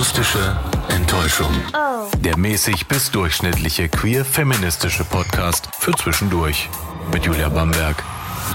Akustische 0.00 0.56
Enttäuschung. 0.88 1.52
Der 2.20 2.38
mäßig 2.38 2.88
bis 2.88 3.10
durchschnittliche 3.10 3.90
queer-feministische 3.90 5.04
Podcast 5.04 5.68
für 5.78 5.92
zwischendurch. 5.92 6.70
Mit 7.12 7.26
Julia 7.26 7.50
Bamberg 7.50 8.02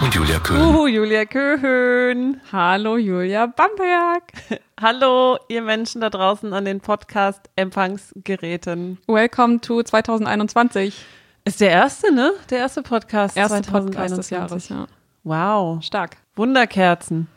und 0.02 0.16
Julia 0.16 0.40
Köhn. 0.40 0.60
Uh, 0.60 0.88
Julia 0.88 1.26
Köhön. 1.26 2.42
Hallo 2.52 2.98
Julia 2.98 3.46
Bamberg. 3.46 4.24
Hallo, 4.82 5.38
ihr 5.48 5.62
Menschen 5.62 6.02
da 6.02 6.10
draußen 6.10 6.52
an 6.52 6.66
den 6.66 6.82
Podcast-Empfangsgeräten. 6.82 8.98
Welcome 9.06 9.62
to 9.62 9.84
2021. 9.84 10.96
Ist 11.44 11.62
der 11.62 11.70
erste, 11.70 12.12
ne? 12.12 12.34
Der 12.50 12.58
erste 12.58 12.82
Podcast. 12.82 13.38
Erste 13.38 13.62
2021. 13.62 13.94
Podcast 13.94 14.18
des 14.18 14.32
Jahres, 14.32 14.70
ja. 14.70 14.88
Wow. 15.24 15.84
Stark. 15.84 16.18
Wunderkerzen. 16.36 17.28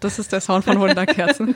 Das 0.00 0.18
ist 0.18 0.32
der 0.32 0.40
Sound 0.40 0.64
von 0.64 0.80
Wunderkerzen. 0.80 1.54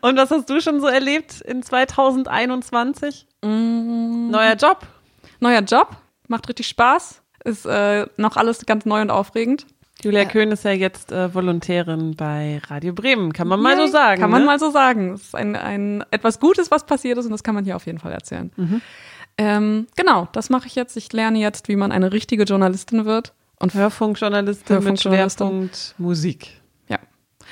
Und 0.00 0.16
was 0.16 0.30
hast 0.30 0.48
du 0.48 0.60
schon 0.60 0.80
so 0.80 0.86
erlebt 0.86 1.40
in 1.40 1.62
2021? 1.62 3.26
Mm. 3.42 4.30
Neuer 4.30 4.54
Job. 4.54 4.86
Neuer 5.40 5.62
Job, 5.62 5.96
macht 6.28 6.48
richtig 6.48 6.68
Spaß. 6.68 7.22
Ist 7.44 7.66
äh, 7.66 8.06
noch 8.16 8.36
alles 8.36 8.66
ganz 8.66 8.84
neu 8.84 9.00
und 9.00 9.10
aufregend. 9.10 9.66
Julia 10.02 10.24
Köhn 10.24 10.50
ist 10.50 10.64
ja 10.64 10.72
jetzt 10.72 11.12
äh, 11.12 11.34
Volontärin 11.34 12.16
bei 12.16 12.60
Radio 12.68 12.92
Bremen, 12.94 13.32
kann 13.32 13.48
man 13.48 13.60
mal 13.60 13.76
so 13.76 13.82
Yay. 13.82 13.90
sagen. 13.90 14.20
Kann 14.20 14.30
man 14.30 14.42
ne? 14.42 14.46
mal 14.46 14.58
so 14.58 14.70
sagen. 14.70 15.12
Es 15.12 15.22
ist 15.22 15.34
ein, 15.34 15.56
ein 15.56 16.04
etwas 16.10 16.40
Gutes, 16.40 16.70
was 16.70 16.84
passiert 16.86 17.18
ist 17.18 17.26
und 17.26 17.32
das 17.32 17.42
kann 17.42 17.54
man 17.54 17.64
hier 17.64 17.76
auf 17.76 17.86
jeden 17.86 17.98
Fall 17.98 18.12
erzählen. 18.12 18.50
Mhm. 18.56 18.80
Ähm, 19.36 19.86
genau, 19.96 20.28
das 20.32 20.50
mache 20.50 20.66
ich 20.66 20.74
jetzt. 20.74 20.96
Ich 20.96 21.12
lerne 21.12 21.38
jetzt, 21.38 21.68
wie 21.68 21.76
man 21.76 21.92
eine 21.92 22.12
richtige 22.12 22.44
Journalistin 22.44 23.04
wird. 23.04 23.32
Und 23.60 23.74
Hörfunkjournalistin 23.74 24.76
mit 24.76 24.84
Hörfunkjournalistin. 24.84 25.46
Schwerpunkt 25.46 25.94
Musik. 25.98 26.60
Ja. 26.88 26.98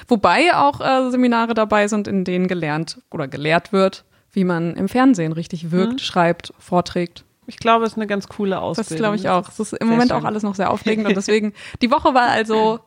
Wobei 0.09 0.55
auch 0.55 0.81
äh, 0.81 1.11
Seminare 1.11 1.55
dabei 1.55 1.87
sind, 1.89 2.09
in 2.09 2.25
denen 2.25 2.49
gelernt 2.49 3.01
oder 3.11 3.29
gelehrt 3.29 3.73
wird, 3.73 4.05
wie 4.33 4.45
man 4.45 4.75
im 4.75 4.89
Fernsehen 4.89 5.33
richtig 5.33 5.71
wirkt, 5.71 5.93
Mhm. 5.95 5.99
schreibt, 5.99 6.53
vorträgt. 6.59 7.25
Ich 7.47 7.57
glaube, 7.59 7.85
es 7.87 7.93
ist 7.93 7.97
eine 7.97 8.07
ganz 8.07 8.29
coole 8.29 8.61
Ausbildung. 8.61 8.89
Das 8.91 8.99
glaube 8.99 9.17
ich 9.17 9.29
auch. 9.31 9.49
Es 9.49 9.59
ist 9.59 9.73
im 9.73 9.79
Sehr 9.79 9.87
Moment 9.87 10.11
schön. 10.11 10.21
auch 10.21 10.25
alles 10.25 10.43
noch 10.43 10.55
sehr 10.55 10.71
aufregend 10.71 11.07
und 11.09 11.17
deswegen, 11.17 11.53
die 11.81 11.91
Woche 11.91 12.13
war 12.15 12.29
also, 12.29 12.81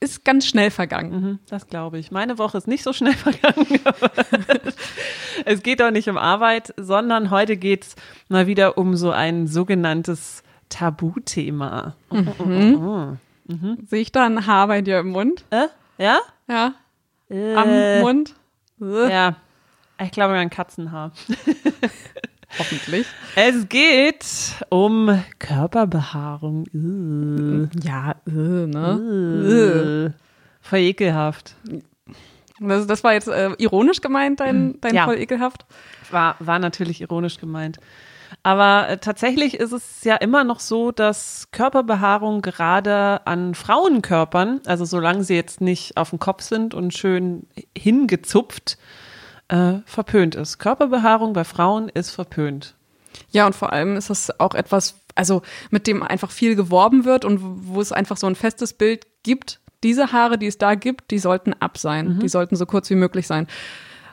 ist 0.00 0.24
ganz 0.24 0.46
schnell 0.46 0.70
vergangen. 0.70 1.20
Mhm, 1.20 1.38
Das 1.48 1.66
glaube 1.68 1.98
ich. 1.98 2.10
Meine 2.10 2.38
Woche 2.38 2.56
ist 2.58 2.66
nicht 2.68 2.82
so 2.82 2.92
schnell 2.92 3.12
vergangen. 3.14 3.66
es 5.44 5.62
geht 5.62 5.82
auch 5.82 5.90
nicht 5.90 6.08
um 6.08 6.16
Arbeit, 6.18 6.74
sondern 6.76 7.30
heute 7.30 7.56
geht 7.56 7.84
es 7.84 7.94
mal 8.28 8.46
wieder 8.46 8.78
um 8.78 8.96
so 8.96 9.10
ein 9.10 9.46
sogenanntes 9.46 10.42
Tabuthema. 10.68 11.94
Sehe 13.86 14.00
ich 14.00 14.12
da 14.12 14.26
ein 14.26 14.46
Haar 14.46 14.66
bei 14.68 14.82
dir 14.82 14.98
im 15.00 15.08
Mund? 15.08 15.44
Äh? 15.50 15.66
Ja? 15.98 16.18
Ja. 16.48 16.74
Am 17.30 17.68
Äh, 17.68 18.00
Mund? 18.02 18.34
Äh, 18.80 19.10
Ja. 19.10 19.36
Ich 20.02 20.10
glaube 20.10 20.34
ein 20.34 20.50
Katzenhaar. 20.50 21.12
Hoffentlich. 22.58 23.06
Es 23.34 23.68
geht 23.68 24.24
um 24.68 25.22
Körperbehaarung. 25.38 26.66
Äh. 26.66 27.68
Ja, 27.86 28.14
äh, 28.26 28.30
ne? 28.30 30.12
Äh. 30.14 30.20
Voll 30.60 30.78
ekelhaft. 30.80 31.54
Das, 32.60 32.86
das 32.86 33.04
war 33.04 33.12
jetzt 33.14 33.28
ironisch 33.58 34.00
gemeint, 34.00 34.40
dein, 34.40 34.80
dein 34.80 34.94
Ja. 34.94 35.04
voll 35.04 35.18
ekelhaft. 35.18 35.64
War, 36.10 36.36
war 36.38 36.58
natürlich 36.58 37.00
ironisch 37.00 37.38
gemeint. 37.38 37.78
Aber 38.42 38.88
äh, 38.88 38.98
tatsächlich 38.98 39.54
ist 39.54 39.72
es 39.72 40.04
ja 40.04 40.14
immer 40.16 40.44
noch 40.44 40.60
so, 40.60 40.92
dass 40.92 41.48
Körperbehaarung 41.50 42.42
gerade 42.42 43.26
an 43.26 43.54
Frauenkörpern, 43.54 44.60
also 44.66 44.84
solange 44.84 45.24
sie 45.24 45.34
jetzt 45.34 45.60
nicht 45.60 45.96
auf 45.96 46.10
dem 46.10 46.20
Kopf 46.20 46.42
sind 46.42 46.72
und 46.72 46.94
schön 46.94 47.48
hingezupft, 47.76 48.78
äh, 49.48 49.74
verpönt 49.84 50.34
ist. 50.34 50.58
Körperbehaarung 50.58 51.32
bei 51.32 51.44
Frauen 51.44 51.88
ist 51.88 52.10
verpönt. 52.10 52.74
Ja, 53.30 53.46
und 53.46 53.54
vor 53.54 53.72
allem 53.72 53.96
ist 53.96 54.10
das 54.10 54.38
auch 54.38 54.54
etwas, 54.54 55.00
also 55.14 55.42
mit 55.70 55.86
dem 55.86 56.02
einfach 56.02 56.30
viel 56.30 56.54
geworben 56.54 57.04
wird 57.04 57.24
und 57.24 57.40
wo 57.42 57.80
es 57.80 57.92
einfach 57.92 58.16
so 58.16 58.26
ein 58.26 58.34
festes 58.34 58.72
Bild 58.72 59.06
gibt. 59.22 59.60
Diese 59.82 60.12
Haare, 60.12 60.38
die 60.38 60.46
es 60.46 60.58
da 60.58 60.74
gibt, 60.74 61.10
die 61.10 61.18
sollten 61.18 61.52
ab 61.54 61.78
sein. 61.78 62.18
Die 62.20 62.28
sollten 62.28 62.56
so 62.56 62.66
kurz 62.66 62.90
wie 62.90 62.94
möglich 62.94 63.26
sein. 63.26 63.46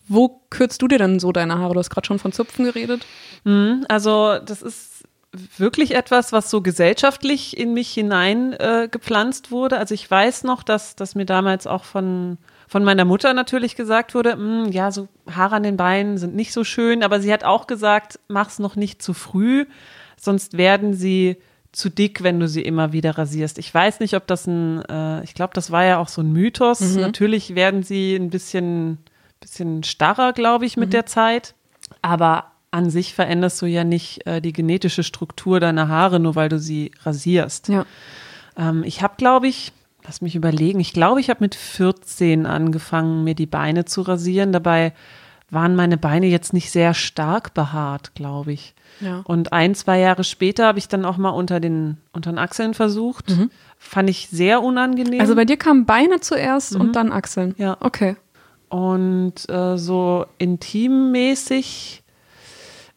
Wo 0.07 0.41
kürzt 0.49 0.81
du 0.81 0.87
dir 0.87 0.97
denn 0.97 1.19
so 1.19 1.31
deine 1.31 1.57
Haare? 1.59 1.73
Du 1.73 1.79
hast 1.79 1.89
gerade 1.89 2.05
schon 2.07 2.19
von 2.19 2.31
Zupfen 2.31 2.65
geredet. 2.65 3.05
Mhm, 3.43 3.85
Also 3.89 4.37
das 4.45 4.61
ist 4.61 5.03
wirklich 5.57 5.95
etwas, 5.95 6.31
was 6.31 6.49
so 6.51 6.61
gesellschaftlich 6.61 7.57
in 7.57 7.73
mich 7.73 7.89
hinein 7.89 8.53
äh, 8.53 8.87
gepflanzt 8.91 9.49
wurde. 9.49 9.77
Also 9.79 9.95
ich 9.95 10.09
weiß 10.09 10.43
noch, 10.43 10.61
dass, 10.61 10.95
dass 10.95 11.15
mir 11.15 11.25
damals 11.25 11.65
auch 11.65 11.85
von, 11.85 12.37
von 12.67 12.83
meiner 12.83 13.03
Mutter 13.05 13.33
natürlich 13.33 13.75
gesagt 13.75 14.13
wurde, 14.13 14.35
"Mm, 14.35 14.71
ja, 14.71 14.91
so 14.91 15.07
Haare 15.33 15.55
an 15.55 15.63
den 15.63 15.75
Beinen 15.77 16.19
sind 16.19 16.35
nicht 16.35 16.53
so 16.53 16.63
schön, 16.63 17.01
aber 17.01 17.19
sie 17.19 17.33
hat 17.33 17.43
auch 17.43 17.65
gesagt, 17.65 18.19
mach's 18.27 18.59
noch 18.59 18.75
nicht 18.75 19.01
zu 19.01 19.13
früh, 19.13 19.65
sonst 20.21 20.55
werden 20.55 20.93
sie 20.93 21.37
zu 21.71 21.89
dick, 21.89 22.21
wenn 22.21 22.39
du 22.39 22.47
sie 22.47 22.61
immer 22.61 22.93
wieder 22.93 23.17
rasierst. 23.17 23.57
Ich 23.57 23.73
weiß 23.73 24.01
nicht, 24.01 24.13
ob 24.15 24.27
das 24.27 24.45
ein, 24.45 24.83
äh, 24.87 25.23
ich 25.23 25.33
glaube, 25.33 25.55
das 25.55 25.71
war 25.71 25.83
ja 25.83 25.97
auch 25.97 26.09
so 26.09 26.21
ein 26.21 26.31
Mythos. 26.31 26.79
Natürlich 27.01 27.55
werden 27.55 27.81
sie 27.81 28.15
ein 28.15 28.29
bisschen, 28.29 28.99
bisschen 29.43 29.83
starrer, 29.83 30.33
glaube 30.33 30.65
ich, 30.65 30.77
mit 30.77 30.93
der 30.93 31.05
Zeit. 31.05 31.53
Aber 32.01 32.45
an 32.71 32.89
sich 32.89 33.13
veränderst 33.13 33.61
du 33.61 33.67
ja 33.67 33.83
nicht 33.83 34.25
äh, 34.25 34.41
die 34.41 34.53
genetische 34.53 35.03
Struktur 35.03 35.59
deiner 35.59 35.89
Haare, 35.89 36.19
nur 36.19 36.35
weil 36.35 36.49
du 36.49 36.57
sie 36.57 36.91
rasierst. 37.03 37.67
Ja. 37.67 37.85
Ähm, 38.57 38.83
ich 38.83 39.03
habe, 39.03 39.13
glaube 39.17 39.47
ich, 39.47 39.71
lass 40.03 40.21
mich 40.21 40.35
überlegen, 40.35 40.79
ich 40.79 40.93
glaube, 40.93 41.19
ich 41.19 41.29
habe 41.29 41.43
mit 41.43 41.55
14 41.55 42.45
angefangen, 42.45 43.23
mir 43.23 43.35
die 43.35 43.45
Beine 43.45 43.85
zu 43.85 44.01
rasieren. 44.01 44.51
Dabei 44.51 44.93
waren 45.51 45.75
meine 45.75 45.97
Beine 45.97 46.25
jetzt 46.25 46.51
nicht 46.51 46.71
sehr 46.71 46.93
stark 46.95 47.53
behaart, 47.53 48.15
glaube 48.15 48.53
ich. 48.53 48.73
Ja. 48.99 49.21
Und 49.23 49.53
ein, 49.53 49.75
zwei 49.75 49.99
Jahre 49.99 50.23
später 50.23 50.65
habe 50.65 50.79
ich 50.79 50.87
dann 50.87 51.05
auch 51.05 51.17
mal 51.17 51.29
unter 51.29 51.59
den, 51.59 51.97
unter 52.11 52.31
den 52.31 52.39
Achseln 52.39 52.73
versucht. 52.73 53.37
Fand 53.77 54.09
ich 54.09 54.29
sehr 54.29 54.63
unangenehm. 54.63 55.19
Also 55.19 55.35
bei 55.35 55.45
dir 55.45 55.57
kamen 55.57 55.85
Beine 55.85 56.21
zuerst 56.21 56.75
und 56.75 56.95
dann 56.95 57.11
Achseln. 57.11 57.53
Ja. 57.57 57.77
Okay. 57.81 58.15
Und 58.73 59.47
äh, 59.49 59.77
so 59.77 60.25
intimmäßig 60.39 62.01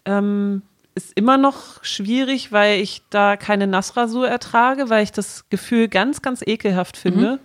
ähm, 0.07 0.63
ist 0.95 1.13
immer 1.15 1.37
noch 1.37 1.85
schwierig, 1.85 2.51
weil 2.51 2.81
ich 2.81 3.03
da 3.11 3.37
keine 3.37 3.67
Nassrasur 3.67 4.27
ertrage, 4.27 4.89
weil 4.89 5.05
ich 5.05 5.13
das 5.13 5.51
Gefühl 5.51 5.89
ganz, 5.89 6.23
ganz 6.23 6.41
ekelhaft 6.41 6.97
finde 6.97 7.41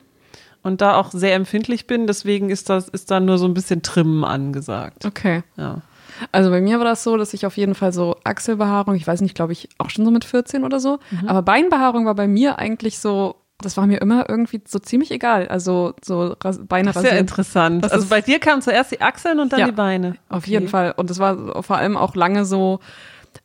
und 0.63 0.79
da 0.79 0.95
auch 0.95 1.11
sehr 1.11 1.35
empfindlich 1.35 1.87
bin. 1.87 2.07
Deswegen 2.07 2.49
ist 2.49 2.69
das 2.69 2.87
ist 2.87 3.11
da 3.11 3.19
nur 3.19 3.37
so 3.37 3.47
ein 3.47 3.53
bisschen 3.53 3.81
Trimmen 3.81 4.23
angesagt. 4.23 5.05
Okay. 5.05 5.43
Ja. 5.57 5.81
Also 6.31 6.51
bei 6.51 6.61
mir 6.61 6.77
war 6.77 6.85
das 6.85 7.03
so, 7.03 7.17
dass 7.17 7.33
ich 7.33 7.45
auf 7.45 7.57
jeden 7.57 7.75
Fall 7.75 7.91
so 7.91 8.15
Achselbehaarung, 8.23 8.95
ich 8.95 9.05
weiß 9.05 9.19
nicht, 9.19 9.35
glaube 9.35 9.51
ich, 9.51 9.67
auch 9.77 9.89
schon 9.89 10.05
so 10.05 10.11
mit 10.11 10.23
14 10.23 10.63
oder 10.63 10.79
so. 10.79 10.99
Aber 11.27 11.41
Beinbehaarung 11.41 12.05
war 12.05 12.15
bei 12.15 12.29
mir 12.29 12.59
eigentlich 12.59 12.99
so, 12.99 13.40
das 13.61 13.77
war 13.77 13.87
mir 13.87 14.01
immer 14.01 14.29
irgendwie 14.29 14.61
so 14.67 14.79
ziemlich 14.79 15.11
egal. 15.11 15.47
Also 15.47 15.93
so 16.03 16.35
Ras 16.43 16.59
Beine 16.67 16.91
Sehr 16.93 16.95
rasieren. 17.03 17.17
interessant. 17.19 17.83
Das 17.85 17.91
also 17.91 18.03
ist- 18.03 18.09
bei 18.09 18.21
dir 18.21 18.39
kamen 18.39 18.61
zuerst 18.61 18.91
die 18.91 19.01
Achseln 19.01 19.39
und 19.39 19.53
dann 19.53 19.59
Ja, 19.59 19.65
die 19.67 19.71
Beine. 19.71 20.15
Auf 20.29 20.43
Okay. 20.43 20.51
jeden 20.51 20.67
Fall. 20.67 20.93
Und 20.97 21.09
das 21.09 21.19
war 21.19 21.63
vor 21.63 21.77
allem 21.77 21.95
auch 21.97 22.15
lange 22.15 22.45
so. 22.45 22.79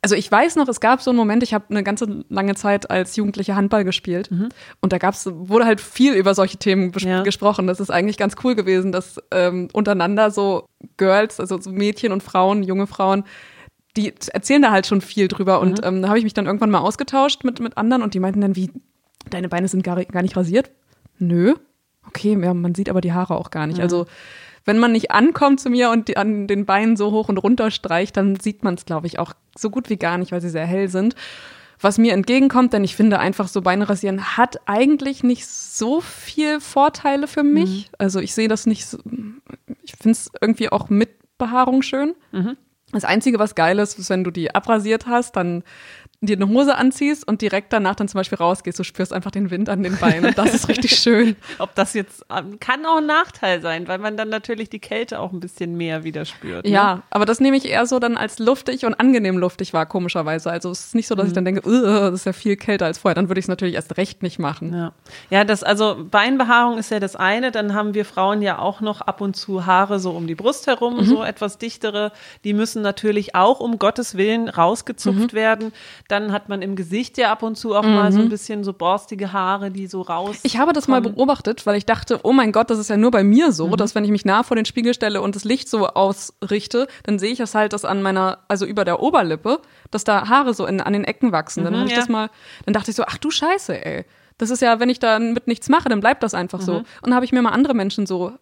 Also 0.01 0.15
ich 0.15 0.29
weiß 0.29 0.57
noch, 0.57 0.67
es 0.67 0.81
gab 0.81 1.01
so 1.01 1.11
einen 1.11 1.17
Moment, 1.17 1.43
ich 1.43 1.53
habe 1.53 1.65
eine 1.69 1.81
ganze 1.81 2.25
lange 2.27 2.55
Zeit 2.55 2.91
als 2.91 3.15
Jugendliche 3.15 3.55
Handball 3.55 3.85
gespielt 3.85 4.29
und 4.81 4.91
da 4.93 4.97
gab's, 4.97 5.29
wurde 5.31 5.65
halt 5.65 5.79
viel 5.79 6.13
über 6.13 6.35
solche 6.35 6.57
Themen 6.57 6.91
Ja. 6.97 7.23
gesprochen. 7.23 7.67
Das 7.67 7.79
ist 7.79 7.89
eigentlich 7.89 8.17
ganz 8.17 8.35
cool 8.43 8.53
gewesen, 8.55 8.91
dass 8.91 9.15
ähm, 9.31 9.69
untereinander 9.71 10.29
so 10.29 10.67
Girls, 10.97 11.39
also 11.39 11.57
so 11.61 11.69
Mädchen 11.71 12.11
und 12.11 12.21
Frauen, 12.21 12.63
junge 12.63 12.85
Frauen, 12.85 13.23
die 13.95 14.13
erzählen 14.33 14.61
da 14.61 14.71
halt 14.71 14.87
schon 14.87 14.99
viel 15.01 15.29
drüber. 15.29 15.61
Und 15.61 15.79
ähm, 15.85 16.01
da 16.01 16.09
habe 16.09 16.17
ich 16.17 16.25
mich 16.25 16.33
dann 16.33 16.45
irgendwann 16.47 16.69
mal 16.69 16.79
ausgetauscht 16.79 17.45
mit, 17.45 17.61
mit 17.61 17.77
anderen 17.77 18.03
und 18.03 18.13
die 18.13 18.19
meinten 18.19 18.41
dann, 18.41 18.55
wie, 18.57 18.69
deine 19.33 19.49
Beine 19.49 19.67
sind 19.67 19.83
gar, 19.83 20.03
gar 20.05 20.21
nicht 20.21 20.37
rasiert? 20.37 20.71
Nö. 21.19 21.55
Okay, 22.07 22.37
ja, 22.41 22.53
man 22.53 22.75
sieht 22.75 22.89
aber 22.89 23.01
die 23.01 23.13
Haare 23.13 23.35
auch 23.35 23.51
gar 23.51 23.67
nicht. 23.67 23.81
Also 23.81 24.05
wenn 24.65 24.79
man 24.79 24.91
nicht 24.91 25.11
ankommt 25.11 25.59
zu 25.59 25.69
mir 25.69 25.89
und 25.91 26.09
die, 26.09 26.17
an 26.17 26.47
den 26.47 26.65
Beinen 26.65 26.97
so 26.97 27.11
hoch 27.11 27.29
und 27.29 27.37
runter 27.37 27.71
streicht, 27.71 28.17
dann 28.17 28.37
sieht 28.37 28.63
man 28.63 28.75
es, 28.75 28.85
glaube 28.85 29.07
ich, 29.07 29.17
auch 29.19 29.33
so 29.57 29.69
gut 29.69 29.89
wie 29.89 29.97
gar 29.97 30.17
nicht, 30.17 30.31
weil 30.31 30.41
sie 30.41 30.49
sehr 30.49 30.65
hell 30.65 30.89
sind. 30.89 31.15
Was 31.79 31.97
mir 31.97 32.13
entgegenkommt, 32.13 32.73
denn 32.73 32.83
ich 32.83 32.95
finde 32.95 33.19
einfach 33.19 33.47
so 33.47 33.61
Beine 33.61 33.87
rasieren 33.87 34.35
hat 34.35 34.59
eigentlich 34.65 35.23
nicht 35.23 35.47
so 35.47 36.01
viel 36.01 36.59
Vorteile 36.59 37.27
für 37.27 37.43
mich. 37.43 37.89
Also 37.97 38.19
ich 38.19 38.33
sehe 38.33 38.47
das 38.47 38.65
nicht 38.65 38.87
so, 38.87 38.97
ich 39.83 39.93
finde 39.93 40.11
es 40.11 40.31
irgendwie 40.41 40.69
auch 40.69 40.89
mit 40.89 41.09
Behaarung 41.37 41.81
schön. 41.81 42.15
Das 42.91 43.05
Einzige, 43.05 43.37
was 43.37 43.53
geil 43.53 43.79
ist, 43.79 43.99
ist, 43.99 44.09
wenn 44.09 44.23
du 44.23 44.31
die 44.31 44.55
abrasiert 44.55 45.05
hast, 45.07 45.35
dann 45.35 45.63
dir 46.19 46.35
eine 46.35 46.47
Hose 46.47 46.75
anziehst 46.75 47.27
und 47.27 47.43
direkt 47.43 47.71
danach 47.71 47.93
dann 47.93 48.07
zum 48.07 48.17
Beispiel 48.17 48.39
rausgehst. 48.39 48.79
Du 48.79 48.83
spürst 48.83 49.13
einfach 49.13 49.29
den 49.29 49.51
Wind 49.51 49.69
an 49.69 49.83
den 49.83 49.97
Beinen 49.97 50.25
und 50.25 50.37
das 50.37 50.51
ist 50.51 50.67
richtig 50.67 50.95
schön. 50.99 51.35
Ob 51.59 51.75
das 51.75 51.93
jetzt, 51.93 52.25
ähm, 52.35 52.59
kann 52.59 52.83
auch 52.87 52.97
ein 52.97 53.05
Nachteil 53.05 53.61
sein, 53.61 53.87
weil 53.87 53.99
man 53.99 54.17
dann 54.17 54.29
natürlich 54.29 54.69
die 54.69 54.79
Kälte 54.79 55.19
auch 55.19 55.31
ein 55.31 55.39
bisschen 55.39 55.77
mehr 55.77 56.03
wieder 56.03 56.25
spürt. 56.25 56.65
Ne? 56.65 56.71
Ja, 56.71 57.03
aber 57.11 57.25
das 57.25 57.39
nehme 57.39 57.55
ich 57.55 57.65
eher 57.65 57.85
so 57.85 57.99
dann 57.99 58.17
als 58.17 58.39
luftig 58.39 58.83
und 58.83 58.95
angenehm 58.95 59.37
luftig 59.37 59.73
wahr, 59.73 59.85
komischerweise. 59.85 60.49
Also 60.49 60.71
es 60.71 60.87
ist 60.87 60.95
nicht 60.95 61.05
so, 61.05 61.13
dass 61.13 61.25
mhm. 61.25 61.27
ich 61.27 61.33
dann 61.35 61.45
denke, 61.45 61.61
das 61.61 62.13
ist 62.13 62.25
ja 62.25 62.33
viel 62.33 62.55
kälter 62.55 62.87
als 62.87 62.97
vorher. 62.97 63.13
Dann 63.13 63.29
würde 63.29 63.37
ich 63.37 63.45
es 63.45 63.49
natürlich 63.49 63.75
erst 63.75 63.95
recht 63.97 64.23
nicht 64.23 64.39
machen. 64.39 64.73
Ja. 64.73 64.93
ja, 65.29 65.43
das, 65.43 65.63
also 65.63 66.03
Beinbehaarung 66.09 66.79
ist 66.79 66.89
ja 66.89 66.99
das 66.99 67.15
eine. 67.15 67.51
Dann 67.51 67.75
haben 67.75 67.93
wir 67.93 68.05
Frauen 68.05 68.41
ja 68.41 68.57
auch 68.57 68.81
noch 68.81 69.01
ab 69.01 69.21
und 69.21 69.35
zu 69.35 69.67
Haare 69.67 69.99
so 69.99 70.11
um 70.11 70.25
die 70.25 70.35
Brust 70.35 70.65
herum, 70.65 70.97
mhm. 70.97 71.05
so 71.05 71.23
etwas 71.23 71.59
dichtere. 71.59 72.11
Die 72.43 72.53
müssen 72.53 72.81
natürlich 72.81 73.35
auch 73.35 73.59
um 73.59 73.77
Gottes 73.77 74.17
Willen 74.17 74.49
rausgezupft 74.49 75.33
mhm. 75.33 75.37
werden 75.37 75.73
dann 76.07 76.31
hat 76.31 76.49
man 76.49 76.61
im 76.61 76.75
Gesicht 76.75 77.17
ja 77.17 77.31
ab 77.31 77.43
und 77.43 77.57
zu 77.57 77.75
auch 77.75 77.83
mhm. 77.83 77.93
mal 77.93 78.11
so 78.11 78.19
ein 78.19 78.25
mhm. 78.25 78.29
bisschen 78.29 78.63
so 78.63 78.73
borstige 78.73 79.33
Haare, 79.33 79.71
die 79.71 79.87
so 79.87 80.01
raus. 80.01 80.37
Ich 80.43 80.57
habe 80.57 80.73
das 80.73 80.87
mal 80.87 81.01
beobachtet, 81.01 81.65
weil 81.65 81.75
ich 81.75 81.85
dachte, 81.85 82.19
oh 82.23 82.33
mein 82.33 82.51
Gott, 82.51 82.69
das 82.69 82.79
ist 82.79 82.89
ja 82.89 82.97
nur 82.97 83.11
bei 83.11 83.23
mir 83.23 83.51
so, 83.51 83.67
mhm. 83.67 83.77
dass 83.77 83.95
wenn 83.95 84.03
ich 84.03 84.11
mich 84.11 84.25
nah 84.25 84.43
vor 84.43 84.55
den 84.55 84.65
Spiegel 84.65 84.93
stelle 84.93 85.21
und 85.21 85.35
das 85.35 85.43
Licht 85.43 85.69
so 85.69 85.87
ausrichte, 85.87 86.87
dann 87.03 87.19
sehe 87.19 87.31
ich 87.31 87.39
es 87.39 87.55
halt, 87.55 87.73
dass 87.73 87.85
an 87.85 88.01
meiner, 88.01 88.39
also 88.47 88.65
über 88.65 88.85
der 88.85 89.01
Oberlippe, 89.01 89.59
dass 89.91 90.03
da 90.03 90.27
Haare 90.29 90.53
so 90.53 90.65
in, 90.65 90.81
an 90.81 90.93
den 90.93 91.03
Ecken 91.03 91.31
wachsen. 91.31 91.63
Dann 91.63 91.73
mhm, 91.73 91.77
habe 91.77 91.87
ich 91.87 91.93
ja. 91.93 91.99
das 91.99 92.09
mal, 92.09 92.29
dann 92.65 92.73
dachte 92.73 92.91
ich 92.91 92.97
so, 92.97 93.03
ach 93.05 93.17
du 93.17 93.31
Scheiße, 93.31 93.85
ey. 93.85 94.05
Das 94.37 94.51
ist 94.51 94.61
ja, 94.61 94.79
wenn 94.79 94.89
ich 94.89 94.99
da 94.99 95.17
mit 95.17 95.47
nichts 95.47 95.67
mache, 95.67 95.89
dann 95.89 95.99
bleibt 95.99 96.21
das 96.21 96.35
einfach 96.35 96.61
so. 96.61 96.73
Mhm. 96.73 96.77
Und 96.77 96.87
dann 97.03 97.15
habe 97.15 97.25
ich 97.25 97.31
mir 97.31 97.41
mal 97.41 97.51
andere 97.51 97.73
Menschen 97.73 98.05
so 98.05 98.33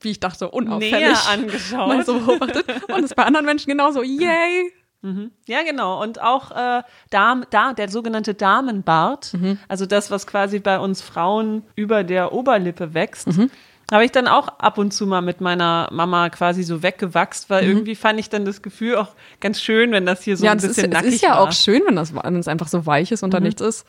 wie 0.00 0.10
ich 0.10 0.20
dachte, 0.20 0.50
unauffällig 0.50 0.92
Näher 0.92 1.28
angeschaut. 1.30 1.88
Mal 1.88 2.04
so 2.04 2.20
beobachtet. 2.20 2.66
Und 2.88 3.02
es 3.02 3.14
bei 3.14 3.24
anderen 3.24 3.46
Menschen 3.46 3.70
genauso, 3.70 4.02
yay, 4.02 4.70
Mhm. 5.02 5.30
Ja, 5.46 5.62
genau. 5.62 6.02
Und 6.02 6.20
auch 6.20 6.50
äh, 6.50 6.82
Darm, 7.10 7.44
da, 7.50 7.72
der 7.72 7.88
sogenannte 7.88 8.34
Damenbart, 8.34 9.32
mhm. 9.34 9.58
also 9.68 9.86
das, 9.86 10.10
was 10.10 10.26
quasi 10.26 10.58
bei 10.58 10.78
uns 10.78 11.00
Frauen 11.00 11.62
über 11.74 12.04
der 12.04 12.32
Oberlippe 12.32 12.92
wächst, 12.92 13.28
mhm. 13.28 13.50
habe 13.90 14.04
ich 14.04 14.12
dann 14.12 14.28
auch 14.28 14.48
ab 14.58 14.76
und 14.76 14.92
zu 14.92 15.06
mal 15.06 15.22
mit 15.22 15.40
meiner 15.40 15.88
Mama 15.90 16.28
quasi 16.28 16.62
so 16.62 16.82
weggewachst, 16.82 17.48
weil 17.48 17.64
mhm. 17.64 17.70
irgendwie 17.70 17.94
fand 17.94 18.20
ich 18.20 18.28
dann 18.28 18.44
das 18.44 18.60
Gefühl 18.60 18.96
auch 18.96 19.14
ganz 19.40 19.60
schön, 19.60 19.92
wenn 19.92 20.04
das 20.04 20.22
hier 20.22 20.36
so 20.36 20.44
ja, 20.44 20.52
ein 20.52 20.58
bisschen 20.58 20.84
ist, 20.86 20.92
nackig 20.92 21.08
ist. 21.08 21.14
Es 21.14 21.22
ist 21.22 21.22
ja 21.22 21.30
war. 21.30 21.40
auch 21.40 21.52
schön, 21.52 21.82
wenn 21.86 21.96
das 21.96 22.14
wenn 22.14 22.36
es 22.36 22.48
einfach 22.48 22.68
so 22.68 22.84
weich 22.84 23.10
ist 23.10 23.22
und 23.22 23.32
da 23.32 23.40
mhm. 23.40 23.46
nichts 23.46 23.62
ist. 23.62 23.86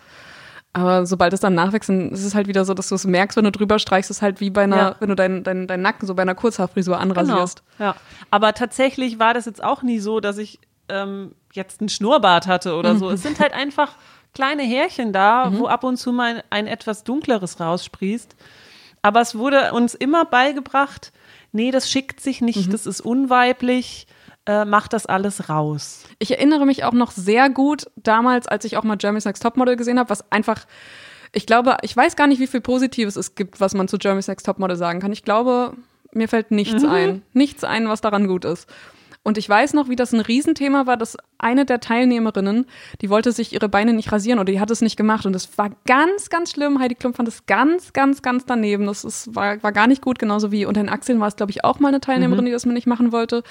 Aber 0.74 1.06
sobald 1.06 1.34
es 1.34 1.42
dann 1.42 1.54
nachwächst, 1.54 1.90
ist 1.90 2.24
es 2.24 2.34
halt 2.34 2.48
wieder 2.48 2.64
so, 2.64 2.74
dass 2.74 2.88
du 2.88 2.96
es 2.96 3.06
merkst, 3.06 3.36
wenn 3.36 3.44
du 3.44 3.52
drüber 3.52 3.78
streichst, 3.78 4.10
ist 4.10 4.22
halt 4.22 4.40
wie 4.40 4.50
bei 4.50 4.64
einer, 4.64 4.78
ja. 4.78 4.96
wenn 5.02 5.10
du 5.10 5.16
deinen 5.16 5.44
dein, 5.44 5.68
dein 5.68 5.82
Nacken 5.82 6.08
so 6.08 6.16
bei 6.16 6.22
einer 6.22 6.36
Kurzhaarfrisur 6.36 6.98
anrasierst. 6.98 7.62
Genau. 7.78 7.90
Ja. 7.90 7.96
Aber 8.30 8.54
tatsächlich 8.54 9.20
war 9.20 9.34
das 9.34 9.46
jetzt 9.46 9.62
auch 9.62 9.84
nie 9.84 10.00
so, 10.00 10.22
dass 10.22 10.38
ich 10.38 10.60
ähm, 10.90 11.36
jetzt 11.54 11.82
einen 11.82 11.90
Schnurrbart 11.90 12.48
hatte 12.48 12.76
oder 12.76 12.96
so. 12.96 13.08
Mhm. 13.08 13.14
Es 13.14 13.24
sind 13.24 13.40
halt 13.40 13.54
einfach 13.54 13.96
kleine 14.34 14.64
Härchen 14.64 15.14
da, 15.14 15.50
mhm. 15.50 15.60
wo 15.60 15.68
ab 15.68 15.84
und 15.84 15.98
zu 15.98 16.12
mal 16.12 16.44
ein 16.50 16.68
etwas 16.68 17.04
dunkleres 17.04 17.60
raussprießt. 17.60 18.36
Aber 19.02 19.22
es 19.22 19.36
wurde 19.36 19.74
uns 19.74 19.96
immer 19.96 20.26
beigebracht, 20.26 21.12
nee, 21.52 21.72
das 21.72 21.90
schickt 21.90 22.20
sich 22.20 22.42
nicht, 22.42 22.68
mhm. 22.68 22.72
das 22.72 22.86
ist 22.86 23.02
unweiblich, 23.02 24.08
äh, 24.46 24.66
mach 24.66 24.88
das 24.88 25.06
alles 25.06 25.50
raus. 25.50 26.04
Ich 26.20 26.32
erinnere 26.32 26.66
mich 26.66 26.84
auch 26.84 26.94
noch 26.94 27.12
sehr 27.12 27.50
gut 27.50 27.86
damals, 27.96 28.48
als 28.48 28.66
ich 28.66 28.78
auch 28.78 28.84
mal 28.84 28.98
Jeremy's 29.00 29.26
Next 29.26 29.44
Topmodel 29.44 29.76
gesehen 29.76 30.00
habe, 30.00 30.10
was 30.10 30.32
einfach 30.32 30.66
ich 31.34 31.46
glaube, 31.46 31.78
ich 31.82 31.96
weiß 31.96 32.16
gar 32.16 32.28
nicht, 32.28 32.40
wie 32.40 32.48
viel 32.48 32.62
Positives 32.62 33.16
es 33.16 33.36
gibt, 33.36 33.62
was 33.62 33.74
man 33.74 33.88
zu 33.88 33.98
Jeremy's 33.98 34.28
Next 34.28 34.46
Topmodel 34.46 34.76
sagen 34.76 35.00
kann. 35.00 35.14
Ich 35.14 35.24
glaube, 35.24 35.74
mir 36.14 36.28
fällt 36.28 36.52
nichts 36.52 36.84
mhm. 36.84 36.90
ein. 36.90 37.22
Nichts 37.34 37.64
ein, 37.64 37.88
was 37.88 38.02
daran 38.02 38.28
gut 38.28 38.46
ist. 38.46 38.68
Und 39.24 39.38
ich 39.38 39.48
weiß 39.48 39.74
noch, 39.74 39.88
wie 39.88 39.96
das 39.96 40.14
ein 40.14 40.20
Riesenthema 40.20 40.88
war, 40.88 40.98
dass 40.98 41.16
eine 41.38 41.66
der 41.66 41.80
Teilnehmerinnen, 41.80 42.66
die 43.02 43.10
wollte 43.10 43.32
sich 43.32 43.54
ihre 43.54 43.70
Beine 43.70 43.94
nicht 43.94 44.12
rasieren 44.12 44.40
oder 44.40 44.52
die 44.52 44.60
hat 44.60 44.72
es 44.72 44.82
nicht 44.82 44.98
gemacht. 44.98 45.28
Und 45.28 45.36
es 45.36 45.58
war 45.60 45.70
ganz, 45.86 46.30
ganz 46.30 46.52
schlimm. 46.52 46.80
Heidi 46.80 46.96
Klum 46.96 47.14
fand 47.14 47.28
es 47.28 47.46
ganz, 47.46 47.94
ganz, 47.94 48.24
ganz 48.24 48.46
daneben. 48.46 48.88
Das 48.88 49.04
ist, 49.04 49.36
war, 49.36 49.62
war 49.62 49.72
gar 49.72 49.86
nicht 49.86 50.02
gut, 50.02 50.18
genauso 50.18 50.52
wie 50.52 50.66
unter 50.66 50.82
den 50.82 50.90
Achseln 50.90 51.20
war 51.20 51.28
es, 51.28 51.36
glaube 51.36 51.52
ich, 51.52 51.64
auch 51.64 51.80
mal 51.80 51.90
eine 51.90 52.02
Teilnehmerin, 52.02 52.46
mhm. 52.46 52.48
die 52.48 52.52
das 52.52 52.66
mir 52.66 52.74
nicht 52.74 52.88
machen 52.88 53.12
wollte 53.12 53.44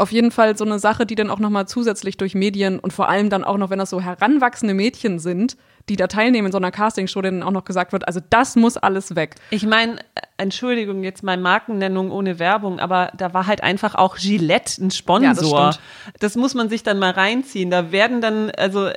auf 0.00 0.12
jeden 0.12 0.30
Fall 0.30 0.56
so 0.56 0.64
eine 0.64 0.78
Sache, 0.78 1.04
die 1.04 1.14
dann 1.14 1.28
auch 1.28 1.38
nochmal 1.38 1.68
zusätzlich 1.68 2.16
durch 2.16 2.34
Medien 2.34 2.78
und 2.78 2.92
vor 2.92 3.10
allem 3.10 3.28
dann 3.28 3.44
auch 3.44 3.58
noch, 3.58 3.68
wenn 3.68 3.78
das 3.78 3.90
so 3.90 4.00
heranwachsende 4.00 4.72
Mädchen 4.72 5.18
sind, 5.18 5.58
die 5.88 5.96
da 5.96 6.06
teilnehmen 6.06 6.46
in 6.46 6.52
so 6.52 6.58
einer 6.58 6.70
Castingshow, 6.70 7.20
denen 7.22 7.42
auch 7.42 7.50
noch 7.50 7.64
gesagt 7.64 7.92
wird, 7.92 8.06
also 8.06 8.20
das 8.30 8.56
muss 8.56 8.76
alles 8.76 9.16
weg. 9.16 9.34
Ich 9.50 9.66
meine, 9.66 9.96
Entschuldigung, 10.36 11.02
jetzt 11.02 11.22
mal 11.22 11.36
Markennennung 11.36 12.10
ohne 12.10 12.38
Werbung, 12.38 12.80
aber 12.80 13.10
da 13.16 13.34
war 13.34 13.46
halt 13.46 13.62
einfach 13.62 13.94
auch 13.94 14.16
Gillette 14.16 14.82
ein 14.82 14.90
Sponsor. 14.90 15.58
Ja, 15.60 15.66
das, 15.66 15.78
das, 16.18 16.36
muss 16.36 16.54
man 16.54 16.68
sich 16.68 16.82
dann 16.82 16.98
mal 16.98 17.10
reinziehen. 17.10 17.70
Da 17.70 17.92
werden 17.92 18.20
dann, 18.20 18.50
also 18.50 18.88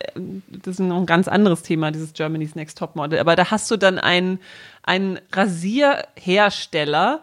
das 0.47 0.75
ist 0.75 0.79
ein 0.79 1.05
ganz 1.05 1.27
anderes 1.27 1.63
Thema, 1.63 1.91
dieses 1.91 2.13
Germany's 2.13 2.55
Next 2.55 2.77
Top 2.77 2.95
Model, 2.95 3.19
aber 3.19 3.35
da 3.35 3.51
hast 3.51 3.69
du 3.71 3.77
dann 3.77 3.99
einen, 3.99 4.39
einen 4.83 5.19
Rasierhersteller, 5.31 7.21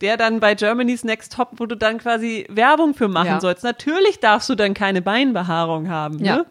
der 0.00 0.16
dann 0.16 0.40
bei 0.40 0.54
Germany's 0.54 1.04
Next 1.04 1.32
Top, 1.32 1.50
wo 1.56 1.66
du 1.66 1.76
dann 1.76 1.98
quasi 1.98 2.46
Werbung 2.48 2.94
für 2.94 3.08
machen 3.08 3.26
ja. 3.26 3.40
sollst. 3.40 3.64
Natürlich 3.64 4.20
darfst 4.20 4.48
du 4.48 4.54
dann 4.54 4.74
keine 4.74 5.02
Beinbehaarung 5.02 5.88
haben. 5.88 6.16
Ne? 6.16 6.44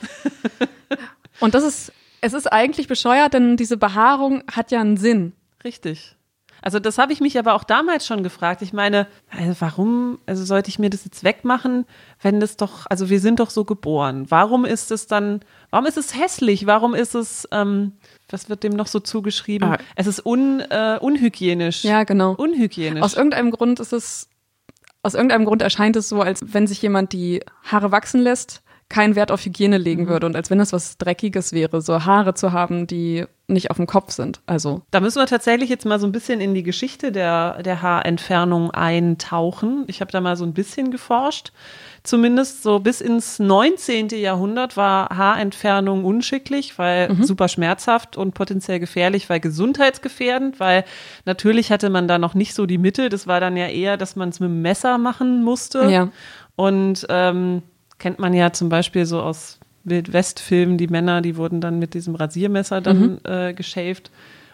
Und 1.40 1.54
das 1.54 1.64
ist, 1.64 1.92
es 2.20 2.32
ist 2.32 2.50
eigentlich 2.52 2.88
bescheuert, 2.88 3.34
denn 3.34 3.56
diese 3.56 3.76
Behaarung 3.76 4.42
hat 4.50 4.70
ja 4.70 4.80
einen 4.80 4.96
Sinn. 4.96 5.32
Richtig. 5.64 6.16
Also 6.60 6.80
das 6.80 6.98
habe 6.98 7.12
ich 7.12 7.20
mich 7.20 7.38
aber 7.38 7.54
auch 7.54 7.64
damals 7.64 8.06
schon 8.06 8.22
gefragt. 8.22 8.62
Ich 8.62 8.72
meine, 8.72 9.06
also 9.30 9.54
warum, 9.60 10.18
also 10.26 10.44
sollte 10.44 10.68
ich 10.68 10.78
mir 10.78 10.90
das 10.90 11.04
jetzt 11.04 11.22
wegmachen, 11.22 11.86
wenn 12.20 12.40
das 12.40 12.56
doch, 12.56 12.86
also 12.88 13.08
wir 13.08 13.20
sind 13.20 13.40
doch 13.40 13.50
so 13.50 13.64
geboren. 13.64 14.26
Warum 14.28 14.64
ist 14.64 14.90
es 14.90 15.06
dann, 15.06 15.40
warum 15.70 15.86
ist 15.86 15.96
es 15.96 16.18
hässlich? 16.18 16.66
Warum 16.66 16.94
ist 16.94 17.14
es, 17.14 17.48
ähm, 17.52 17.92
was 18.28 18.48
wird 18.48 18.64
dem 18.64 18.72
noch 18.72 18.88
so 18.88 19.00
zugeschrieben? 19.00 19.68
Ah. 19.68 19.78
Es 19.94 20.06
ist 20.06 20.26
un, 20.26 20.60
äh, 20.60 20.98
unhygienisch. 21.00 21.84
Ja, 21.84 22.04
genau. 22.04 22.32
Unhygienisch. 22.32 23.02
Aus 23.02 23.14
irgendeinem 23.14 23.50
Grund 23.50 23.78
ist 23.78 23.92
es, 23.92 24.28
aus 25.02 25.14
irgendeinem 25.14 25.44
Grund 25.44 25.62
erscheint 25.62 25.94
es 25.94 26.08
so, 26.08 26.22
als 26.22 26.40
wenn 26.42 26.66
sich 26.66 26.82
jemand 26.82 27.12
die 27.12 27.40
Haare 27.62 27.92
wachsen 27.92 28.20
lässt, 28.20 28.62
keinen 28.88 29.16
Wert 29.16 29.30
auf 29.30 29.44
Hygiene 29.44 29.76
legen 29.76 30.04
mhm. 30.04 30.08
würde 30.08 30.26
und 30.26 30.36
als 30.36 30.50
wenn 30.50 30.60
es 30.60 30.72
was 30.72 30.96
Dreckiges 30.96 31.52
wäre, 31.52 31.82
so 31.82 32.04
Haare 32.04 32.34
zu 32.34 32.52
haben, 32.52 32.86
die 32.86 33.26
nicht 33.46 33.70
auf 33.70 33.78
dem 33.78 33.86
Kopf 33.86 34.12
sind. 34.12 34.40
Also. 34.46 34.82
Da 34.90 35.00
müssen 35.00 35.18
wir 35.18 35.26
tatsächlich 35.26 35.70
jetzt 35.70 35.86
mal 35.86 35.98
so 35.98 36.06
ein 36.06 36.12
bisschen 36.12 36.40
in 36.40 36.54
die 36.54 36.62
Geschichte 36.62 37.12
der, 37.12 37.62
der 37.62 37.80
Haarentfernung 37.80 38.70
eintauchen. 38.70 39.84
Ich 39.86 40.02
habe 40.02 40.12
da 40.12 40.20
mal 40.20 40.36
so 40.36 40.44
ein 40.44 40.52
bisschen 40.52 40.90
geforscht. 40.90 41.52
Zumindest 42.02 42.62
so 42.62 42.78
bis 42.78 43.00
ins 43.00 43.38
19. 43.38 44.08
Jahrhundert 44.10 44.76
war 44.76 45.16
Haarentfernung 45.16 46.04
unschicklich, 46.04 46.78
weil 46.78 47.08
mhm. 47.10 47.24
super 47.24 47.48
schmerzhaft 47.48 48.18
und 48.18 48.34
potenziell 48.34 48.80
gefährlich, 48.80 49.30
weil 49.30 49.40
gesundheitsgefährdend, 49.40 50.60
weil 50.60 50.84
natürlich 51.24 51.72
hatte 51.72 51.88
man 51.88 52.06
da 52.06 52.18
noch 52.18 52.34
nicht 52.34 52.54
so 52.54 52.66
die 52.66 52.78
Mittel. 52.78 53.08
Das 53.08 53.26
war 53.26 53.40
dann 53.40 53.56
ja 53.56 53.68
eher, 53.68 53.96
dass 53.96 54.14
man 54.14 54.28
es 54.28 54.40
mit 54.40 54.50
dem 54.50 54.60
Messer 54.60 54.98
machen 54.98 55.42
musste. 55.42 55.90
Ja. 55.90 56.08
Und 56.54 57.06
ähm, 57.08 57.62
kennt 57.98 58.18
man 58.18 58.34
ja 58.34 58.52
zum 58.52 58.68
Beispiel 58.68 59.06
so 59.06 59.20
aus 59.20 59.58
Wildwest-Filmen, 59.84 60.78
die 60.78 60.88
Männer, 60.88 61.20
die 61.20 61.36
wurden 61.36 61.60
dann 61.60 61.78
mit 61.78 61.94
diesem 61.94 62.14
Rasiermesser 62.14 62.80
dann 62.80 63.00
mhm. 63.00 63.18
äh, 63.24 63.54
geschäft. 63.54 64.10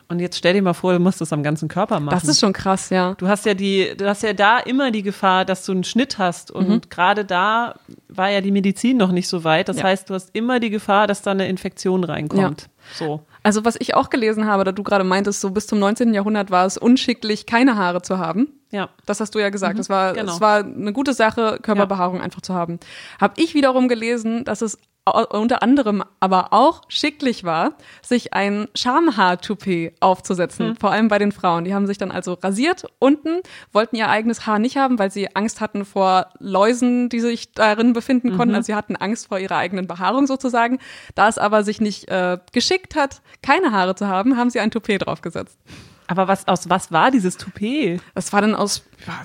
Und 0.07 0.21
jetzt 0.21 0.37
stell 0.37 0.53
dir 0.53 0.63
mal 0.63 0.75
vor, 0.75 0.93
du 0.93 0.99
musst 0.99 1.21
das 1.21 1.33
am 1.33 1.43
ganzen 1.43 1.69
Körper 1.69 1.99
machen. 1.99 2.15
Das 2.15 2.29
ist 2.29 2.39
schon 2.39 2.53
krass, 2.53 2.91
ja. 2.91 3.15
Du 3.15 3.27
hast 3.27 3.47
ja 3.47 3.55
die, 3.55 3.95
du 3.97 4.07
hast 4.07 4.23
ja 4.23 4.35
da 4.35 4.59
immer 4.59 4.91
die 4.91 5.03
Gefahr, 5.03 5.47
dass 5.47 5.65
du 5.65 5.73
einen 5.73 5.85
Schnitt 5.85 6.19
hast. 6.19 6.51
Und 6.51 6.69
mhm. 6.69 6.81
gerade 6.91 7.25
da 7.25 7.77
war 8.09 8.31
ja 8.31 8.43
die 8.43 8.51
Medizin 8.51 8.99
noch 8.99 9.13
nicht 9.13 9.29
so 9.29 9.45
weit. 9.45 9.69
Das 9.69 9.79
ja. 9.79 9.85
heißt, 9.85 10.11
du 10.11 10.15
hast 10.15 10.35
immer 10.35 10.61
die 10.61 10.71
Gefahr, 10.71 11.07
dass 11.07 11.23
da 11.23 11.31
eine 11.31 11.49
Infektion 11.49 12.05
reinkommt. 12.05 12.63
Ja. 12.63 12.69
So. 12.95 13.23
Also 13.43 13.65
was 13.65 13.77
ich 13.79 13.95
auch 13.95 14.11
gelesen 14.11 14.47
habe, 14.47 14.65
da 14.65 14.73
du 14.73 14.83
gerade 14.83 15.05
meintest, 15.05 15.41
so 15.41 15.51
bis 15.51 15.67
zum 15.67 15.79
19. 15.79 16.13
Jahrhundert 16.13 16.51
war 16.51 16.67
es 16.67 16.77
unschicklich, 16.77 17.47
keine 17.47 17.77
Haare 17.77 18.03
zu 18.03 18.19
haben. 18.19 18.49
Ja. 18.75 18.89
Das 19.07 19.21
hast 19.21 19.37
du 19.37 19.39
ja 19.39 19.51
gesagt. 19.51 19.75
Mhm, 19.75 19.81
es, 19.81 19.89
war, 19.89 20.15
genau. 20.15 20.33
es 20.33 20.41
war 20.41 20.65
eine 20.65 20.93
gute 20.93 21.15
Sache, 21.15 21.61
Körperbehaarung 21.63 22.17
ja. 22.17 22.25
einfach 22.25 22.41
zu 22.41 22.55
haben. 22.55 22.81
Habe 23.21 23.35
ich 23.37 23.55
wiederum 23.55 23.87
gelesen, 23.87 24.45
dass 24.45 24.63
es 24.63 24.79
unter 25.07 25.63
anderem 25.63 26.03
aber 26.19 26.53
auch 26.53 26.83
schicklich 26.89 27.45
war, 27.45 27.75
sich 28.03 28.33
ein 28.33 28.67
Schamhaar-Toupet 28.75 29.93
aufzusetzen, 30.01 30.71
mhm. 30.71 30.77
vor 30.77 30.91
allem 30.91 31.09
bei 31.09 31.19
den 31.19 31.31
Frauen. 31.31 31.65
Die 31.65 31.75
haben 31.75 31.87
sich 31.87 31.99
dann 31.99 32.11
also 32.11 32.33
rasiert 32.33 32.87
unten, 32.99 33.41
wollten 33.71 33.97
ihr 33.97 34.09
eigenes 34.09 34.47
Haar 34.47 34.59
nicht 34.59 34.77
haben, 34.77 34.99
weil 34.99 35.13
sie 35.13 35.37
Angst 35.37 35.61
hatten 35.61 35.85
vor 35.85 36.31
Läusen, 36.41 37.11
die 37.11 37.21
sich 37.21 37.53
darin 37.53 37.93
befinden 37.93 38.31
konnten. 38.31 38.53
Mhm. 38.53 38.57
Also 38.57 38.67
sie 38.67 38.75
hatten 38.75 38.97
Angst 38.97 39.29
vor 39.29 39.39
ihrer 39.39 39.59
eigenen 39.59 39.87
Behaarung 39.87 40.27
sozusagen. 40.27 40.79
Da 41.15 41.29
es 41.29 41.39
aber 41.39 41.63
sich 41.63 41.81
nicht 41.81 42.09
äh, 42.09 42.39
geschickt 42.53 42.97
hat, 42.97 43.21
keine 43.41 43.71
Haare 43.71 43.95
zu 43.95 44.09
haben, 44.09 44.37
haben 44.37 44.51
sie 44.51 44.59
ein 44.59 44.71
Toupet 44.71 45.07
draufgesetzt. 45.07 45.59
Aber 46.07 46.29
was, 46.29 46.47
aus 46.49 46.69
was 46.69 46.93
war 46.93 47.11
dieses 47.11 47.37
Toupet? 47.37 48.01
Das 48.15 48.33
war 48.33 48.41
dann 48.41 48.55
aus 48.55 48.85
ja, 49.07 49.25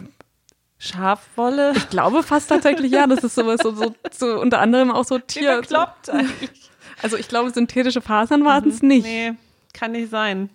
Schafwolle? 0.77 1.73
Ich 1.75 1.89
glaube 1.89 2.23
fast 2.23 2.49
tatsächlich 2.49 2.91
ja. 2.91 3.05
Das 3.05 3.23
ist 3.23 3.35
sowas, 3.35 3.59
so, 3.61 3.75
so, 3.75 3.93
so 4.11 4.39
unter 4.39 4.59
anderem 4.59 4.91
auch 4.91 5.03
so 5.03 5.19
Tier. 5.19 5.57
Bekloppt 5.57 6.09
eigentlich. 6.09 6.69
Also 7.01 7.17
ich 7.17 7.27
glaube, 7.27 7.49
synthetische 7.51 8.01
Fasern 8.01 8.45
waren 8.45 8.67
es 8.67 8.81
mhm. 8.81 8.87
nicht. 8.87 9.05
Nee, 9.05 9.33
kann 9.73 9.91
nicht 9.91 10.09
sein. 10.09 10.49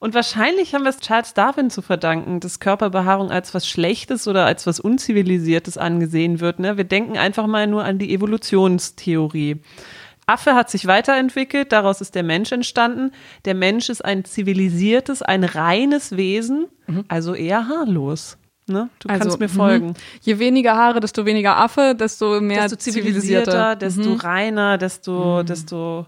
Und 0.00 0.14
wahrscheinlich 0.14 0.74
haben 0.74 0.84
wir 0.84 0.88
es 0.88 1.00
Charles 1.00 1.34
Darwin 1.34 1.68
zu 1.68 1.82
verdanken, 1.82 2.40
dass 2.40 2.58
Körperbehaarung 2.58 3.30
als 3.30 3.52
was 3.52 3.68
Schlechtes 3.68 4.26
oder 4.26 4.46
als 4.46 4.66
was 4.66 4.80
Unzivilisiertes 4.80 5.76
angesehen 5.76 6.40
wird. 6.40 6.58
Ne? 6.58 6.78
Wir 6.78 6.84
denken 6.84 7.18
einfach 7.18 7.46
mal 7.46 7.66
nur 7.66 7.84
an 7.84 7.98
die 7.98 8.14
Evolutionstheorie. 8.14 9.60
Affe 10.32 10.54
hat 10.54 10.70
sich 10.70 10.86
weiterentwickelt, 10.86 11.72
daraus 11.72 12.00
ist 12.00 12.14
der 12.14 12.22
Mensch 12.22 12.52
entstanden. 12.52 13.12
Der 13.44 13.54
Mensch 13.54 13.88
ist 13.88 14.04
ein 14.04 14.24
zivilisiertes, 14.24 15.22
ein 15.22 15.44
reines 15.44 16.16
Wesen, 16.16 16.66
mhm. 16.86 17.04
also 17.08 17.34
eher 17.34 17.68
haarlos. 17.68 18.38
Ne? 18.66 18.88
Du 19.00 19.08
also, 19.08 19.22
kannst 19.22 19.40
mir 19.40 19.48
mhm. 19.48 19.52
folgen. 19.52 19.94
Je 20.22 20.38
weniger 20.38 20.76
Haare, 20.76 21.00
desto 21.00 21.26
weniger 21.26 21.56
Affe, 21.56 21.94
desto 21.98 22.40
mehr 22.40 22.62
desto 22.62 22.76
zivilisierter, 22.76 23.76
desto 23.76 24.10
mhm. 24.10 24.16
reiner, 24.16 24.78
desto, 24.78 25.42
mhm. 25.42 25.46
desto 25.46 26.06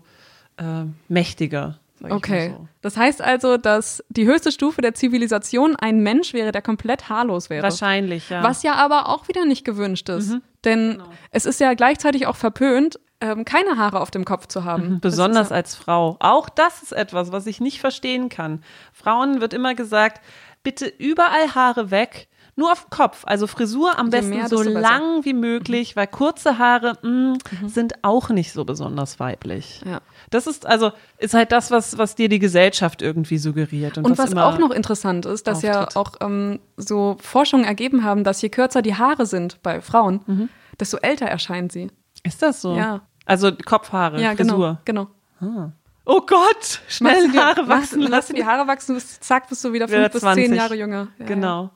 äh, 0.57 0.85
mächtiger. 1.09 1.79
Okay. 2.09 2.51
So. 2.57 2.69
Das 2.81 2.97
heißt 2.97 3.23
also, 3.23 3.57
dass 3.57 4.03
die 4.09 4.27
höchste 4.27 4.51
Stufe 4.51 4.81
der 4.81 4.95
Zivilisation 4.95 5.77
ein 5.77 6.01
Mensch 6.01 6.33
wäre, 6.33 6.53
der 6.53 6.63
komplett 6.63 7.09
haarlos 7.09 7.49
wäre. 7.51 7.63
Wahrscheinlich, 7.63 8.29
ja. 8.29 8.43
Was 8.43 8.63
ja 8.63 8.75
aber 8.75 9.09
auch 9.09 9.29
wieder 9.29 9.45
nicht 9.45 9.65
gewünscht 9.65 10.09
ist. 10.09 10.31
Mhm. 10.31 10.43
Denn 10.65 10.91
genau. 10.93 11.05
es 11.31 11.47
ist 11.47 11.61
ja 11.61 11.75
gleichzeitig 11.75 12.27
auch 12.27 12.37
verpönt, 12.37 12.99
ähm, 13.23 13.45
keine 13.45 13.77
Haare 13.77 14.01
auf 14.01 14.11
dem 14.11 14.25
Kopf 14.25 14.49
zu 14.49 14.65
haben. 14.65 14.95
Mhm. 14.95 15.01
Besonders 15.01 15.51
ja 15.51 15.57
als 15.57 15.75
Frau. 15.77 16.17
Auch 16.19 16.49
das 16.49 16.83
ist 16.83 16.93
etwas, 16.93 17.33
was 17.33 17.47
ich 17.47 17.61
nicht 17.61 17.81
verstehen 17.81 18.29
kann. 18.29 18.63
Frauen 18.93 19.41
wird 19.41 19.55
immer 19.55 19.75
gesagt, 19.75 20.21
bitte 20.63 20.87
überall 20.87 21.55
Haare 21.55 21.91
weg. 21.91 22.29
Nur 22.55 22.71
auf 22.71 22.83
dem 22.83 22.91
Kopf, 22.91 23.23
also 23.25 23.47
Frisur 23.47 23.99
am 23.99 24.09
Je 24.09 24.11
besten 24.11 24.31
mehr, 24.31 24.47
so 24.47 24.63
lang 24.63 25.25
wie 25.25 25.33
möglich, 25.33 25.95
mhm. 25.95 26.01
weil 26.01 26.07
kurze 26.07 26.59
Haare 26.59 26.99
mh, 27.01 27.09
mm, 27.09 27.39
mhm. 27.63 27.69
sind 27.69 28.05
auch 28.05 28.29
nicht 28.29 28.53
so 28.53 28.67
besonders 28.67 29.19
weiblich. 29.19 29.81
Ja. 29.87 30.03
Das 30.29 30.47
ist 30.47 30.67
also 30.67 30.91
ist 31.17 31.33
halt 31.33 31.51
das, 31.51 31.71
was 31.71 31.97
was 31.97 32.15
dir 32.15 32.29
die 32.29 32.39
Gesellschaft 32.39 33.01
irgendwie 33.01 33.39
suggeriert. 33.39 33.97
Und, 33.97 34.05
und 34.05 34.19
was, 34.19 34.37
was 34.37 34.45
auch 34.45 34.59
noch 34.59 34.71
interessant 34.71 35.25
ist, 35.25 35.47
dass 35.47 35.65
auftritt. 35.65 35.73
ja 35.73 35.89
auch 35.95 36.13
ähm, 36.21 36.61
so 36.77 37.17
Forschungen 37.23 37.65
ergeben 37.65 38.05
haben, 38.05 38.23
dass 38.23 38.43
je 38.43 38.51
kürzer 38.51 38.83
die 38.83 38.97
Haare 38.97 39.25
sind 39.25 39.63
bei 39.63 39.81
Frauen, 39.81 40.21
mhm. 40.27 40.49
desto 40.79 40.99
älter 40.99 41.27
erscheinen 41.27 41.71
sie. 41.71 41.91
Ist 42.23 42.43
das 42.43 42.61
so? 42.61 42.77
Ja. 42.77 43.01
Also 43.27 43.53
Kopfhaare, 43.53 44.21
ja, 44.21 44.35
Frisur. 44.35 44.79
Genau. 44.85 45.09
genau. 45.41 45.55
Ah. 45.65 45.73
Oh 46.05 46.21
Gott, 46.27 46.81
schnell 46.89 47.31
die 47.31 47.39
Haare 47.39 47.69
wachsen. 47.69 48.03
Lass 48.03 48.27
dir 48.27 48.35
die 48.35 48.45
Haare 48.45 48.67
wachsen, 48.67 48.99
zack, 48.99 49.49
bist 49.49 49.65
du 49.65 49.73
wieder 49.73 49.87
fünf 49.87 50.11
bis 50.11 50.23
zehn 50.23 50.55
Jahre 50.55 50.75
jünger. 50.75 51.09
Ja, 51.19 51.27
genau. 51.27 51.71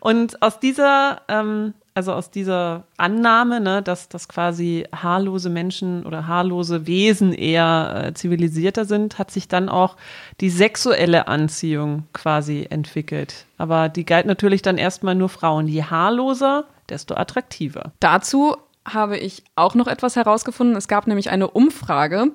Und 0.00 0.40
aus 0.42 0.58
dieser, 0.60 1.22
ähm, 1.28 1.74
also 1.94 2.12
aus 2.12 2.30
dieser 2.30 2.84
Annahme, 2.96 3.60
ne, 3.60 3.82
dass, 3.82 4.08
dass 4.08 4.28
quasi 4.28 4.86
haarlose 4.94 5.50
Menschen 5.50 6.06
oder 6.06 6.26
haarlose 6.26 6.86
Wesen 6.86 7.32
eher 7.32 8.04
äh, 8.06 8.14
zivilisierter 8.14 8.84
sind, 8.84 9.18
hat 9.18 9.30
sich 9.30 9.48
dann 9.48 9.68
auch 9.68 9.96
die 10.40 10.50
sexuelle 10.50 11.28
Anziehung 11.28 12.04
quasi 12.12 12.66
entwickelt. 12.70 13.46
Aber 13.58 13.88
die 13.88 14.04
galt 14.04 14.26
natürlich 14.26 14.62
dann 14.62 14.78
erstmal 14.78 15.14
nur 15.14 15.28
Frauen. 15.28 15.66
Je 15.66 15.82
haarloser, 15.82 16.64
desto 16.88 17.14
attraktiver. 17.14 17.92
Dazu 18.00 18.56
habe 18.94 19.18
ich 19.18 19.44
auch 19.54 19.74
noch 19.74 19.86
etwas 19.86 20.16
herausgefunden. 20.16 20.76
Es 20.76 20.88
gab 20.88 21.06
nämlich 21.06 21.30
eine 21.30 21.48
Umfrage 21.48 22.32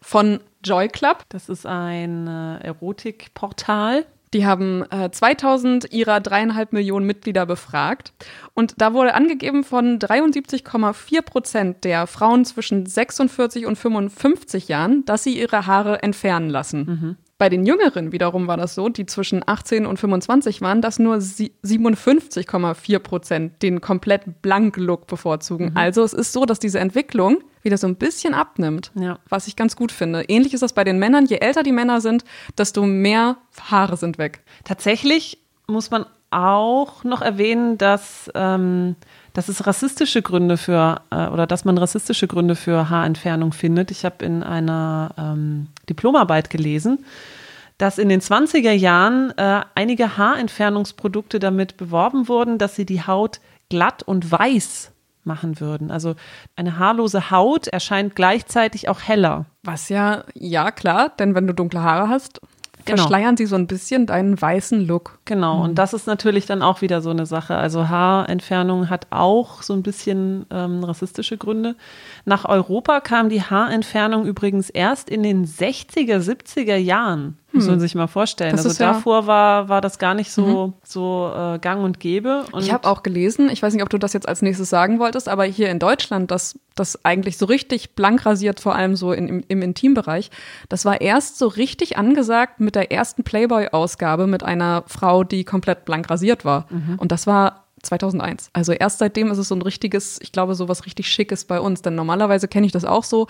von 0.00 0.40
Joy 0.62 0.88
Club. 0.88 1.24
Das 1.28 1.48
ist 1.48 1.66
ein 1.66 2.26
äh, 2.26 2.58
Erotikportal. 2.66 4.06
Die 4.34 4.46
haben 4.46 4.84
äh, 4.90 5.10
2000 5.10 5.92
ihrer 5.92 6.20
dreieinhalb 6.20 6.72
Millionen 6.72 7.06
Mitglieder 7.06 7.46
befragt. 7.46 8.12
Und 8.52 8.74
da 8.78 8.92
wurde 8.92 9.14
angegeben 9.14 9.62
von 9.62 10.00
73,4 10.00 11.22
Prozent 11.22 11.84
der 11.84 12.08
Frauen 12.08 12.44
zwischen 12.44 12.84
46 12.84 13.64
und 13.64 13.76
55 13.76 14.66
Jahren, 14.66 15.04
dass 15.04 15.22
sie 15.22 15.38
ihre 15.38 15.66
Haare 15.66 16.02
entfernen 16.02 16.50
lassen. 16.50 16.84
Mhm. 16.84 17.16
Bei 17.36 17.48
den 17.48 17.66
Jüngeren 17.66 18.12
wiederum 18.12 18.46
war 18.46 18.56
das 18.56 18.76
so, 18.76 18.88
die 18.88 19.06
zwischen 19.06 19.42
18 19.44 19.86
und 19.86 19.98
25 19.98 20.60
waren, 20.62 20.80
dass 20.80 21.00
nur 21.00 21.16
57,4 21.16 22.98
Prozent 23.00 23.62
den 23.62 23.80
komplett 23.80 24.40
blank 24.40 24.76
Look 24.76 25.08
bevorzugen. 25.08 25.70
Mhm. 25.70 25.76
Also 25.76 26.04
es 26.04 26.12
ist 26.12 26.32
so, 26.32 26.44
dass 26.44 26.60
diese 26.60 26.78
Entwicklung 26.78 27.38
wieder 27.62 27.76
so 27.76 27.88
ein 27.88 27.96
bisschen 27.96 28.34
abnimmt, 28.34 28.92
ja. 28.94 29.18
was 29.28 29.48
ich 29.48 29.56
ganz 29.56 29.74
gut 29.74 29.90
finde. 29.90 30.22
Ähnlich 30.28 30.54
ist 30.54 30.62
das 30.62 30.74
bei 30.74 30.84
den 30.84 30.98
Männern. 30.98 31.26
Je 31.26 31.38
älter 31.38 31.64
die 31.64 31.72
Männer 31.72 32.00
sind, 32.00 32.24
desto 32.56 32.84
mehr 32.84 33.38
Haare 33.68 33.96
sind 33.96 34.18
weg. 34.18 34.44
Tatsächlich 34.62 35.38
muss 35.66 35.90
man 35.90 36.06
auch 36.30 37.04
noch 37.04 37.22
erwähnen, 37.22 37.78
dass, 37.78 38.30
ähm, 38.34 38.96
dass 39.32 39.48
es 39.48 39.66
rassistische 39.66 40.20
Gründe 40.20 40.56
für 40.56 41.00
äh, 41.10 41.28
oder 41.28 41.46
dass 41.46 41.64
man 41.64 41.78
rassistische 41.78 42.26
Gründe 42.26 42.56
für 42.56 42.90
Haarentfernung 42.90 43.52
findet. 43.52 43.90
Ich 43.90 44.04
habe 44.04 44.24
in 44.24 44.42
einer 44.42 45.14
ähm, 45.16 45.68
Diplomarbeit 45.88 46.50
gelesen, 46.50 47.04
dass 47.78 47.98
in 47.98 48.08
den 48.08 48.20
20er 48.20 48.72
Jahren 48.72 49.32
äh, 49.36 49.62
einige 49.74 50.16
Haarentfernungsprodukte 50.16 51.38
damit 51.38 51.76
beworben 51.76 52.28
wurden, 52.28 52.58
dass 52.58 52.76
sie 52.76 52.86
die 52.86 53.02
Haut 53.02 53.40
glatt 53.68 54.02
und 54.02 54.30
weiß 54.30 54.92
machen 55.24 55.58
würden. 55.60 55.90
Also 55.90 56.14
eine 56.54 56.78
haarlose 56.78 57.30
Haut 57.30 57.66
erscheint 57.66 58.14
gleichzeitig 58.14 58.88
auch 58.88 59.00
heller. 59.00 59.46
Was 59.62 59.88
ja, 59.88 60.24
ja 60.34 60.70
klar, 60.70 61.10
denn 61.18 61.34
wenn 61.34 61.46
du 61.46 61.54
dunkle 61.54 61.82
Haare 61.82 62.08
hast, 62.08 62.40
genau. 62.84 63.02
verschleiern 63.02 63.36
sie 63.36 63.46
so 63.46 63.56
ein 63.56 63.66
bisschen 63.66 64.06
deinen 64.06 64.40
weißen 64.40 64.86
Look. 64.86 65.18
Genau, 65.24 65.56
mhm. 65.56 65.62
und 65.62 65.74
das 65.76 65.92
ist 65.92 66.06
natürlich 66.06 66.46
dann 66.46 66.62
auch 66.62 66.80
wieder 66.80 67.00
so 67.00 67.10
eine 67.10 67.26
Sache. 67.26 67.56
Also 67.56 67.88
Haarentfernung 67.88 68.90
hat 68.90 69.06
auch 69.10 69.62
so 69.62 69.72
ein 69.72 69.82
bisschen 69.82 70.46
ähm, 70.50 70.84
rassistische 70.84 71.36
Gründe. 71.36 71.76
Nach 72.24 72.44
Europa 72.44 73.00
kam 73.00 73.28
die 73.28 73.42
Haarentfernung 73.42 74.26
übrigens 74.26 74.70
erst 74.70 75.10
in 75.10 75.22
den 75.22 75.46
60er, 75.46 76.18
70er 76.18 76.76
Jahren. 76.76 77.38
Muss 77.54 77.66
man 77.66 77.74
hm. 77.74 77.80
sich 77.80 77.94
mal 77.94 78.08
vorstellen. 78.08 78.56
Das 78.56 78.66
also 78.66 78.78
davor 78.78 79.22
ja 79.22 79.26
war, 79.26 79.68
war 79.68 79.80
das 79.80 79.98
gar 79.98 80.14
nicht 80.14 80.32
so, 80.32 80.68
mhm. 80.68 80.72
so 80.82 81.32
äh, 81.34 81.58
gang 81.60 81.84
und 81.84 82.00
gäbe. 82.00 82.44
Und 82.50 82.62
ich 82.62 82.72
habe 82.72 82.88
auch 82.88 83.02
gelesen, 83.04 83.48
ich 83.48 83.62
weiß 83.62 83.72
nicht, 83.74 83.82
ob 83.82 83.90
du 83.90 83.98
das 83.98 84.12
jetzt 84.12 84.28
als 84.28 84.42
nächstes 84.42 84.68
sagen 84.70 84.98
wolltest, 84.98 85.28
aber 85.28 85.44
hier 85.44 85.70
in 85.70 85.78
Deutschland, 85.78 86.30
dass 86.30 86.58
das 86.74 87.04
eigentlich 87.04 87.38
so 87.38 87.46
richtig 87.46 87.94
blank 87.94 88.26
rasiert, 88.26 88.58
vor 88.58 88.74
allem 88.74 88.96
so 88.96 89.12
in, 89.12 89.28
im, 89.28 89.44
im 89.46 89.62
Intimbereich, 89.62 90.30
das 90.68 90.84
war 90.84 91.00
erst 91.00 91.38
so 91.38 91.46
richtig 91.46 91.96
angesagt 91.96 92.58
mit 92.58 92.74
der 92.74 92.90
ersten 92.90 93.22
Playboy-Ausgabe 93.22 94.26
mit 94.26 94.42
einer 94.42 94.82
Frau, 94.88 95.22
die 95.22 95.44
komplett 95.44 95.84
blank 95.84 96.10
rasiert 96.10 96.44
war. 96.44 96.66
Mhm. 96.70 96.96
Und 96.98 97.12
das 97.12 97.26
war 97.26 97.63
2001. 97.84 98.50
Also 98.52 98.72
erst 98.72 98.98
seitdem 98.98 99.30
ist 99.30 99.38
es 99.38 99.48
so 99.48 99.54
ein 99.54 99.62
richtiges, 99.62 100.18
ich 100.22 100.32
glaube, 100.32 100.54
so 100.54 100.68
was 100.68 100.86
richtig 100.86 101.08
Schickes 101.08 101.44
bei 101.44 101.60
uns. 101.60 101.82
Denn 101.82 101.94
normalerweise 101.94 102.48
kenne 102.48 102.66
ich 102.66 102.72
das 102.72 102.84
auch 102.84 103.04
so, 103.04 103.26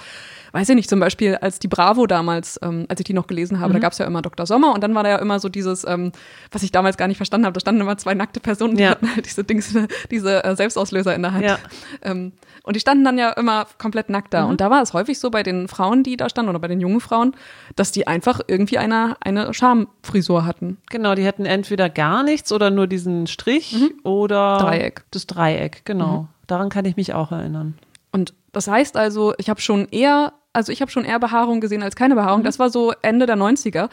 weiß 0.52 0.68
ich 0.68 0.74
nicht, 0.74 0.88
zum 0.88 1.00
Beispiel 1.00 1.36
als 1.36 1.58
die 1.58 1.68
Bravo 1.68 2.06
damals, 2.06 2.58
ähm, 2.62 2.86
als 2.88 3.00
ich 3.00 3.04
die 3.04 3.12
noch 3.12 3.26
gelesen 3.26 3.60
habe, 3.60 3.70
mhm. 3.70 3.74
da 3.74 3.80
gab 3.80 3.92
es 3.92 3.98
ja 3.98 4.06
immer 4.06 4.22
Dr. 4.22 4.46
Sommer 4.46 4.72
und 4.72 4.82
dann 4.82 4.94
war 4.94 5.02
da 5.02 5.10
ja 5.10 5.16
immer 5.16 5.40
so 5.40 5.48
dieses, 5.48 5.84
ähm, 5.84 6.12
was 6.52 6.62
ich 6.62 6.72
damals 6.72 6.96
gar 6.96 7.08
nicht 7.08 7.16
verstanden 7.16 7.46
habe, 7.46 7.54
da 7.54 7.60
standen 7.60 7.80
immer 7.80 7.98
zwei 7.98 8.14
nackte 8.14 8.40
Personen, 8.40 8.76
die 8.76 8.84
ja. 8.84 8.90
hatten 8.90 9.14
halt 9.14 9.26
diese 9.26 9.44
Dings, 9.44 9.74
diese 10.10 10.44
äh, 10.44 10.56
Selbstauslöser 10.56 11.14
in 11.14 11.22
der 11.22 11.32
Hand. 11.32 11.44
Ja. 11.44 11.58
Ähm, 12.02 12.32
und 12.62 12.76
die 12.76 12.80
standen 12.80 13.04
dann 13.04 13.18
ja 13.18 13.30
immer 13.30 13.66
komplett 13.78 14.08
nackt 14.08 14.32
da. 14.32 14.44
Mhm. 14.44 14.50
Und 14.50 14.60
da 14.60 14.70
war 14.70 14.82
es 14.82 14.92
häufig 14.92 15.18
so 15.18 15.30
bei 15.30 15.42
den 15.42 15.68
Frauen, 15.68 16.02
die 16.02 16.16
da 16.16 16.28
standen 16.28 16.48
oder 16.50 16.58
bei 16.58 16.68
den 16.68 16.80
jungen 16.80 17.00
Frauen, 17.00 17.34
dass 17.76 17.90
die 17.90 18.06
einfach 18.06 18.40
irgendwie 18.46 18.78
eine, 18.78 19.16
eine 19.20 19.52
Schamfrisur 19.52 20.46
hatten. 20.46 20.78
Genau, 20.90 21.14
die 21.14 21.24
hätten 21.24 21.44
entweder 21.44 21.90
gar 21.90 22.22
nichts 22.22 22.52
oder 22.52 22.70
nur 22.70 22.86
diesen 22.86 23.26
Strich 23.26 23.72
mhm. 23.72 23.94
oder 24.02 24.43
Dreieck. 24.58 25.04
Das 25.10 25.26
Dreieck, 25.26 25.84
genau. 25.84 26.22
Mhm. 26.22 26.28
Daran 26.46 26.68
kann 26.68 26.84
ich 26.84 26.96
mich 26.96 27.14
auch 27.14 27.32
erinnern. 27.32 27.74
Und 28.12 28.34
das 28.52 28.68
heißt 28.68 28.96
also, 28.96 29.34
ich 29.38 29.50
habe 29.50 29.60
schon 29.60 29.88
eher, 29.88 30.34
also 30.52 30.72
ich 30.72 30.80
habe 30.80 30.90
schon 30.90 31.04
eher 31.04 31.18
Behaarung 31.18 31.60
gesehen 31.60 31.82
als 31.82 31.96
keine 31.96 32.14
Behaarung. 32.14 32.40
Mhm. 32.40 32.44
Das 32.44 32.58
war 32.58 32.70
so 32.70 32.92
Ende 33.02 33.26
der 33.26 33.36
90er. 33.36 33.88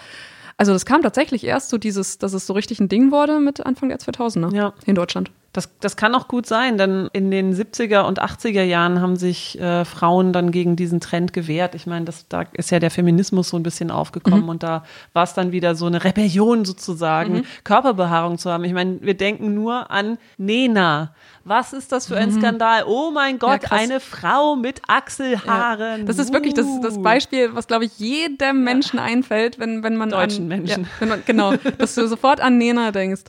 Also 0.58 0.74
das 0.74 0.86
kam 0.86 1.02
tatsächlich 1.02 1.44
erst 1.44 1.70
so 1.70 1.78
dieses, 1.78 2.20
dass 2.20 2.34
es 2.34 2.46
so 2.46 2.54
richtig 2.54 2.80
ein 2.80 2.88
Ding 2.88 3.12
wurde 3.12 3.40
mit 3.40 3.66
Anfang 3.66 3.90
der 3.90 3.98
2000er 3.98 4.54
ja. 4.54 4.74
in 4.86 4.96
Deutschland. 4.96 5.32
Das, 5.54 5.70
das 5.82 5.98
kann 5.98 6.16
auch 6.16 6.30
gut 6.30 6.46
sein, 6.46 6.78
denn 6.78 7.10
in 7.12 7.30
den 7.30 7.54
70er 7.54 8.04
und 8.04 8.22
80er 8.22 8.64
Jahren 8.64 9.02
haben 9.02 9.18
sich 9.18 9.60
äh, 9.60 9.84
Frauen 9.84 10.32
dann 10.32 10.52
gegen 10.52 10.78
diesen 10.78 11.02
Trend 11.02 11.34
gewehrt. 11.34 11.76
Ich 11.76 11.86
meine, 11.86 12.06
das, 12.06 12.30
da 12.30 12.44
ist 12.54 12.72
ja 12.72 12.80
der 12.80 12.90
Feminismus 12.90 13.50
so 13.50 13.58
ein 13.58 13.64
bisschen 13.64 13.92
aufgekommen 13.92 14.44
mhm. 14.44 14.50
und 14.50 14.64
da 14.64 14.86
war 15.12 15.24
es 15.24 15.34
dann 15.34 15.52
wieder 15.52 15.76
so 15.76 15.88
eine 15.88 16.06
Rebellion 16.06 16.64
sozusagen, 16.64 17.34
mhm. 17.34 17.44
Körperbehaarung 17.66 18.38
zu 18.38 18.50
haben. 18.50 18.64
Ich 18.64 18.72
meine, 18.72 19.02
wir 19.02 19.14
denken 19.14 19.54
nur 19.54 19.92
an 19.92 20.18
Nena. 20.38 21.14
Was 21.44 21.74
ist 21.74 21.92
das 21.92 22.08
für 22.08 22.16
ein 22.16 22.30
mhm. 22.30 22.40
Skandal? 22.40 22.86
Oh 22.88 23.12
mein 23.12 23.38
Gott, 23.38 23.64
ja, 23.64 23.72
eine 23.72 24.00
Frau 24.00 24.56
mit 24.56 24.82
Achselhaaren. 24.88 26.02
Ja. 26.02 26.06
Das 26.06 26.18
ist 26.18 26.32
wirklich 26.32 26.54
das, 26.54 26.66
das 26.82 26.96
uh. 26.96 27.02
Beispiel, 27.02 27.54
was, 27.56 27.68
glaube 27.68 27.84
ich, 27.84 28.00
jedem 28.00 28.64
Menschen 28.64 29.00
ja. 29.00 29.04
einfällt, 29.04 29.60
wenn, 29.60 29.84
wenn 29.84 29.98
man 29.98 30.12
Deutschen 30.12 30.44
an, 30.44 30.48
Menschen. 30.48 30.88
wenn 31.00 31.10
man, 31.10 31.24
genau, 31.26 31.56
dass 31.78 31.96
du 31.96 32.08
sofort 32.08 32.40
an 32.40 32.58
Nena 32.58 32.92
denkst. 32.92 33.24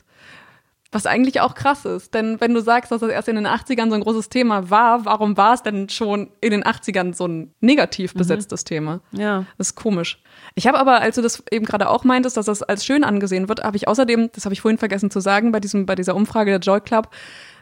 Was 0.93 1.05
eigentlich 1.05 1.41
auch 1.41 1.55
krass 1.55 1.85
ist, 1.85 2.13
denn 2.13 2.39
wenn 2.39 2.53
du 2.53 2.61
sagst, 2.61 2.91
dass 2.91 3.01
das 3.01 3.09
erst 3.09 3.27
in 3.27 3.35
den 3.35 3.47
80ern 3.47 3.89
so 3.89 3.95
ein 3.95 4.01
großes 4.01 4.29
Thema 4.29 4.69
war, 4.69 5.05
warum 5.05 5.35
war 5.35 5.55
es 5.55 5.63
denn 5.63 5.89
schon 5.89 6.29
in 6.39 6.51
den 6.51 6.63
80ern 6.63 7.13
so 7.13 7.27
ein 7.27 7.53
negativ 7.59 8.13
mhm. 8.13 8.19
besetztes 8.19 8.63
mhm. 8.63 8.67
Thema? 8.67 9.01
Ja. 9.11 9.45
Das 9.57 9.69
ist 9.69 9.75
komisch. 9.75 10.21
Ich 10.55 10.67
habe 10.67 10.79
aber, 10.79 11.01
als 11.01 11.15
du 11.15 11.21
das 11.21 11.43
eben 11.51 11.65
gerade 11.65 11.89
auch 11.89 12.03
meintest, 12.03 12.37
dass 12.37 12.45
das 12.45 12.63
als 12.63 12.85
schön 12.85 13.03
angesehen 13.03 13.49
wird, 13.49 13.63
habe 13.63 13.75
ich 13.75 13.87
außerdem, 13.87 14.29
das 14.33 14.45
habe 14.45 14.53
ich 14.53 14.61
vorhin 14.61 14.77
vergessen 14.77 15.09
zu 15.09 15.19
sagen, 15.19 15.51
bei 15.51 15.59
diesem, 15.59 15.85
bei 15.85 15.95
dieser 15.95 16.15
Umfrage 16.15 16.51
der 16.51 16.59
Joy 16.59 16.79
Club, 16.79 17.09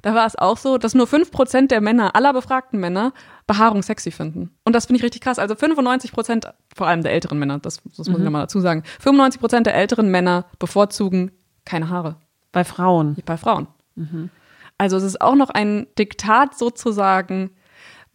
da 0.01 0.15
war 0.15 0.25
es 0.25 0.35
auch 0.35 0.57
so, 0.57 0.77
dass 0.77 0.93
nur 0.93 1.07
5% 1.07 1.67
der 1.67 1.79
Männer, 1.79 2.15
aller 2.15 2.33
befragten 2.33 2.79
Männer, 2.79 3.13
Behaarung 3.47 3.83
sexy 3.83 4.11
finden. 4.11 4.51
Und 4.65 4.73
das 4.73 4.87
finde 4.87 4.97
ich 4.97 5.03
richtig 5.03 5.21
krass. 5.21 5.39
Also 5.39 5.53
95% 5.53 6.51
vor 6.75 6.87
allem 6.87 7.03
der 7.03 7.13
älteren 7.13 7.39
Männer, 7.39 7.59
das, 7.59 7.81
das 7.83 7.97
muss 7.97 8.09
mhm. 8.09 8.15
ich 8.15 8.23
nochmal 8.23 8.43
dazu 8.43 8.59
sagen, 8.59 8.83
95% 9.03 9.61
der 9.61 9.75
älteren 9.75 10.09
Männer 10.09 10.45
bevorzugen 10.59 11.31
keine 11.65 11.89
Haare. 11.89 12.17
Bei 12.51 12.63
Frauen. 12.63 13.17
Bei 13.25 13.37
Frauen. 13.37 13.67
Mhm. 13.95 14.29
Also 14.77 14.97
es 14.97 15.03
ist 15.03 15.21
auch 15.21 15.35
noch 15.35 15.49
ein 15.49 15.87
Diktat 15.97 16.57
sozusagen, 16.57 17.51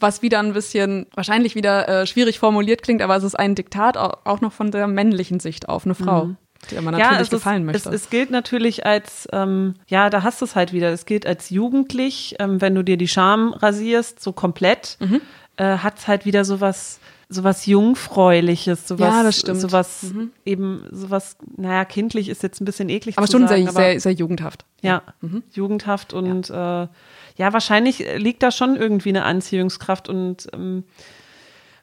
was 0.00 0.22
wieder 0.22 0.40
ein 0.40 0.52
bisschen 0.52 1.06
wahrscheinlich 1.14 1.54
wieder 1.54 1.88
äh, 1.88 2.06
schwierig 2.06 2.38
formuliert 2.38 2.82
klingt, 2.82 3.02
aber 3.02 3.16
es 3.16 3.24
ist 3.24 3.38
ein 3.38 3.54
Diktat 3.54 3.96
auch 3.96 4.40
noch 4.40 4.52
von 4.52 4.70
der 4.70 4.86
männlichen 4.86 5.40
Sicht 5.40 5.68
auf 5.68 5.84
eine 5.84 5.94
Frau. 5.94 6.26
Mhm. 6.26 6.36
Die 6.70 6.78
aber 6.78 6.90
natürlich 6.90 7.12
ja, 7.12 7.20
es 7.20 7.30
gefallen 7.30 7.62
ist, 7.62 7.66
möchte. 7.66 7.88
Es, 7.90 8.02
es, 8.02 8.10
gilt 8.10 8.30
natürlich 8.30 8.84
als, 8.84 9.28
ähm, 9.32 9.74
ja, 9.86 10.10
da 10.10 10.22
hast 10.22 10.40
du 10.40 10.44
es 10.44 10.56
halt 10.56 10.72
wieder. 10.72 10.90
Es 10.90 11.06
gilt 11.06 11.26
als 11.26 11.50
jugendlich, 11.50 12.34
ähm, 12.38 12.60
wenn 12.60 12.74
du 12.74 12.82
dir 12.82 12.96
die 12.96 13.08
Scham 13.08 13.52
rasierst, 13.52 14.20
so 14.20 14.32
komplett, 14.32 14.96
mhm. 15.00 15.20
äh, 15.56 15.78
hat 15.78 15.98
es 15.98 16.08
halt 16.08 16.24
wieder 16.24 16.44
sowas 16.44 16.98
sowas 17.28 17.66
Jungfräuliches, 17.66 18.86
sowas, 18.86 19.14
ja, 19.14 19.22
das 19.22 19.38
stimmt. 19.38 19.60
sowas 19.60 20.04
mhm. 20.04 20.30
eben, 20.44 20.86
sowas, 20.92 21.36
naja, 21.56 21.84
kindlich 21.84 22.28
ist 22.28 22.42
jetzt 22.42 22.60
ein 22.60 22.64
bisschen 22.64 22.88
eklig 22.88 23.18
aber 23.18 23.26
zu 23.26 23.32
schon 23.32 23.48
sagen, 23.48 23.62
sehr, 23.62 23.70
aber 23.70 23.80
sehr, 23.80 24.00
sehr 24.00 24.12
jugendhaft. 24.12 24.64
Ja, 24.80 25.02
mhm. 25.20 25.42
jugendhaft 25.50 26.12
und 26.12 26.48
ja. 26.48 26.84
Äh, 26.84 26.88
ja, 27.36 27.52
wahrscheinlich 27.52 28.04
liegt 28.16 28.42
da 28.42 28.50
schon 28.50 28.76
irgendwie 28.76 29.10
eine 29.10 29.24
Anziehungskraft 29.24 30.08
und 30.08 30.46
ähm, 30.54 30.84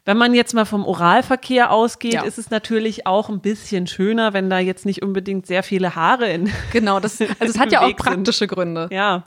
wenn 0.06 0.18
man 0.18 0.34
jetzt 0.34 0.54
mal 0.54 0.66
vom 0.66 0.86
Oralverkehr 0.86 1.72
ausgeht, 1.72 2.14
ja. 2.14 2.24
ist 2.24 2.38
es 2.38 2.50
natürlich 2.50 3.08
auch 3.08 3.30
ein 3.30 3.40
bisschen 3.40 3.88
schöner, 3.88 4.34
wenn 4.34 4.50
da 4.50 4.60
jetzt 4.60 4.86
nicht 4.86 5.02
unbedingt 5.02 5.48
sehr 5.48 5.64
viele 5.64 5.96
Haare 5.96 6.30
in. 6.30 6.52
Genau, 6.74 7.00
das, 7.00 7.22
also 7.22 7.32
es 7.40 7.58
hat 7.58 7.72
ja 7.72 7.82
auch 7.86 7.96
praktische 7.96 8.40
sind. 8.40 8.52
Gründe. 8.52 8.90
Ja. 8.92 9.24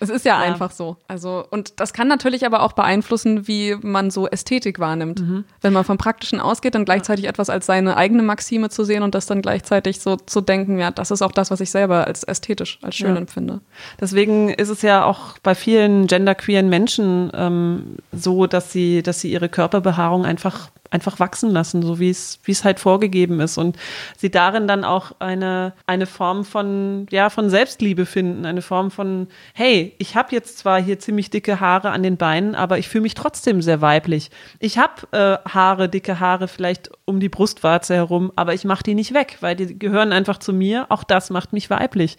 Es 0.00 0.10
ist 0.10 0.24
ja, 0.24 0.42
ja, 0.42 0.52
einfach 0.52 0.70
so. 0.70 0.96
Also, 1.08 1.44
und 1.50 1.80
das 1.80 1.92
kann 1.92 2.08
natürlich 2.08 2.46
aber 2.46 2.62
auch 2.62 2.72
beeinflussen, 2.72 3.48
wie 3.48 3.76
man 3.80 4.10
so 4.10 4.28
Ästhetik 4.28 4.78
wahrnimmt. 4.78 5.20
Mhm. 5.20 5.44
Wenn 5.60 5.72
man 5.72 5.84
vom 5.84 5.98
Praktischen 5.98 6.40
ausgeht, 6.40 6.74
dann 6.74 6.84
gleichzeitig 6.84 7.26
etwas 7.26 7.50
als 7.50 7.66
seine 7.66 7.96
eigene 7.96 8.22
Maxime 8.22 8.70
zu 8.70 8.84
sehen 8.84 9.02
und 9.02 9.14
das 9.14 9.26
dann 9.26 9.42
gleichzeitig 9.42 10.00
so 10.00 10.16
zu 10.16 10.40
denken, 10.40 10.78
ja, 10.78 10.90
das 10.90 11.10
ist 11.10 11.22
auch 11.22 11.32
das, 11.32 11.50
was 11.50 11.60
ich 11.60 11.70
selber 11.70 12.06
als 12.06 12.22
ästhetisch, 12.22 12.78
als 12.82 12.96
schön 12.96 13.14
ja. 13.14 13.16
empfinde. 13.16 13.60
Deswegen 14.00 14.50
ist 14.50 14.68
es 14.68 14.82
ja 14.82 15.04
auch 15.04 15.38
bei 15.42 15.54
vielen 15.54 16.06
genderqueeren 16.06 16.68
Menschen 16.68 17.30
ähm, 17.34 17.96
so, 18.12 18.46
dass 18.46 18.72
sie, 18.72 19.02
dass 19.02 19.20
sie 19.20 19.32
ihre 19.32 19.48
Körperbehaarung 19.48 20.24
einfach 20.24 20.70
einfach 20.90 21.18
wachsen 21.20 21.50
lassen, 21.50 21.82
so 21.82 21.98
wie 21.98 22.10
es 22.10 22.38
wie 22.44 22.52
es 22.52 22.64
halt 22.64 22.80
vorgegeben 22.80 23.40
ist 23.40 23.58
und 23.58 23.76
sie 24.16 24.30
darin 24.30 24.66
dann 24.66 24.84
auch 24.84 25.12
eine 25.18 25.72
eine 25.86 26.06
Form 26.06 26.44
von 26.44 27.06
ja 27.10 27.30
von 27.30 27.50
Selbstliebe 27.50 28.06
finden, 28.06 28.46
eine 28.46 28.62
Form 28.62 28.90
von 28.90 29.28
hey, 29.54 29.94
ich 29.98 30.16
habe 30.16 30.34
jetzt 30.34 30.58
zwar 30.58 30.80
hier 30.80 30.98
ziemlich 30.98 31.30
dicke 31.30 31.60
Haare 31.60 31.90
an 31.90 32.02
den 32.02 32.16
Beinen, 32.16 32.54
aber 32.54 32.78
ich 32.78 32.88
fühle 32.88 33.02
mich 33.02 33.14
trotzdem 33.14 33.62
sehr 33.62 33.80
weiblich. 33.80 34.30
Ich 34.58 34.78
habe 34.78 35.02
äh, 35.12 35.48
Haare, 35.48 35.88
dicke 35.88 36.20
Haare 36.20 36.48
vielleicht 36.48 36.90
um 37.04 37.20
die 37.20 37.28
Brustwarze 37.28 37.94
herum, 37.94 38.32
aber 38.36 38.54
ich 38.54 38.64
mache 38.64 38.82
die 38.82 38.94
nicht 38.94 39.14
weg, 39.14 39.38
weil 39.40 39.56
die 39.56 39.78
gehören 39.78 40.12
einfach 40.12 40.38
zu 40.38 40.52
mir. 40.52 40.86
Auch 40.88 41.04
das 41.04 41.30
macht 41.30 41.52
mich 41.52 41.70
weiblich. 41.70 42.16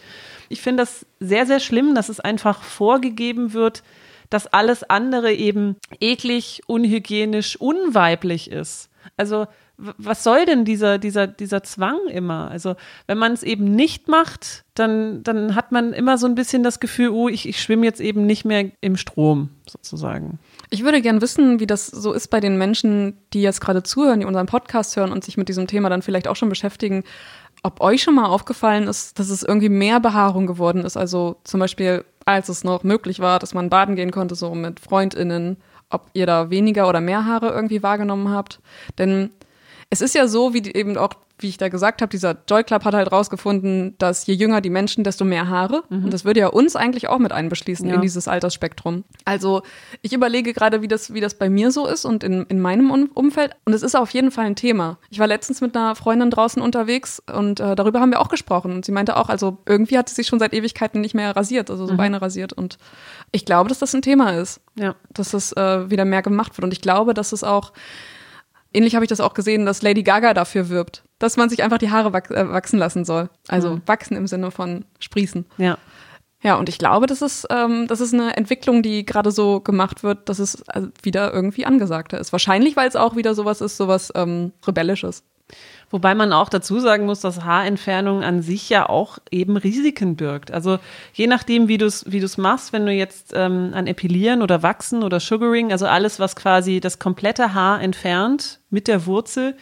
Ich 0.49 0.61
finde 0.61 0.83
das 0.83 1.05
sehr 1.19 1.45
sehr 1.45 1.59
schlimm, 1.59 1.95
dass 1.95 2.09
es 2.09 2.19
einfach 2.19 2.61
vorgegeben 2.63 3.53
wird, 3.53 3.83
dass 4.29 4.47
alles 4.47 4.83
andere 4.83 5.33
eben 5.33 5.75
eklig, 5.99 6.61
unhygienisch, 6.67 7.55
unweiblich 7.59 8.51
ist. 8.51 8.89
Also 9.17 9.47
was 9.97 10.23
soll 10.23 10.45
denn 10.45 10.65
dieser, 10.65 10.97
dieser, 10.97 11.27
dieser 11.27 11.63
Zwang 11.63 11.97
immer? 12.09 12.51
Also, 12.51 12.75
wenn 13.07 13.17
man 13.17 13.33
es 13.33 13.43
eben 13.43 13.75
nicht 13.75 14.07
macht, 14.07 14.65
dann, 14.75 15.23
dann 15.23 15.55
hat 15.55 15.71
man 15.71 15.93
immer 15.93 16.17
so 16.17 16.27
ein 16.27 16.35
bisschen 16.35 16.63
das 16.63 16.79
Gefühl, 16.79 17.09
oh, 17.09 17.29
ich, 17.29 17.47
ich 17.47 17.61
schwimme 17.61 17.85
jetzt 17.85 18.01
eben 18.01 18.25
nicht 18.25 18.45
mehr 18.45 18.71
im 18.81 18.97
Strom, 18.97 19.49
sozusagen. 19.69 20.39
Ich 20.69 20.83
würde 20.83 21.01
gern 21.01 21.21
wissen, 21.21 21.59
wie 21.59 21.67
das 21.67 21.87
so 21.87 22.11
ist 22.11 22.27
bei 22.27 22.39
den 22.39 22.57
Menschen, 22.57 23.17
die 23.33 23.41
jetzt 23.41 23.61
gerade 23.61 23.83
zuhören, 23.83 24.19
die 24.19 24.25
unseren 24.25 24.47
Podcast 24.47 24.95
hören 24.97 25.11
und 25.11 25.23
sich 25.23 25.37
mit 25.37 25.49
diesem 25.49 25.67
Thema 25.67 25.89
dann 25.89 26.01
vielleicht 26.01 26.27
auch 26.27 26.35
schon 26.35 26.49
beschäftigen. 26.49 27.03
Ob 27.63 27.81
euch 27.81 28.03
schon 28.03 28.15
mal 28.15 28.25
aufgefallen 28.25 28.87
ist, 28.87 29.17
dass 29.19 29.29
es 29.29 29.43
irgendwie 29.43 29.69
mehr 29.69 29.99
Behaarung 29.99 30.45
geworden 30.45 30.83
ist? 30.85 30.97
Also 30.97 31.37
zum 31.43 31.59
Beispiel 31.59 32.05
als 32.29 32.49
es 32.49 32.63
noch 32.63 32.83
möglich 32.83 33.19
war, 33.19 33.39
dass 33.39 33.53
man 33.53 33.69
baden 33.69 33.95
gehen 33.95 34.11
konnte, 34.11 34.35
so 34.35 34.53
mit 34.55 34.79
FreundInnen, 34.79 35.57
ob 35.89 36.09
ihr 36.13 36.25
da 36.25 36.49
weniger 36.49 36.87
oder 36.87 37.01
mehr 37.01 37.25
Haare 37.25 37.49
irgendwie 37.49 37.83
wahrgenommen 37.83 38.29
habt. 38.29 38.59
Denn 38.97 39.31
es 39.89 40.01
ist 40.01 40.15
ja 40.15 40.27
so, 40.27 40.53
wie 40.53 40.71
eben 40.71 40.97
auch 40.97 41.13
wie 41.41 41.49
ich 41.49 41.57
da 41.57 41.69
gesagt 41.69 42.01
habe, 42.01 42.09
dieser 42.09 42.37
Joy 42.47 42.63
Club 42.63 42.85
hat 42.85 42.93
halt 42.93 43.11
rausgefunden, 43.11 43.95
dass 43.97 44.25
je 44.25 44.33
jünger 44.33 44.61
die 44.61 44.69
Menschen, 44.69 45.03
desto 45.03 45.25
mehr 45.25 45.47
Haare. 45.47 45.83
Mhm. 45.89 46.05
Und 46.05 46.13
das 46.13 46.25
würde 46.25 46.39
ja 46.41 46.47
uns 46.47 46.75
eigentlich 46.75 47.07
auch 47.07 47.19
mit 47.19 47.31
einbeschließen 47.31 47.87
ja. 47.87 47.95
in 47.95 48.01
dieses 48.01 48.27
Altersspektrum. 48.27 49.03
Also 49.25 49.61
ich 50.01 50.13
überlege 50.13 50.53
gerade, 50.53 50.81
wie 50.81 50.87
das, 50.87 51.13
wie 51.13 51.21
das 51.21 51.33
bei 51.35 51.49
mir 51.49 51.71
so 51.71 51.87
ist 51.87 52.05
und 52.05 52.23
in, 52.23 52.45
in 52.47 52.59
meinem 52.59 53.09
Umfeld. 53.13 53.55
Und 53.65 53.73
es 53.73 53.83
ist 53.83 53.95
auf 53.95 54.11
jeden 54.11 54.31
Fall 54.31 54.45
ein 54.45 54.55
Thema. 54.55 54.97
Ich 55.09 55.19
war 55.19 55.27
letztens 55.27 55.61
mit 55.61 55.75
einer 55.75 55.95
Freundin 55.95 56.29
draußen 56.29 56.61
unterwegs 56.61 57.21
und 57.33 57.59
äh, 57.59 57.75
darüber 57.75 57.99
haben 57.99 58.11
wir 58.11 58.19
auch 58.19 58.29
gesprochen. 58.29 58.71
Und 58.71 58.85
sie 58.85 58.91
meinte 58.91 59.17
auch, 59.17 59.29
also 59.29 59.57
irgendwie 59.65 59.97
hat 59.97 60.09
sie 60.09 60.15
sich 60.15 60.27
schon 60.27 60.39
seit 60.39 60.53
Ewigkeiten 60.53 61.01
nicht 61.01 61.15
mehr 61.15 61.35
rasiert, 61.35 61.69
also 61.69 61.85
so 61.85 61.93
mhm. 61.93 61.97
Beine 61.97 62.21
rasiert. 62.21 62.53
Und 62.53 62.77
ich 63.31 63.45
glaube, 63.45 63.69
dass 63.69 63.79
das 63.79 63.93
ein 63.93 64.01
Thema 64.01 64.31
ist. 64.31 64.61
Ja. 64.75 64.95
Dass 65.13 65.31
das 65.31 65.51
äh, 65.53 65.89
wieder 65.89 66.05
mehr 66.05 66.21
gemacht 66.21 66.57
wird. 66.57 66.63
Und 66.63 66.73
ich 66.73 66.81
glaube, 66.81 67.13
dass 67.13 67.31
es 67.31 67.43
auch 67.43 67.71
Ähnlich 68.73 68.95
habe 68.95 69.03
ich 69.03 69.09
das 69.09 69.19
auch 69.19 69.33
gesehen, 69.33 69.65
dass 69.65 69.81
Lady 69.81 70.03
Gaga 70.03 70.33
dafür 70.33 70.69
wirbt, 70.69 71.03
dass 71.17 71.37
man 71.37 71.49
sich 71.49 71.63
einfach 71.63 71.79
die 71.79 71.89
Haare 71.89 72.13
wach 72.13 72.29
äh, 72.29 72.49
wachsen 72.49 72.77
lassen 72.77 73.03
soll. 73.03 73.29
Also 73.47 73.75
mhm. 73.75 73.81
wachsen 73.85 74.15
im 74.15 74.27
Sinne 74.27 74.51
von 74.51 74.85
sprießen. 74.99 75.45
Ja. 75.57 75.77
Ja, 76.41 76.55
und 76.55 76.69
ich 76.69 76.77
glaube, 76.77 77.05
das 77.05 77.21
ist, 77.21 77.47
ähm, 77.49 77.87
das 77.87 77.99
ist 77.99 78.13
eine 78.13 78.37
Entwicklung, 78.37 78.81
die 78.81 79.05
gerade 79.05 79.29
so 79.31 79.59
gemacht 79.59 80.03
wird, 80.03 80.29
dass 80.29 80.39
es 80.39 80.61
äh, 80.69 80.83
wieder 81.03 81.33
irgendwie 81.33 81.65
angesagter 81.65 82.17
ist. 82.17 82.31
Wahrscheinlich, 82.31 82.77
weil 82.77 82.87
es 82.87 82.95
auch 82.95 83.17
wieder 83.17 83.35
sowas 83.35 83.59
ist, 83.59 83.75
sowas 83.75 84.11
ähm, 84.15 84.53
Rebellisches. 84.65 85.23
Wobei 85.91 86.13
man 86.13 86.33
auch 86.33 86.49
dazu 86.49 86.79
sagen 86.79 87.05
muss, 87.05 87.21
dass 87.21 87.43
Haarentfernung 87.43 88.23
an 88.23 88.41
sich 88.41 88.69
ja 88.69 88.87
auch 88.87 89.17
eben 89.31 89.57
Risiken 89.57 90.15
birgt. 90.15 90.51
Also 90.51 90.77
je 91.13 91.25
nachdem, 91.25 91.67
wie 91.67 91.79
du 91.79 91.87
es 91.87 92.05
wie 92.11 92.19
du's 92.19 92.37
machst, 92.37 92.73
wenn 92.73 92.85
du 92.85 92.91
jetzt 92.91 93.33
ähm, 93.35 93.71
an 93.73 93.87
Epilieren 93.87 94.43
oder 94.43 94.61
Wachsen 94.61 95.01
oder 95.01 95.19
Sugaring, 95.19 95.71
also 95.71 95.87
alles, 95.87 96.19
was 96.19 96.35
quasi 96.35 96.79
das 96.79 96.99
komplette 96.99 97.53
Haar 97.55 97.81
entfernt 97.81 98.59
mit 98.69 98.87
der 98.87 99.07
Wurzel, 99.07 99.55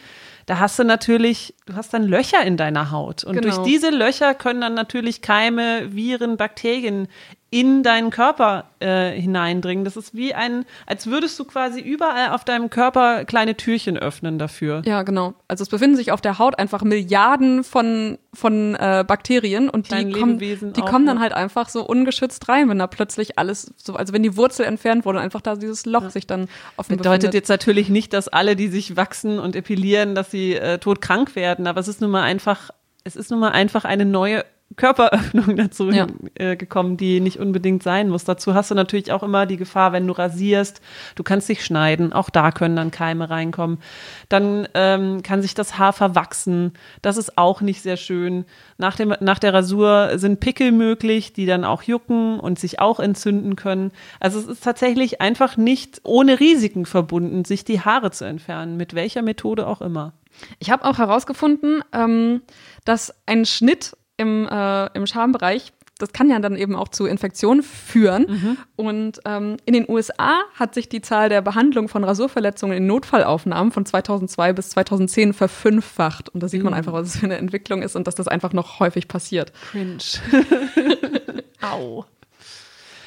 da 0.44 0.58
hast 0.58 0.78
du 0.78 0.84
natürlich, 0.84 1.54
du 1.66 1.74
hast 1.74 1.92
dann 1.92 2.04
Löcher 2.04 2.42
in 2.42 2.56
deiner 2.56 2.90
Haut. 2.90 3.22
Und 3.24 3.34
genau. 3.34 3.54
durch 3.54 3.66
diese 3.66 3.90
Löcher 3.90 4.34
können 4.34 4.62
dann 4.62 4.74
natürlich 4.74 5.20
Keime, 5.20 5.94
Viren, 5.94 6.38
Bakterien 6.38 7.08
in 7.50 7.82
deinen 7.82 8.10
Körper 8.10 8.66
äh, 8.78 9.10
hineindringen. 9.12 9.84
Das 9.84 9.96
ist 9.96 10.14
wie 10.14 10.34
ein, 10.34 10.66
als 10.86 11.06
würdest 11.06 11.38
du 11.38 11.44
quasi 11.44 11.80
überall 11.80 12.32
auf 12.32 12.44
deinem 12.44 12.68
Körper 12.68 13.24
kleine 13.24 13.56
Türchen 13.56 13.96
öffnen 13.96 14.38
dafür. 14.38 14.82
Ja, 14.84 15.02
genau. 15.02 15.32
Also 15.48 15.62
es 15.62 15.70
befinden 15.70 15.96
sich 15.96 16.12
auf 16.12 16.20
der 16.20 16.38
Haut 16.38 16.58
einfach 16.58 16.82
Milliarden 16.82 17.64
von, 17.64 18.18
von 18.34 18.74
äh, 18.74 19.02
Bakterien 19.06 19.70
und 19.70 19.90
die, 19.90 20.12
kommen, 20.12 20.38
die 20.38 20.80
kommen 20.82 21.06
dann 21.06 21.20
halt 21.20 21.32
einfach 21.32 21.70
so 21.70 21.86
ungeschützt 21.86 22.48
rein, 22.50 22.68
wenn 22.68 22.78
da 22.78 22.86
plötzlich 22.86 23.38
alles 23.38 23.72
so, 23.76 23.94
also 23.94 24.12
wenn 24.12 24.22
die 24.22 24.36
Wurzel 24.36 24.66
entfernt 24.66 25.06
wurde, 25.06 25.20
einfach 25.20 25.40
da 25.40 25.56
dieses 25.56 25.86
Loch 25.86 26.02
ja. 26.02 26.10
sich 26.10 26.26
dann 26.26 26.48
offen 26.76 26.98
Bedeutet 26.98 27.20
befindet. 27.20 27.34
jetzt 27.34 27.48
natürlich 27.48 27.88
nicht, 27.88 28.12
dass 28.12 28.28
alle, 28.28 28.56
die 28.56 28.68
sich 28.68 28.96
wachsen 28.96 29.38
und 29.38 29.56
epilieren, 29.56 30.14
dass 30.14 30.30
sie 30.30 30.54
äh, 30.54 30.78
todkrank 30.78 31.34
werden, 31.34 31.66
aber 31.66 31.80
es 31.80 31.88
ist 31.88 32.02
nun 32.02 32.10
mal 32.10 32.24
einfach, 32.24 32.70
es 33.04 33.16
ist 33.16 33.30
nun 33.30 33.40
mal 33.40 33.52
einfach 33.52 33.86
eine 33.86 34.04
neue 34.04 34.44
Körperöffnung 34.76 35.56
dazu 35.56 35.90
ja. 35.90 36.06
äh, 36.34 36.56
gekommen, 36.56 36.96
die 36.96 37.20
nicht 37.20 37.38
unbedingt 37.38 37.82
sein 37.82 38.08
muss. 38.08 38.24
Dazu 38.24 38.54
hast 38.54 38.70
du 38.70 38.74
natürlich 38.74 39.12
auch 39.12 39.22
immer 39.22 39.46
die 39.46 39.56
Gefahr, 39.56 39.92
wenn 39.92 40.06
du 40.06 40.12
rasierst, 40.12 40.80
du 41.14 41.22
kannst 41.22 41.48
dich 41.48 41.64
schneiden, 41.64 42.12
auch 42.12 42.30
da 42.30 42.52
können 42.52 42.76
dann 42.76 42.90
Keime 42.90 43.30
reinkommen. 43.30 43.78
Dann 44.28 44.68
ähm, 44.74 45.22
kann 45.22 45.42
sich 45.42 45.54
das 45.54 45.78
Haar 45.78 45.92
verwachsen, 45.92 46.72
das 47.02 47.16
ist 47.16 47.38
auch 47.38 47.60
nicht 47.60 47.82
sehr 47.82 47.96
schön. 47.96 48.44
Nach, 48.76 48.94
dem, 48.94 49.14
nach 49.20 49.38
der 49.38 49.54
Rasur 49.54 50.12
sind 50.18 50.40
Pickel 50.40 50.70
möglich, 50.70 51.32
die 51.32 51.46
dann 51.46 51.64
auch 51.64 51.82
jucken 51.82 52.38
und 52.38 52.58
sich 52.58 52.78
auch 52.78 53.00
entzünden 53.00 53.56
können. 53.56 53.90
Also 54.20 54.38
es 54.38 54.46
ist 54.46 54.64
tatsächlich 54.64 55.20
einfach 55.20 55.56
nicht 55.56 56.00
ohne 56.04 56.40
Risiken 56.40 56.86
verbunden, 56.86 57.44
sich 57.44 57.64
die 57.64 57.80
Haare 57.80 58.10
zu 58.10 58.24
entfernen, 58.24 58.76
mit 58.76 58.94
welcher 58.94 59.22
Methode 59.22 59.66
auch 59.66 59.80
immer. 59.80 60.12
Ich 60.58 60.70
habe 60.70 60.84
auch 60.84 60.98
herausgefunden, 60.98 61.82
ähm, 61.92 62.42
dass 62.84 63.14
ein 63.26 63.44
Schnitt 63.44 63.96
im, 64.18 64.46
äh, 64.46 64.86
im 64.94 65.06
Schambereich. 65.06 65.72
Das 65.98 66.12
kann 66.12 66.30
ja 66.30 66.38
dann 66.38 66.54
eben 66.54 66.76
auch 66.76 66.88
zu 66.88 67.06
Infektionen 67.06 67.62
führen. 67.62 68.26
Mhm. 68.28 68.58
Und 68.76 69.20
ähm, 69.24 69.56
in 69.64 69.72
den 69.72 69.88
USA 69.88 70.42
hat 70.54 70.74
sich 70.74 70.88
die 70.88 71.00
Zahl 71.00 71.28
der 71.28 71.40
Behandlung 71.42 71.88
von 71.88 72.04
Rasurverletzungen 72.04 72.76
in 72.76 72.86
Notfallaufnahmen 72.86 73.72
von 73.72 73.84
2002 73.84 74.52
bis 74.52 74.70
2010 74.70 75.32
verfünffacht. 75.32 76.28
Und 76.28 76.42
da 76.42 76.48
sieht 76.48 76.62
man 76.62 76.72
mhm. 76.72 76.78
einfach, 76.78 76.92
was 76.92 77.08
es 77.08 77.16
für 77.16 77.26
eine 77.26 77.38
Entwicklung 77.38 77.82
ist 77.82 77.96
und 77.96 78.06
dass 78.06 78.14
das 78.14 78.28
einfach 78.28 78.52
noch 78.52 78.78
häufig 78.78 79.08
passiert. 79.08 79.52
Cringe. 79.72 79.98
Au. 81.62 82.04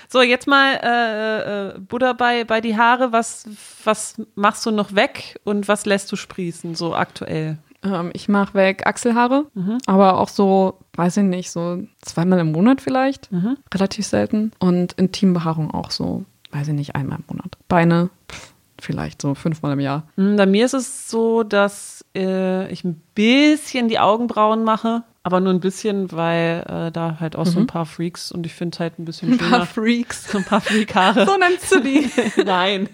So, 0.10 0.22
jetzt 0.22 0.46
mal 0.46 0.74
äh, 0.84 1.70
äh, 1.70 1.80
Buddha 1.80 2.12
bei, 2.12 2.44
bei 2.44 2.60
die 2.60 2.76
Haare. 2.76 3.14
Was, 3.14 3.46
was 3.86 4.22
machst 4.36 4.66
du 4.66 4.72
noch 4.72 4.94
weg 4.94 5.40
und 5.46 5.70
was 5.70 5.86
lässt 5.86 6.12
du 6.12 6.18
sprießen, 6.18 6.76
so 6.76 6.94
aktuell? 6.94 7.60
Ähm, 7.84 8.12
ich 8.14 8.30
mache 8.30 8.54
weg 8.54 8.86
Achselhaare, 8.86 9.46
mhm. 9.54 9.80
aber 9.86 10.20
auch 10.20 10.30
so, 10.30 10.80
weiß 10.94 11.18
ich 11.18 11.24
nicht, 11.24 11.52
so 11.52 11.84
zweimal 12.02 12.40
im 12.40 12.52
Monat 12.52 12.82
vielleicht. 12.82 13.32
Mhm. 13.32 13.58
Relativ 13.74 14.06
selten. 14.06 14.52
Und 14.60 14.94
Intimbehaarung 14.94 15.72
auch 15.72 15.92
so, 15.92 16.26
weiß 16.52 16.70
ich 16.70 16.74
nicht, 16.74 16.96
einmal 16.96 17.20
im 17.20 17.26
Monat. 17.28 17.58
Beine, 17.68 18.10
pff, 18.30 18.54
vielleicht 18.80 19.22
so 19.22 19.36
fünfmal 19.36 19.74
im 19.74 19.80
Jahr. 19.80 20.04
Mhm, 20.16 20.36
bei 20.36 20.46
mir 20.46 20.66
ist 20.66 20.74
es 20.74 21.10
so, 21.10 21.44
dass 21.44 22.06
äh, 22.16 22.72
ich 22.72 22.84
ein 22.84 23.02
bisschen 23.16 23.88
die 23.88 24.00
Augenbrauen 24.00 24.64
mache. 24.64 25.04
Aber 25.24 25.40
nur 25.40 25.54
ein 25.54 25.60
bisschen, 25.60 26.12
weil 26.12 26.64
äh, 26.68 26.92
da 26.92 27.18
halt 27.20 27.36
auch 27.36 27.46
mhm. 27.46 27.50
so 27.50 27.60
ein 27.60 27.64
mhm. 27.64 27.68
paar 27.68 27.86
Freaks 27.86 28.32
und 28.32 28.44
ich 28.48 28.56
finde 28.56 28.80
halt 28.80 28.98
ein 28.98 29.06
bisschen 29.06 29.30
schöner. 29.30 29.44
Ein 29.44 29.50
paar 29.52 29.66
Freaks. 29.68 30.36
ein 30.36 30.44
paar 30.44 30.62
Freak-Haare. 30.62 31.28
so 31.28 31.38
nennst 31.38 31.72
du 31.72 31.80
die. 31.80 32.10
Nein. 32.44 32.90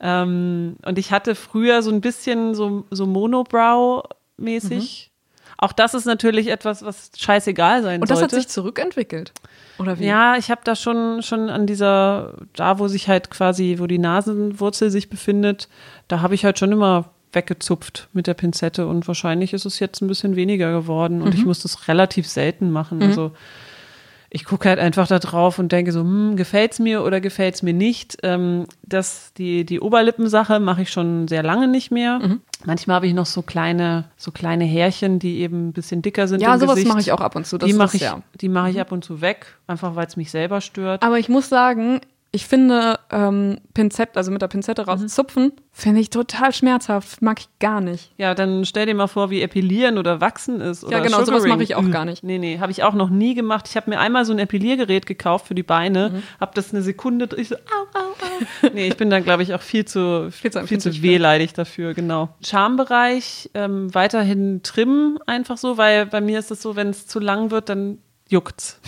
Ähm, 0.00 0.76
und 0.84 0.98
ich 0.98 1.12
hatte 1.12 1.34
früher 1.34 1.82
so 1.82 1.90
ein 1.90 2.00
bisschen 2.00 2.54
so, 2.54 2.84
so 2.90 3.04
Monobrow-mäßig. 3.04 5.06
Mhm. 5.06 5.08
Auch 5.60 5.72
das 5.72 5.94
ist 5.94 6.04
natürlich 6.04 6.48
etwas, 6.48 6.84
was 6.84 7.10
scheißegal 7.16 7.82
sein 7.82 8.00
und 8.00 8.06
sollte. 8.06 8.22
Und 8.22 8.30
das 8.30 8.36
hat 8.36 8.42
sich 8.42 8.48
zurückentwickelt. 8.48 9.32
Oder 9.78 9.98
wie? 9.98 10.06
Ja, 10.06 10.36
ich 10.36 10.52
habe 10.52 10.60
da 10.62 10.76
schon, 10.76 11.20
schon 11.22 11.50
an 11.50 11.66
dieser, 11.66 12.34
da 12.54 12.78
wo 12.78 12.86
sich 12.86 13.08
halt 13.08 13.30
quasi, 13.30 13.76
wo 13.78 13.88
die 13.88 13.98
Nasenwurzel 13.98 14.90
sich 14.90 15.10
befindet, 15.10 15.68
da 16.06 16.20
habe 16.20 16.36
ich 16.36 16.44
halt 16.44 16.60
schon 16.60 16.70
immer 16.70 17.10
weggezupft 17.32 18.08
mit 18.12 18.26
der 18.26 18.34
Pinzette 18.34 18.86
und 18.86 19.06
wahrscheinlich 19.06 19.52
ist 19.52 19.66
es 19.66 19.80
jetzt 19.80 20.00
ein 20.00 20.08
bisschen 20.08 20.36
weniger 20.36 20.72
geworden 20.72 21.22
und 21.22 21.34
mhm. 21.34 21.40
ich 21.40 21.44
muss 21.44 21.60
das 21.60 21.88
relativ 21.88 22.26
selten 22.26 22.70
machen. 22.70 22.98
Mhm. 22.98 23.04
Also 23.04 23.32
ich 24.30 24.44
gucke 24.44 24.68
halt 24.68 24.78
einfach 24.78 25.06
da 25.06 25.18
drauf 25.18 25.58
und 25.58 25.72
denke 25.72 25.90
so, 25.90 26.00
hm, 26.00 26.36
gefällt's 26.36 26.78
mir 26.78 27.02
oder 27.02 27.20
gefällt's 27.20 27.62
mir 27.62 27.72
nicht. 27.72 28.18
Ähm, 28.22 28.66
das, 28.82 29.32
die, 29.38 29.64
die 29.64 29.80
Oberlippensache 29.80 30.60
mache 30.60 30.82
ich 30.82 30.90
schon 30.90 31.28
sehr 31.28 31.42
lange 31.42 31.66
nicht 31.66 31.90
mehr. 31.90 32.18
Mhm. 32.18 32.40
Manchmal 32.66 32.96
habe 32.96 33.06
ich 33.06 33.14
noch 33.14 33.24
so 33.24 33.40
kleine, 33.40 34.04
so 34.16 34.30
kleine 34.30 34.64
Härchen, 34.64 35.18
die 35.18 35.38
eben 35.38 35.68
ein 35.68 35.72
bisschen 35.72 36.02
dicker 36.02 36.28
sind. 36.28 36.42
Ja, 36.42 36.58
sowas 36.58 36.84
mache 36.84 37.00
ich 37.00 37.12
auch 37.12 37.20
ab 37.20 37.36
und 37.36 37.46
zu. 37.46 37.56
Das 37.56 37.68
die 37.68 37.74
mache 37.74 37.96
ich, 37.96 38.02
ja. 38.02 38.20
die 38.40 38.48
mache 38.50 38.68
ich 38.68 38.74
mhm. 38.76 38.82
ab 38.82 38.92
und 38.92 39.04
zu 39.04 39.22
weg, 39.22 39.46
einfach 39.66 39.96
weil 39.96 40.06
es 40.06 40.16
mich 40.16 40.30
selber 40.30 40.60
stört. 40.60 41.02
Aber 41.02 41.18
ich 41.18 41.30
muss 41.30 41.48
sagen, 41.48 42.00
ich 42.30 42.46
finde 42.46 42.98
ähm, 43.10 43.58
Pinzett, 43.72 44.16
also 44.16 44.30
mit 44.30 44.42
der 44.42 44.48
Pinzette 44.48 44.82
rauszupfen, 44.84 45.44
mhm. 45.44 45.52
finde 45.72 46.00
ich 46.00 46.10
total 46.10 46.52
schmerzhaft. 46.52 47.22
Mag 47.22 47.40
ich 47.40 47.48
gar 47.58 47.80
nicht. 47.80 48.12
Ja, 48.18 48.34
dann 48.34 48.66
stell 48.66 48.84
dir 48.84 48.94
mal 48.94 49.06
vor, 49.06 49.30
wie 49.30 49.40
Epilieren 49.40 49.96
oder 49.96 50.20
Wachsen 50.20 50.60
ist. 50.60 50.82
ja, 50.82 50.98
genau, 50.98 51.20
Sugaring. 51.20 51.26
sowas 51.26 51.46
mache 51.46 51.62
ich 51.62 51.74
auch 51.74 51.82
mhm. 51.82 51.90
gar 51.90 52.04
nicht. 52.04 52.22
Nee, 52.22 52.36
nee, 52.36 52.58
habe 52.58 52.70
ich 52.70 52.82
auch 52.82 52.92
noch 52.92 53.08
nie 53.08 53.34
gemacht. 53.34 53.66
Ich 53.68 53.76
habe 53.76 53.88
mir 53.88 53.98
einmal 53.98 54.26
so 54.26 54.34
ein 54.34 54.38
Epiliergerät 54.38 55.06
gekauft 55.06 55.46
für 55.46 55.54
die 55.54 55.62
Beine, 55.62 56.10
mhm. 56.10 56.22
habe 56.38 56.52
das 56.54 56.74
eine 56.74 56.82
Sekunde, 56.82 57.28
ich 57.36 57.48
so, 57.48 57.54
au, 57.54 57.98
au, 57.98 58.08
au. 58.10 58.70
nee, 58.74 58.88
ich 58.88 58.96
bin 58.98 59.08
dann, 59.08 59.24
glaube 59.24 59.42
ich, 59.42 59.54
auch 59.54 59.62
viel 59.62 59.86
zu, 59.86 60.30
viel 60.30 60.50
zu, 60.50 60.66
viel 60.66 60.78
zu 60.80 61.02
wehleidig 61.02 61.54
dafür, 61.54 61.94
genau. 61.94 62.28
Schambereich 62.44 63.48
ähm, 63.54 63.94
weiterhin 63.94 64.62
trimmen, 64.62 65.18
einfach 65.26 65.56
so, 65.56 65.78
weil 65.78 66.04
bei 66.04 66.20
mir 66.20 66.38
ist 66.38 66.50
es 66.50 66.60
so, 66.60 66.76
wenn 66.76 66.88
es 66.88 67.06
zu 67.06 67.20
lang 67.20 67.50
wird, 67.50 67.70
dann 67.70 67.98
juckt's. 68.28 68.80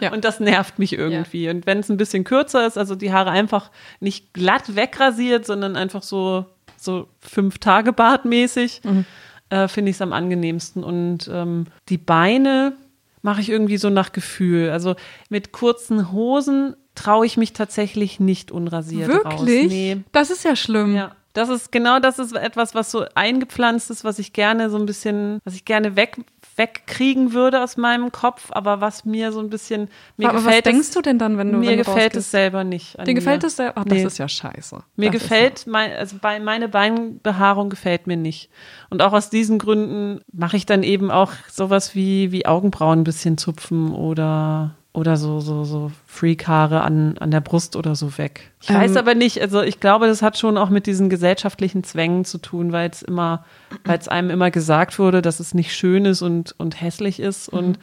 Ja. 0.00 0.12
Und 0.12 0.24
das 0.24 0.40
nervt 0.40 0.78
mich 0.78 0.92
irgendwie. 0.92 1.44
Ja. 1.44 1.50
Und 1.50 1.66
wenn 1.66 1.78
es 1.78 1.88
ein 1.88 1.96
bisschen 1.96 2.24
kürzer 2.24 2.66
ist, 2.66 2.78
also 2.78 2.94
die 2.94 3.12
Haare 3.12 3.30
einfach 3.30 3.70
nicht 4.00 4.32
glatt 4.32 4.76
wegrasiert, 4.76 5.46
sondern 5.46 5.76
einfach 5.76 6.02
so, 6.02 6.46
so 6.76 7.08
fünf 7.20 7.58
Tage 7.58 7.92
Bartmäßig, 7.92 8.82
mhm. 8.84 9.04
äh, 9.50 9.68
finde 9.68 9.90
ich 9.90 9.96
es 9.96 10.02
am 10.02 10.12
angenehmsten. 10.12 10.84
Und 10.84 11.28
ähm, 11.32 11.66
die 11.88 11.98
Beine 11.98 12.74
mache 13.22 13.40
ich 13.40 13.50
irgendwie 13.50 13.78
so 13.78 13.90
nach 13.90 14.12
Gefühl. 14.12 14.70
Also 14.70 14.96
mit 15.28 15.52
kurzen 15.52 16.12
Hosen 16.12 16.76
traue 16.94 17.26
ich 17.26 17.36
mich 17.36 17.52
tatsächlich 17.52 18.20
nicht 18.20 18.50
unrasiert 18.50 19.08
Wirklich? 19.08 19.34
raus. 19.34 19.42
Nee. 19.46 19.98
Das 20.12 20.30
ist 20.30 20.44
ja 20.44 20.56
schlimm. 20.56 20.94
Ja. 20.94 21.12
Das 21.34 21.48
ist 21.50 21.70
genau 21.70 22.00
das 22.00 22.18
ist 22.18 22.34
etwas, 22.34 22.74
was 22.74 22.90
so 22.90 23.04
eingepflanzt 23.14 23.90
ist, 23.90 24.02
was 24.02 24.18
ich 24.18 24.32
gerne 24.32 24.70
so 24.70 24.76
ein 24.76 24.86
bisschen, 24.86 25.38
was 25.44 25.54
ich 25.54 25.64
gerne 25.64 25.94
weg 25.94 26.16
wegkriegen 26.58 27.32
würde 27.32 27.62
aus 27.62 27.76
meinem 27.76 28.12
Kopf, 28.12 28.48
aber 28.50 28.80
was 28.80 29.04
mir 29.04 29.32
so 29.32 29.40
ein 29.40 29.48
bisschen 29.48 29.88
mir 30.16 30.28
aber 30.28 30.38
gefällt. 30.38 30.66
Was 30.66 30.72
denkst 30.72 30.90
du 30.92 31.00
denn 31.00 31.18
dann, 31.18 31.38
wenn 31.38 31.52
du 31.52 31.58
mir 31.58 31.70
wenn 31.70 31.78
du 31.78 31.84
gefällt 31.84 32.16
es 32.16 32.30
selber 32.30 32.64
nicht? 32.64 32.96
Dir 33.06 33.14
gefällt 33.14 33.44
es 33.44 33.56
selber? 33.56 33.74
Ach, 33.76 33.84
das 33.84 33.98
nee. 33.98 34.04
ist 34.04 34.18
ja 34.18 34.28
scheiße. 34.28 34.82
Mir 34.96 35.10
das 35.10 35.22
gefällt 35.22 35.64
ja. 35.64 35.72
mein, 35.72 35.92
also 35.92 36.16
bei 36.20 36.40
meine 36.40 36.68
Beinbehaarung 36.68 37.70
gefällt 37.70 38.06
mir 38.06 38.16
nicht. 38.16 38.50
Und 38.90 39.02
auch 39.02 39.12
aus 39.12 39.30
diesen 39.30 39.58
Gründen 39.58 40.20
mache 40.32 40.56
ich 40.56 40.66
dann 40.66 40.82
eben 40.82 41.10
auch 41.10 41.32
sowas 41.48 41.94
wie 41.94 42.32
wie 42.32 42.46
Augenbrauen 42.46 43.00
ein 43.00 43.04
bisschen 43.04 43.38
zupfen 43.38 43.92
oder 43.92 44.74
oder 44.98 45.16
so, 45.16 45.40
so, 45.40 45.64
so 45.64 45.90
Freak-Haare 46.06 46.82
an, 46.82 47.16
an 47.18 47.30
der 47.30 47.40
Brust 47.40 47.76
oder 47.76 47.94
so 47.94 48.18
weg. 48.18 48.50
Ich 48.60 48.68
ähm, 48.68 48.76
weiß 48.76 48.96
aber 48.96 49.14
nicht, 49.14 49.40
also 49.40 49.62
ich 49.62 49.80
glaube, 49.80 50.06
das 50.06 50.20
hat 50.20 50.36
schon 50.36 50.58
auch 50.58 50.68
mit 50.68 50.86
diesen 50.86 51.08
gesellschaftlichen 51.08 51.84
Zwängen 51.84 52.24
zu 52.24 52.38
tun, 52.38 52.72
weil 52.72 52.90
es 52.90 53.02
immer, 53.02 53.44
weil 53.84 53.98
es 53.98 54.08
einem 54.08 54.30
immer 54.30 54.50
gesagt 54.50 54.98
wurde, 54.98 55.22
dass 55.22 55.40
es 55.40 55.54
nicht 55.54 55.74
schön 55.74 56.04
ist 56.04 56.22
und, 56.22 56.54
und 56.58 56.80
hässlich 56.80 57.20
ist. 57.20 57.52
Mhm. 57.52 57.58
Und 57.58 57.78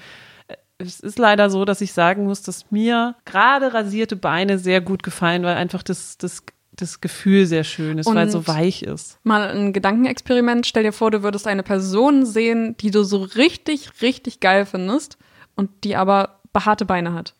es 0.77 0.99
ist 0.99 1.17
leider 1.17 1.49
so, 1.49 1.65
dass 1.65 1.81
ich 1.81 1.93
sagen 1.93 2.25
muss, 2.25 2.43
dass 2.43 2.69
mir 2.69 3.15
gerade 3.25 3.73
rasierte 3.73 4.15
Beine 4.15 4.59
sehr 4.59 4.81
gut 4.81 5.01
gefallen, 5.01 5.43
weil 5.43 5.55
einfach 5.55 5.83
das, 5.83 6.17
das 6.17 6.43
das 6.77 6.99
Gefühl 6.99 7.45
sehr 7.45 7.63
schön 7.63 7.97
ist, 7.97 8.07
weil 8.07 8.27
es 8.27 8.33
so 8.33 8.47
weich 8.47 8.83
ist. 8.83 9.17
Mal 9.23 9.49
ein 9.49 9.71
Gedankenexperiment. 9.71 10.67
Stell 10.67 10.83
dir 10.83 10.91
vor, 10.91 11.09
du 11.09 11.23
würdest 11.23 11.47
eine 11.47 11.63
Person 11.63 12.25
sehen, 12.25 12.75
die 12.81 12.91
du 12.91 13.03
so 13.03 13.21
richtig, 13.21 14.01
richtig 14.01 14.41
geil 14.41 14.65
findest 14.65 15.17
und 15.55 15.69
die 15.85 15.95
aber 15.95 16.41
behaarte 16.55 16.85
Beine 16.85 17.13
hat. 17.13 17.35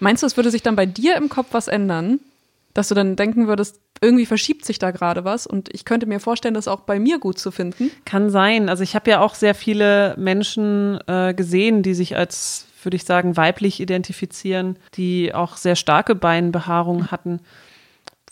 Meinst 0.00 0.22
du, 0.22 0.26
es 0.26 0.36
würde 0.36 0.50
sich 0.50 0.62
dann 0.62 0.74
bei 0.74 0.86
dir 0.86 1.16
im 1.16 1.28
Kopf 1.28 1.48
was 1.52 1.68
ändern? 1.68 2.18
Dass 2.72 2.88
du 2.88 2.96
dann 2.96 3.14
denken 3.14 3.46
würdest, 3.46 3.78
irgendwie 4.00 4.26
verschiebt 4.26 4.64
sich 4.64 4.80
da 4.80 4.90
gerade 4.90 5.24
was 5.24 5.46
und 5.46 5.72
ich 5.72 5.84
könnte 5.84 6.06
mir 6.06 6.18
vorstellen, 6.18 6.54
das 6.54 6.66
auch 6.66 6.80
bei 6.80 6.98
mir 6.98 7.20
gut 7.20 7.38
zu 7.38 7.52
finden. 7.52 7.92
Kann 8.04 8.30
sein. 8.30 8.68
Also 8.68 8.82
ich 8.82 8.96
habe 8.96 9.08
ja 9.08 9.20
auch 9.20 9.36
sehr 9.36 9.54
viele 9.54 10.16
Menschen 10.18 10.98
äh, 11.06 11.34
gesehen, 11.34 11.84
die 11.84 11.94
sich 11.94 12.16
als, 12.16 12.66
würde 12.82 12.96
ich 12.96 13.04
sagen, 13.04 13.36
weiblich 13.36 13.78
identifizieren, 13.78 14.76
die 14.94 15.32
auch 15.32 15.56
sehr 15.56 15.76
starke 15.76 16.16
Beinbehaarung 16.16 17.12
hatten 17.12 17.40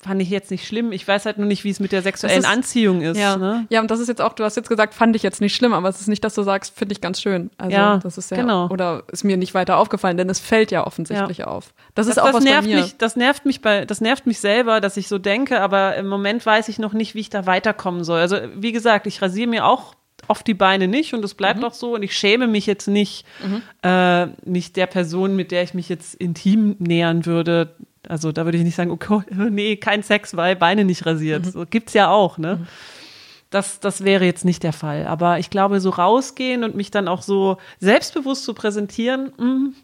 fand 0.03 0.21
ich 0.21 0.31
jetzt 0.31 0.51
nicht 0.51 0.67
schlimm. 0.67 0.91
Ich 0.91 1.07
weiß 1.07 1.27
halt 1.27 1.39
nur 1.39 1.47
nicht, 1.47 1.63
wie 1.63 1.71
es 1.71 1.79
mit 1.79 1.93
der 1.93 2.03
sexuellen 2.03 2.41
ist, 2.41 2.49
Anziehung 2.49 3.03
ist. 3.03 3.17
Ja. 3.17 3.37
Ne? 3.37 3.67
ja, 3.71 3.81
und 3.81 3.91
das 3.91 4.01
ist 4.01 4.09
jetzt 4.09 4.21
auch, 4.21 4.33
du 4.33 4.43
hast 4.43 4.57
jetzt 4.57 4.69
gesagt, 4.69 4.95
fand 4.95 5.15
ich 5.15 5.23
jetzt 5.23 5.41
nicht 5.41 5.55
schlimm, 5.55 5.73
aber 5.73 5.89
es 5.89 6.01
ist 6.01 6.09
nicht, 6.09 6.25
dass 6.25 6.35
du 6.35 6.43
sagst, 6.43 6.77
finde 6.77 6.93
ich 6.93 7.01
ganz 7.01 7.21
schön. 7.21 7.51
Also 7.57 7.77
ja, 7.77 7.99
das 7.99 8.19
ist 8.19 8.31
ja, 8.33 8.39
genau. 8.39 8.69
oder 8.69 9.05
ist 9.13 9.23
mir 9.23 9.37
nicht 9.37 9.55
weiter 9.55 9.79
aufgefallen, 9.79 10.17
denn 10.17 10.29
es 10.29 10.41
fällt 10.41 10.73
ja 10.73 10.85
offensichtlich 10.87 11.39
ja. 11.39 11.47
auf. 11.47 11.73
Das, 11.95 12.07
das 12.07 12.17
ist 12.17 12.23
auch 12.23 12.27
das 12.27 12.35
was 12.35 12.45
nervt 12.45 12.63
bei 12.63 12.75
mir. 12.75 12.83
Mich, 12.83 12.97
das 12.99 13.15
nervt 13.15 13.47
mich 13.47 13.61
bei, 13.63 13.85
das 13.85 14.01
nervt 14.01 14.27
mich 14.27 14.41
selber, 14.41 14.81
dass 14.81 14.97
ich 14.97 15.07
so 15.07 15.19
denke, 15.19 15.61
aber 15.61 15.95
im 15.97 16.09
Moment 16.09 16.45
weiß 16.45 16.69
ich 16.69 16.81
noch 16.81 16.95
nicht, 16.95 17.15
wie 17.15 17.21
ich 17.21 17.31
da 17.31 17.47
weiterkommen 17.47 18.03
soll. 18.03 18.19
Also 18.19 18.39
wie 18.57 18.73
gesagt, 18.73 19.07
ich 19.07 19.23
rasiere 19.23 19.49
mir 19.49 19.67
auch 19.67 19.95
oft 20.29 20.47
die 20.47 20.55
Beine 20.55 20.89
nicht 20.89 21.15
und 21.15 21.25
es 21.25 21.35
bleibt 21.35 21.61
mhm. 21.61 21.67
auch 21.67 21.75
so 21.75 21.95
und 21.95 22.03
ich 22.03 22.17
schäme 22.17 22.47
mich 22.47 22.67
jetzt 22.67 22.89
nicht, 22.89 23.25
mhm. 23.45 23.63
äh, 23.83 24.27
nicht 24.45 24.77
der 24.77 24.87
Person, 24.87 25.37
mit 25.37 25.51
der 25.53 25.63
ich 25.63 25.75
mich 25.75 25.89
jetzt 25.89 26.15
intim 26.15 26.77
nähern 26.79 27.27
würde, 27.27 27.75
also 28.09 28.33
da 28.33 28.45
würde 28.45 28.59
ich 28.59 28.65
nicht 28.65 28.77
sagen, 28.77 28.91
okay, 28.91 29.21
nee, 29.51 29.77
kein 29.77 30.03
Sex, 30.03 30.37
weil 30.37 30.57
Beine 30.57 30.85
nicht 30.85 31.07
rasiert. 31.07 31.47
Mhm. 31.47 31.51
So 31.51 31.67
gibt's 31.67 31.95
ja 31.95 32.11
auch, 32.11 32.39
ne? 32.39 32.57
Mhm. 32.57 32.67
Das, 33.51 33.81
das 33.81 34.03
wäre 34.03 34.25
jetzt 34.25 34.47
nicht 34.47 34.63
der 34.63 34.73
Fall. 34.73 35.07
Aber 35.07 35.39
ich 35.39 35.51
glaube, 35.51 35.81
so 35.81 35.91
rausgehen 35.91 36.65
und 36.65 36.75
mich 36.75 36.91
dann 36.91 37.07
auch 37.07 37.21
so 37.21 37.59
selbstbewusst 37.81 38.45
zu 38.45 38.55
präsentieren, 38.55 39.31
mh, 39.37 39.45
mm, 39.45 39.75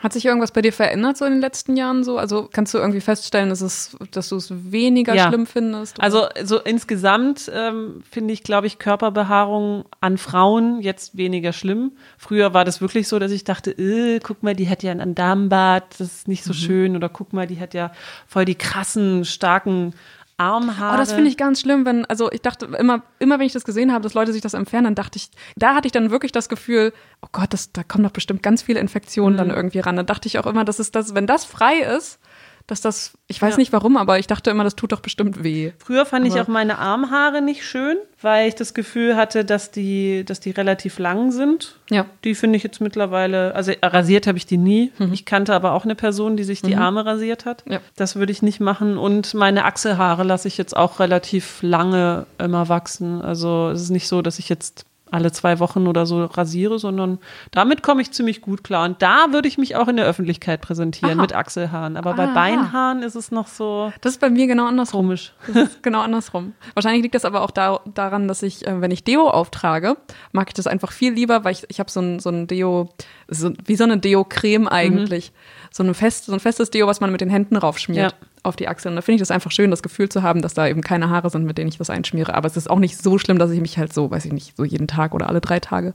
hat 0.00 0.12
sich 0.12 0.24
irgendwas 0.24 0.52
bei 0.52 0.62
dir 0.62 0.72
verändert 0.72 1.16
so 1.16 1.24
in 1.24 1.32
den 1.32 1.40
letzten 1.40 1.76
Jahren 1.76 2.04
so? 2.04 2.18
Also 2.18 2.48
kannst 2.52 2.74
du 2.74 2.78
irgendwie 2.78 3.00
feststellen, 3.00 3.48
dass, 3.48 3.60
es, 3.60 3.96
dass 4.10 4.28
du 4.28 4.36
es 4.36 4.52
weniger 4.72 5.14
ja. 5.14 5.28
schlimm 5.28 5.46
findest? 5.46 5.98
Oder? 5.98 6.04
Also 6.04 6.26
so 6.44 6.60
insgesamt 6.60 7.50
ähm, 7.54 8.02
finde 8.10 8.32
ich, 8.32 8.42
glaube 8.42 8.66
ich, 8.66 8.78
Körperbehaarung 8.78 9.84
an 10.00 10.18
Frauen 10.18 10.80
jetzt 10.80 11.16
weniger 11.16 11.52
schlimm. 11.52 11.92
Früher 12.18 12.54
war 12.54 12.64
das 12.64 12.80
wirklich 12.80 13.08
so, 13.08 13.18
dass 13.18 13.30
ich 13.32 13.44
dachte, 13.44 13.70
äh, 13.70 14.20
guck 14.20 14.42
mal, 14.42 14.54
die 14.54 14.68
hat 14.68 14.82
ja 14.82 14.92
ein 14.92 15.14
Darmbad, 15.14 15.84
das 15.98 16.00
ist 16.00 16.28
nicht 16.28 16.44
so 16.44 16.52
mhm. 16.52 16.56
schön. 16.56 16.96
Oder 16.96 17.08
guck 17.08 17.32
mal, 17.32 17.46
die 17.46 17.60
hat 17.60 17.74
ja 17.74 17.92
voll 18.26 18.44
die 18.44 18.54
krassen, 18.54 19.24
starken 19.24 19.94
Armhaare. 20.38 20.94
Oh, 20.94 20.98
das 20.98 21.12
finde 21.12 21.30
ich 21.30 21.36
ganz 21.36 21.60
schlimm, 21.60 21.86
wenn, 21.86 22.04
also 22.04 22.30
ich 22.30 22.42
dachte 22.42 22.66
immer, 22.78 23.02
immer 23.18 23.38
wenn 23.38 23.46
ich 23.46 23.54
das 23.54 23.64
gesehen 23.64 23.92
habe, 23.92 24.02
dass 24.02 24.14
Leute 24.14 24.32
sich 24.32 24.42
das 24.42 24.54
entfernen, 24.54 24.84
dann 24.84 24.94
dachte 24.94 25.16
ich, 25.16 25.30
da 25.56 25.74
hatte 25.74 25.86
ich 25.86 25.92
dann 25.92 26.10
wirklich 26.10 26.32
das 26.32 26.48
Gefühl, 26.48 26.92
oh 27.22 27.28
Gott, 27.32 27.52
das, 27.52 27.72
da 27.72 27.82
kommen 27.82 28.04
doch 28.04 28.10
bestimmt 28.10 28.42
ganz 28.42 28.62
viele 28.62 28.80
Infektionen 28.80 29.34
mhm. 29.34 29.38
dann 29.38 29.50
irgendwie 29.50 29.80
ran. 29.80 29.96
Dann 29.96 30.06
dachte 30.06 30.28
ich 30.28 30.38
auch 30.38 30.46
immer, 30.46 30.64
dass 30.64 30.78
es 30.78 30.90
das, 30.90 31.14
wenn 31.14 31.26
das 31.26 31.44
frei 31.44 31.78
ist, 31.78 32.18
dass 32.66 32.80
das, 32.80 33.12
ich 33.28 33.40
weiß 33.40 33.54
ja. 33.54 33.58
nicht 33.58 33.72
warum, 33.72 33.96
aber 33.96 34.18
ich 34.18 34.26
dachte 34.26 34.50
immer, 34.50 34.64
das 34.64 34.74
tut 34.74 34.90
doch 34.90 35.00
bestimmt 35.00 35.44
weh. 35.44 35.72
Früher 35.78 36.04
fand 36.04 36.26
aber 36.26 36.34
ich 36.34 36.40
auch 36.40 36.48
meine 36.48 36.78
Armhaare 36.78 37.40
nicht 37.40 37.64
schön, 37.64 37.96
weil 38.20 38.48
ich 38.48 38.56
das 38.56 38.74
Gefühl 38.74 39.16
hatte, 39.16 39.44
dass 39.44 39.70
die, 39.70 40.24
dass 40.24 40.40
die 40.40 40.50
relativ 40.50 40.98
lang 40.98 41.30
sind. 41.30 41.78
Ja. 41.90 42.06
Die 42.24 42.34
finde 42.34 42.56
ich 42.56 42.64
jetzt 42.64 42.80
mittlerweile, 42.80 43.54
also 43.54 43.72
rasiert 43.82 44.26
habe 44.26 44.38
ich 44.38 44.46
die 44.46 44.56
nie. 44.56 44.92
Mhm. 44.98 45.12
Ich 45.12 45.24
kannte 45.24 45.54
aber 45.54 45.72
auch 45.72 45.84
eine 45.84 45.94
Person, 45.94 46.36
die 46.36 46.44
sich 46.44 46.60
die 46.60 46.74
mhm. 46.74 46.82
Arme 46.82 47.06
rasiert 47.06 47.44
hat. 47.44 47.62
Ja. 47.68 47.80
Das 47.94 48.16
würde 48.16 48.32
ich 48.32 48.42
nicht 48.42 48.58
machen. 48.58 48.98
Und 48.98 49.34
meine 49.34 49.64
Achselhaare 49.64 50.24
lasse 50.24 50.48
ich 50.48 50.58
jetzt 50.58 50.76
auch 50.76 50.98
relativ 50.98 51.58
lange 51.62 52.26
immer 52.38 52.68
wachsen. 52.68 53.22
Also 53.22 53.68
es 53.68 53.82
ist 53.82 53.90
nicht 53.90 54.08
so, 54.08 54.22
dass 54.22 54.40
ich 54.40 54.48
jetzt 54.48 54.86
alle 55.10 55.30
zwei 55.30 55.60
Wochen 55.60 55.86
oder 55.86 56.04
so 56.04 56.24
rasiere, 56.24 56.78
sondern 56.78 57.18
damit 57.52 57.82
komme 57.82 58.02
ich 58.02 58.10
ziemlich 58.10 58.40
gut 58.40 58.64
klar. 58.64 58.84
Und 58.84 59.02
da 59.02 59.26
würde 59.30 59.46
ich 59.46 59.56
mich 59.56 59.76
auch 59.76 59.86
in 59.88 59.96
der 59.96 60.04
Öffentlichkeit 60.04 60.60
präsentieren 60.60 61.18
Aha. 61.18 61.22
mit 61.22 61.34
Achselhaaren. 61.34 61.96
Aber 61.96 62.14
bei 62.14 62.24
Aha. 62.24 62.34
Beinhaaren 62.34 63.02
ist 63.02 63.14
es 63.14 63.30
noch 63.30 63.46
so. 63.46 63.92
Das 64.00 64.12
ist 64.12 64.20
bei 64.20 64.30
mir 64.30 64.46
genau 64.46 64.66
andersrum. 64.66 65.06
Komisch. 65.06 65.32
Das 65.46 65.68
ist 65.68 65.82
genau 65.82 66.00
andersrum. 66.00 66.54
Wahrscheinlich 66.74 67.02
liegt 67.02 67.14
das 67.14 67.24
aber 67.24 67.42
auch 67.42 67.52
da, 67.52 67.80
daran, 67.86 68.26
dass 68.26 68.42
ich, 68.42 68.66
äh, 68.66 68.80
wenn 68.80 68.90
ich 68.90 69.04
Deo 69.04 69.28
auftrage, 69.28 69.96
mag 70.32 70.48
ich 70.48 70.54
das 70.54 70.66
einfach 70.66 70.90
viel 70.90 71.12
lieber, 71.12 71.44
weil 71.44 71.52
ich, 71.52 71.64
ich 71.68 71.78
habe 71.78 71.90
so 71.90 72.00
ein, 72.00 72.18
so 72.18 72.30
ein 72.30 72.48
Deo, 72.48 72.88
so, 73.28 73.52
wie 73.64 73.76
so 73.76 73.84
eine 73.84 73.98
Deo-Creme 73.98 74.66
eigentlich. 74.66 75.30
Mhm. 75.30 75.66
So, 75.72 75.82
ein 75.84 75.94
fest, 75.94 76.24
so 76.24 76.32
ein 76.32 76.40
festes 76.40 76.70
Deo, 76.70 76.86
was 76.86 77.00
man 77.00 77.12
mit 77.12 77.20
den 77.20 77.30
Händen 77.30 77.56
raufschmiert. 77.56 78.12
Ja 78.12 78.26
auf 78.46 78.56
die 78.56 78.68
Achseln. 78.68 78.96
Da 78.96 79.02
finde 79.02 79.16
ich 79.16 79.20
das 79.20 79.30
einfach 79.30 79.50
schön, 79.50 79.70
das 79.70 79.82
Gefühl 79.82 80.08
zu 80.08 80.22
haben, 80.22 80.42
dass 80.42 80.54
da 80.54 80.66
eben 80.66 80.80
keine 80.80 81.10
Haare 81.10 81.30
sind, 81.30 81.44
mit 81.44 81.58
denen 81.58 81.68
ich 81.68 81.78
das 81.78 81.90
einschmiere. 81.90 82.34
Aber 82.34 82.46
es 82.46 82.56
ist 82.56 82.70
auch 82.70 82.78
nicht 82.78 82.96
so 83.02 83.18
schlimm, 83.18 83.38
dass 83.38 83.50
ich 83.50 83.60
mich 83.60 83.78
halt 83.78 83.92
so, 83.92 84.10
weiß 84.10 84.24
ich 84.24 84.32
nicht, 84.32 84.56
so 84.56 84.64
jeden 84.64 84.88
Tag 84.88 85.14
oder 85.14 85.28
alle 85.28 85.40
drei 85.40 85.60
Tage 85.60 85.94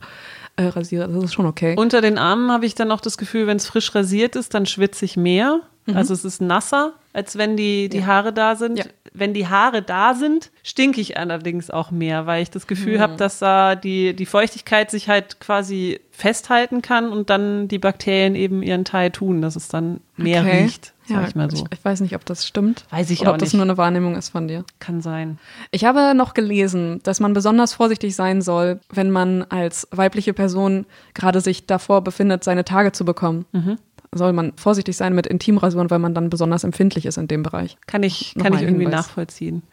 äh, 0.58 0.66
rasiere. 0.66 1.08
Das 1.08 1.24
ist 1.24 1.34
schon 1.34 1.46
okay. 1.46 1.76
Unter 1.78 2.02
den 2.02 2.18
Armen 2.18 2.52
habe 2.52 2.66
ich 2.66 2.76
dann 2.76 2.92
auch 2.92 3.02
das 3.02 3.18
Gefühl, 3.18 3.48
wenn 3.48 3.58
es 3.58 3.66
frisch 3.66 3.94
rasiert 3.96 4.36
ist, 4.36 4.54
dann 4.54 4.66
schwitze 4.66 5.06
ich 5.06 5.18
mehr. 5.18 5.62
Mhm. 5.86 5.98
Also 5.98 6.14
es 6.14 6.26
ist 6.26 6.42
nasser, 6.42 6.94
als 7.14 7.38
wenn 7.38 7.58
die, 7.58 7.90
die 7.90 8.00
ja. 8.00 8.06
Haare 8.06 8.34
da 8.34 8.56
sind. 8.56 8.78
Ja. 8.78 8.86
Wenn 9.14 9.34
die 9.34 9.48
Haare 9.48 9.82
da 9.82 10.14
sind, 10.14 10.52
stinke 10.64 11.02
ich 11.02 11.18
allerdings 11.18 11.70
auch 11.70 11.92
mehr, 11.92 12.26
weil 12.28 12.44
ich 12.44 12.50
das 12.50 12.68
Gefühl 12.68 12.98
mhm. 12.98 13.02
habe, 13.02 13.16
dass 13.18 13.40
da 13.40 13.76
die, 13.76 14.16
die 14.16 14.26
Feuchtigkeit 14.26 14.90
sich 14.90 15.10
halt 15.10 15.40
quasi 15.40 16.00
festhalten 16.12 16.82
kann 16.82 17.12
und 17.12 17.30
dann 17.30 17.68
die 17.68 17.80
Bakterien 17.80 18.36
eben 18.36 18.62
ihren 18.64 18.86
Teil 18.86 19.12
tun, 19.12 19.42
dass 19.42 19.56
es 19.56 19.68
dann 19.68 20.02
mehr 20.18 20.42
okay. 20.42 20.64
riecht. 20.64 20.94
Sag 21.06 21.22
ja, 21.22 21.28
ich, 21.28 21.36
mal 21.36 21.52
so. 21.52 21.58
Ich, 21.58 21.80
ich, 21.80 21.84
weiß 21.84 22.02
nicht, 22.02 22.16
ob 22.16 22.24
das 22.26 22.48
stimmt. 22.48 22.86
Weiß 22.90 23.10
ich 23.10 23.22
oder 23.22 23.32
auch 23.32 23.34
ob 23.34 23.40
das 23.40 23.54
nur 23.54 23.64
eine 23.64 23.78
Wahrnehmung 23.78 24.16
ist 24.16 24.30
von 24.30 24.48
dir. 24.48 24.64
Kann 24.80 25.02
sein. 25.02 25.40
Ich 25.72 25.84
habe 25.84 26.14
noch 26.16 26.34
gelesen, 26.34 27.00
dass 27.04 27.20
man 27.20 27.34
besonders 27.34 27.74
vorsichtig 27.74 28.16
sein 28.16 28.42
soll, 28.42 28.80
wenn 28.90 29.10
man 29.10 29.44
als 29.44 29.88
weibliche 29.92 30.34
Person 30.34 30.86
gerade 31.14 31.42
sich 31.42 31.66
davor 31.66 32.02
befindet, 32.02 32.44
seine 32.44 32.66
Tage 32.66 32.92
zu 32.92 33.04
bekommen. 33.04 33.46
Mhm 33.52 33.78
soll 34.14 34.34
man 34.34 34.54
vorsichtig 34.58 34.98
sein 34.98 35.16
mit 35.16 35.26
Intimrasuren, 35.26 35.90
weil 35.90 36.00
man 36.00 36.14
dann 36.14 36.30
besonders 36.30 36.64
empfindlich 36.64 37.06
ist 37.06 37.18
in 37.18 37.28
dem 37.28 37.44
Bereich. 37.44 37.78
Kann 37.88 38.04
ich, 38.04 38.36
kann 38.38 38.54
ich 38.54 38.62
irgendwie 38.62 38.84
Hinweis. 38.84 39.08
nachvollziehen. 39.08 39.64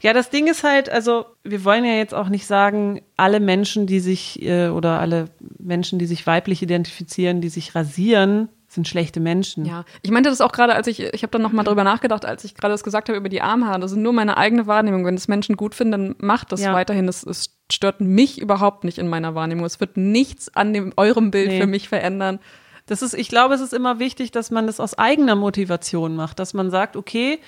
Ja, 0.00 0.14
das 0.14 0.30
Ding 0.30 0.46
ist 0.46 0.64
halt, 0.64 0.88
also 0.88 1.26
wir 1.44 1.64
wollen 1.64 1.84
ja 1.84 1.92
jetzt 1.92 2.14
auch 2.14 2.30
nicht 2.30 2.46
sagen, 2.46 3.02
alle 3.16 3.38
Menschen, 3.38 3.86
die 3.86 4.00
sich 4.00 4.42
äh, 4.42 4.68
oder 4.68 4.98
alle 5.00 5.26
Menschen, 5.58 5.98
die 5.98 6.06
sich 6.06 6.26
weiblich 6.26 6.62
identifizieren, 6.62 7.42
die 7.42 7.50
sich 7.50 7.74
rasieren, 7.74 8.48
sind 8.72 8.88
schlechte 8.88 9.20
Menschen. 9.20 9.66
Ja, 9.66 9.84
ich 10.00 10.10
meinte 10.10 10.30
das 10.30 10.40
auch 10.40 10.52
gerade, 10.52 10.74
als 10.74 10.86
ich, 10.86 11.00
ich 11.00 11.22
habe 11.22 11.30
dann 11.30 11.42
nochmal 11.42 11.66
drüber 11.66 11.84
nachgedacht, 11.84 12.24
als 12.24 12.44
ich 12.44 12.54
gerade 12.54 12.72
das 12.72 12.82
gesagt 12.82 13.10
habe 13.10 13.18
über 13.18 13.28
die 13.28 13.42
Armhaare. 13.42 13.78
Das 13.80 13.92
ist 13.92 13.98
nur 13.98 14.14
meine 14.14 14.38
eigene 14.38 14.66
Wahrnehmung. 14.66 15.04
Wenn 15.04 15.14
es 15.14 15.28
Menschen 15.28 15.56
gut 15.56 15.74
finden, 15.74 15.92
dann 15.92 16.14
macht 16.18 16.52
das 16.52 16.62
ja. 16.62 16.72
weiterhin. 16.72 17.06
Es, 17.06 17.22
es 17.22 17.58
stört 17.70 18.00
mich 18.00 18.40
überhaupt 18.40 18.84
nicht 18.84 18.96
in 18.96 19.08
meiner 19.08 19.34
Wahrnehmung. 19.34 19.66
Es 19.66 19.80
wird 19.80 19.98
nichts 19.98 20.54
an 20.56 20.72
dem, 20.72 20.94
eurem 20.96 21.30
Bild 21.30 21.48
nee. 21.48 21.60
für 21.60 21.66
mich 21.66 21.90
verändern. 21.90 22.38
Das 22.86 23.02
ist, 23.02 23.14
ich 23.14 23.28
glaube, 23.28 23.54
es 23.54 23.60
ist 23.60 23.72
immer 23.72 23.98
wichtig, 23.98 24.30
dass 24.32 24.50
man 24.50 24.66
das 24.66 24.80
aus 24.80 24.98
eigener 24.98 25.36
Motivation 25.36 26.16
macht, 26.16 26.38
dass 26.38 26.54
man 26.54 26.70
sagt, 26.70 26.96
okay, 26.96 27.40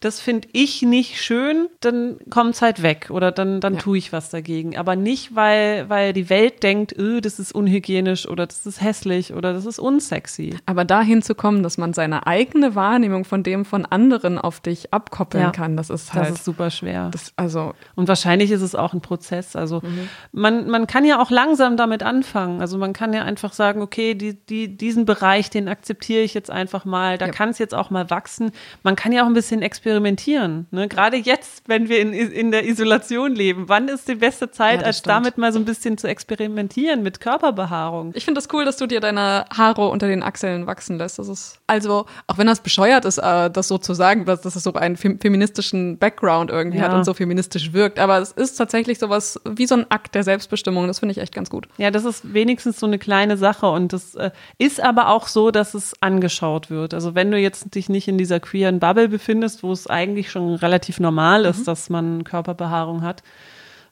das 0.00 0.20
finde 0.20 0.48
ich 0.52 0.82
nicht 0.82 1.20
schön, 1.22 1.68
dann 1.80 2.18
kommt 2.28 2.54
es 2.54 2.62
halt 2.62 2.82
weg 2.82 3.08
oder 3.10 3.32
dann, 3.32 3.60
dann 3.60 3.74
ja. 3.74 3.80
tue 3.80 3.96
ich 3.96 4.12
was 4.12 4.28
dagegen. 4.28 4.76
Aber 4.76 4.94
nicht, 4.94 5.34
weil, 5.34 5.88
weil 5.88 6.12
die 6.12 6.28
Welt 6.28 6.62
denkt, 6.62 6.96
öh, 6.98 7.20
das 7.20 7.38
ist 7.38 7.52
unhygienisch 7.52 8.28
oder 8.28 8.46
das 8.46 8.66
ist 8.66 8.82
hässlich 8.82 9.32
oder 9.32 9.54
das 9.54 9.64
ist 9.64 9.78
unsexy. 9.78 10.54
Aber 10.66 10.84
dahin 10.84 11.22
zu 11.22 11.34
kommen, 11.34 11.62
dass 11.62 11.78
man 11.78 11.94
seine 11.94 12.26
eigene 12.26 12.74
Wahrnehmung 12.74 13.24
von 13.24 13.42
dem 13.42 13.64
von 13.64 13.86
anderen 13.86 14.38
auf 14.38 14.60
dich 14.60 14.92
abkoppeln 14.92 15.44
ja. 15.44 15.50
kann, 15.50 15.76
das 15.76 15.88
ist 15.88 16.12
halt. 16.12 16.28
Das 16.28 16.38
ist 16.38 16.44
super 16.44 16.70
schwer. 16.70 17.08
Das, 17.10 17.32
also 17.36 17.72
Und 17.94 18.06
wahrscheinlich 18.06 18.50
ist 18.50 18.62
es 18.62 18.74
auch 18.74 18.92
ein 18.92 19.00
Prozess. 19.00 19.56
Also 19.56 19.80
mhm. 19.80 20.08
man, 20.30 20.68
man 20.68 20.86
kann 20.86 21.06
ja 21.06 21.20
auch 21.20 21.30
langsam 21.30 21.78
damit 21.78 22.02
anfangen. 22.02 22.60
Also 22.60 22.76
man 22.76 22.92
kann 22.92 23.14
ja 23.14 23.22
einfach 23.22 23.54
sagen, 23.54 23.80
okay, 23.80 24.14
die, 24.14 24.34
die, 24.34 24.76
diesen 24.76 25.06
Bereich, 25.06 25.48
den 25.48 25.68
akzeptiere 25.68 26.20
ich 26.20 26.34
jetzt 26.34 26.50
einfach 26.50 26.84
mal. 26.84 27.16
Da 27.16 27.26
ja. 27.26 27.32
kann 27.32 27.48
es 27.48 27.58
jetzt 27.58 27.74
auch 27.74 27.88
mal 27.88 28.10
wachsen. 28.10 28.52
Man 28.82 28.94
kann 28.94 29.12
ja 29.12 29.22
auch 29.22 29.26
ein 29.26 29.34
bisschen 29.34 29.62
experimentieren 29.62 29.95
experimentieren. 29.96 30.66
Ne? 30.70 30.88
Gerade 30.88 31.16
jetzt, 31.16 31.62
wenn 31.66 31.88
wir 31.88 32.00
in, 32.00 32.12
in 32.12 32.50
der 32.50 32.66
Isolation 32.66 33.34
leben, 33.34 33.68
wann 33.68 33.88
ist 33.88 34.08
die 34.08 34.14
beste 34.14 34.50
Zeit, 34.50 34.80
ja, 34.80 34.86
als 34.86 34.98
stimmt. 34.98 35.12
damit 35.12 35.38
mal 35.38 35.52
so 35.52 35.58
ein 35.58 35.64
bisschen 35.64 35.98
zu 35.98 36.06
experimentieren 36.06 37.02
mit 37.02 37.20
Körperbehaarung? 37.20 38.12
Ich 38.14 38.24
finde 38.24 38.40
das 38.40 38.52
cool, 38.52 38.64
dass 38.64 38.76
du 38.76 38.86
dir 38.86 39.00
deine 39.00 39.44
Haare 39.56 39.88
unter 39.88 40.08
den 40.08 40.22
Achseln 40.22 40.66
wachsen 40.66 40.98
lässt. 40.98 41.18
Das 41.18 41.28
ist 41.28 41.60
also, 41.66 42.06
auch 42.26 42.38
wenn 42.38 42.46
das 42.46 42.60
bescheuert 42.60 43.04
ist, 43.04 43.18
äh, 43.18 43.50
das 43.50 43.68
so 43.68 43.78
zu 43.78 43.94
sagen, 43.94 44.24
dass, 44.24 44.42
dass 44.42 44.56
es 44.56 44.62
so 44.62 44.72
einen 44.74 44.96
feministischen 44.96 45.98
Background 45.98 46.50
irgendwie 46.50 46.78
ja. 46.78 46.84
hat 46.84 46.92
und 46.92 47.04
so 47.04 47.14
feministisch 47.14 47.72
wirkt, 47.72 47.98
aber 47.98 48.18
es 48.18 48.32
ist 48.32 48.56
tatsächlich 48.56 48.98
sowas 48.98 49.40
wie 49.44 49.66
so 49.66 49.76
ein 49.76 49.86
Akt 49.90 50.14
der 50.14 50.22
Selbstbestimmung. 50.22 50.86
Das 50.86 50.98
finde 50.98 51.12
ich 51.12 51.18
echt 51.18 51.34
ganz 51.34 51.50
gut. 51.50 51.68
Ja, 51.78 51.90
das 51.90 52.04
ist 52.04 52.34
wenigstens 52.34 52.78
so 52.78 52.86
eine 52.86 52.98
kleine 52.98 53.36
Sache 53.36 53.66
und 53.66 53.92
das 53.92 54.14
äh, 54.14 54.30
ist 54.58 54.82
aber 54.82 55.08
auch 55.08 55.26
so, 55.28 55.50
dass 55.50 55.74
es 55.74 55.94
angeschaut 56.00 56.70
wird. 56.70 56.94
Also 56.94 57.14
wenn 57.14 57.30
du 57.30 57.38
jetzt 57.38 57.74
dich 57.74 57.88
nicht 57.88 58.08
in 58.08 58.18
dieser 58.18 58.40
queeren 58.40 58.78
Bubble 58.78 59.08
befindest, 59.08 59.62
wo 59.62 59.72
es 59.80 59.86
eigentlich 59.86 60.30
schon 60.30 60.54
relativ 60.54 61.00
normal 61.00 61.44
ist, 61.44 61.60
mhm. 61.60 61.64
dass 61.64 61.90
man 61.90 62.24
Körperbehaarung 62.24 63.02
hat. 63.02 63.22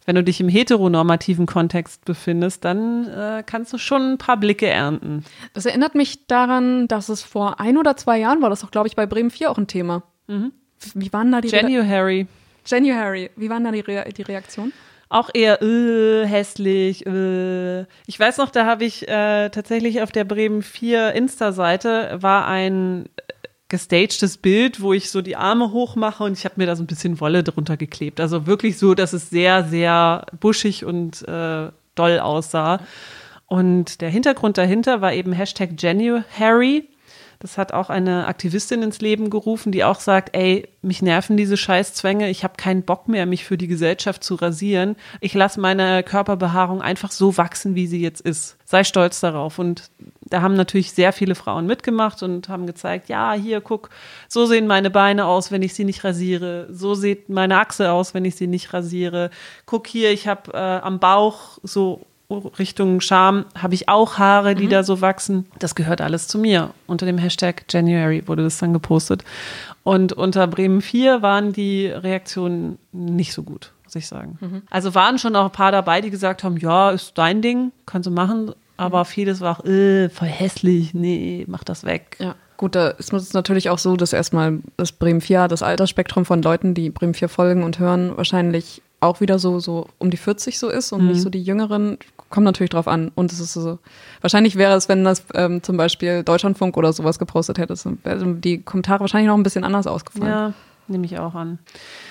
Wenn 0.06 0.16
du 0.16 0.22
dich 0.22 0.40
im 0.40 0.48
heteronormativen 0.48 1.46
Kontext 1.46 2.04
befindest, 2.04 2.64
dann 2.64 3.08
äh, 3.08 3.42
kannst 3.44 3.72
du 3.72 3.78
schon 3.78 4.12
ein 4.12 4.18
paar 4.18 4.36
Blicke 4.36 4.66
ernten. 4.66 5.24
Das 5.54 5.64
erinnert 5.64 5.94
mich 5.94 6.26
daran, 6.26 6.88
dass 6.88 7.08
es 7.08 7.22
vor 7.22 7.58
ein 7.58 7.78
oder 7.78 7.96
zwei 7.96 8.18
Jahren 8.18 8.42
war, 8.42 8.50
das 8.50 8.64
auch, 8.64 8.70
glaube 8.70 8.88
ich, 8.88 8.96
bei 8.96 9.06
Bremen 9.06 9.30
4 9.30 9.50
auch 9.50 9.56
ein 9.56 9.66
Thema. 9.66 10.02
Mhm. 10.26 10.52
Wie 10.94 11.12
waren 11.12 11.32
da 11.32 11.40
die 11.40 11.48
January. 11.48 12.26
January. 12.66 13.30
Wie 13.36 13.48
waren 13.48 13.64
da 13.64 13.70
die, 13.70 13.80
Re 13.80 14.04
die 14.14 14.22
Reaktionen? 14.22 14.72
auch 15.14 15.30
eher 15.32 15.62
äh, 15.62 16.26
hässlich. 16.26 17.06
Äh. 17.06 17.82
Ich 18.06 18.18
weiß 18.18 18.38
noch, 18.38 18.50
da 18.50 18.66
habe 18.66 18.84
ich 18.84 19.08
äh, 19.08 19.48
tatsächlich 19.50 20.02
auf 20.02 20.10
der 20.10 20.24
Bremen 20.24 20.62
4 20.62 21.12
Insta-Seite 21.12 22.18
war 22.20 22.46
ein 22.48 23.08
gestagtes 23.74 24.36
Bild, 24.36 24.80
wo 24.80 24.92
ich 24.92 25.10
so 25.10 25.20
die 25.20 25.34
Arme 25.34 25.72
hochmache 25.72 26.22
und 26.22 26.38
ich 26.38 26.44
habe 26.44 26.54
mir 26.58 26.66
da 26.66 26.76
so 26.76 26.84
ein 26.84 26.86
bisschen 26.86 27.18
Wolle 27.18 27.42
drunter 27.42 27.76
geklebt. 27.76 28.20
Also 28.20 28.46
wirklich 28.46 28.78
so, 28.78 28.94
dass 28.94 29.12
es 29.12 29.30
sehr, 29.30 29.64
sehr 29.64 30.26
buschig 30.38 30.84
und 30.84 31.26
äh, 31.26 31.70
doll 31.96 32.20
aussah. 32.20 32.78
Und 33.48 34.00
der 34.00 34.10
Hintergrund 34.10 34.58
dahinter 34.58 35.00
war 35.00 35.12
eben 35.12 35.32
Hashtag 35.32 35.70
January. 35.76 36.88
Das 37.44 37.58
hat 37.58 37.74
auch 37.74 37.90
eine 37.90 38.26
Aktivistin 38.26 38.82
ins 38.82 39.02
Leben 39.02 39.28
gerufen, 39.28 39.70
die 39.70 39.84
auch 39.84 40.00
sagt, 40.00 40.34
ey, 40.34 40.66
mich 40.80 41.02
nerven 41.02 41.36
diese 41.36 41.58
Scheißzwänge, 41.58 42.30
ich 42.30 42.42
habe 42.42 42.54
keinen 42.56 42.84
Bock 42.84 43.06
mehr, 43.06 43.26
mich 43.26 43.44
für 43.44 43.58
die 43.58 43.66
Gesellschaft 43.66 44.24
zu 44.24 44.36
rasieren. 44.36 44.96
Ich 45.20 45.34
lasse 45.34 45.60
meine 45.60 46.02
Körperbehaarung 46.04 46.80
einfach 46.80 47.10
so 47.10 47.36
wachsen, 47.36 47.74
wie 47.74 47.86
sie 47.86 48.00
jetzt 48.00 48.22
ist. 48.22 48.56
Sei 48.64 48.82
stolz 48.82 49.20
darauf. 49.20 49.58
Und 49.58 49.90
da 50.22 50.40
haben 50.40 50.54
natürlich 50.54 50.92
sehr 50.92 51.12
viele 51.12 51.34
Frauen 51.34 51.66
mitgemacht 51.66 52.22
und 52.22 52.48
haben 52.48 52.66
gezeigt, 52.66 53.10
ja, 53.10 53.34
hier, 53.34 53.60
guck, 53.60 53.90
so 54.26 54.46
sehen 54.46 54.66
meine 54.66 54.88
Beine 54.88 55.26
aus, 55.26 55.52
wenn 55.52 55.60
ich 55.60 55.74
sie 55.74 55.84
nicht 55.84 56.02
rasiere. 56.02 56.68
So 56.70 56.94
sieht 56.94 57.28
meine 57.28 57.58
Achse 57.58 57.92
aus, 57.92 58.14
wenn 58.14 58.24
ich 58.24 58.36
sie 58.36 58.46
nicht 58.46 58.72
rasiere. 58.72 59.28
Guck 59.66 59.86
hier, 59.86 60.10
ich 60.12 60.26
habe 60.28 60.50
äh, 60.54 60.56
am 60.56 60.98
Bauch 60.98 61.58
so 61.62 62.06
Richtung 62.58 63.00
Scham 63.00 63.44
habe 63.56 63.74
ich 63.74 63.88
auch 63.88 64.18
Haare, 64.18 64.54
die 64.54 64.66
mhm. 64.66 64.70
da 64.70 64.82
so 64.82 65.00
wachsen. 65.00 65.46
Das 65.58 65.74
gehört 65.74 66.00
alles 66.00 66.28
zu 66.28 66.38
mir. 66.38 66.70
Unter 66.86 67.06
dem 67.06 67.18
Hashtag 67.18 67.64
January 67.68 68.26
wurde 68.26 68.42
das 68.42 68.58
dann 68.58 68.72
gepostet. 68.72 69.24
Und 69.82 70.12
unter 70.12 70.46
Bremen 70.46 70.80
4 70.80 71.22
waren 71.22 71.52
die 71.52 71.86
Reaktionen 71.86 72.78
nicht 72.92 73.32
so 73.32 73.42
gut, 73.42 73.72
muss 73.84 73.94
ich 73.94 74.06
sagen. 74.06 74.38
Mhm. 74.40 74.62
Also 74.70 74.94
waren 74.94 75.18
schon 75.18 75.36
auch 75.36 75.46
ein 75.46 75.52
paar 75.52 75.72
dabei, 75.72 76.00
die 76.00 76.10
gesagt 76.10 76.44
haben, 76.44 76.56
ja, 76.56 76.90
ist 76.90 77.16
dein 77.16 77.42
Ding, 77.42 77.72
kannst 77.86 78.06
du 78.06 78.10
machen. 78.10 78.52
Aber 78.76 79.00
mhm. 79.00 79.04
vieles 79.06 79.40
war 79.40 79.58
auch, 79.58 79.64
äh, 79.64 80.08
voll 80.08 80.28
hässlich, 80.28 80.94
nee, 80.94 81.44
mach 81.48 81.64
das 81.64 81.84
weg. 81.84 82.16
Ja. 82.18 82.34
Gut, 82.56 82.74
da 82.74 82.88
ist 82.88 83.12
es 83.12 83.32
natürlich 83.32 83.68
auch 83.68 83.78
so, 83.78 83.96
dass 83.96 84.12
erstmal 84.12 84.60
das 84.76 84.92
Bremen 84.92 85.20
4, 85.20 85.48
das 85.48 85.62
Altersspektrum 85.62 86.24
von 86.24 86.40
Leuten, 86.40 86.74
die 86.74 86.90
Bremen 86.90 87.14
4 87.14 87.28
folgen 87.28 87.64
und 87.64 87.78
hören, 87.78 88.16
wahrscheinlich 88.16 88.80
auch 89.00 89.20
wieder 89.20 89.38
so, 89.38 89.60
so 89.60 89.88
um 89.98 90.10
die 90.10 90.16
40 90.16 90.58
so 90.58 90.68
ist 90.68 90.92
und 90.92 91.02
mhm. 91.02 91.08
nicht 91.08 91.20
so 91.20 91.30
die 91.30 91.42
Jüngeren. 91.42 91.98
Kommt 92.30 92.44
natürlich 92.44 92.70
drauf 92.70 92.88
an. 92.88 93.12
Und 93.14 93.32
es 93.32 93.40
ist 93.40 93.52
so, 93.52 93.78
wahrscheinlich 94.20 94.56
wäre 94.56 94.74
es, 94.74 94.88
wenn 94.88 95.04
das 95.04 95.24
ähm, 95.34 95.62
zum 95.62 95.76
Beispiel 95.76 96.22
Deutschlandfunk 96.22 96.76
oder 96.76 96.92
sowas 96.92 97.18
gepostet 97.18 97.58
hätte, 97.58 97.74
wären 98.02 98.40
die 98.40 98.62
Kommentare 98.62 99.00
wahrscheinlich 99.00 99.28
noch 99.28 99.36
ein 99.36 99.42
bisschen 99.42 99.64
anders 99.64 99.86
ausgefallen. 99.86 100.30
Ja, 100.30 100.52
nehme 100.88 101.06
ich 101.06 101.18
auch 101.18 101.34
an. 101.34 101.58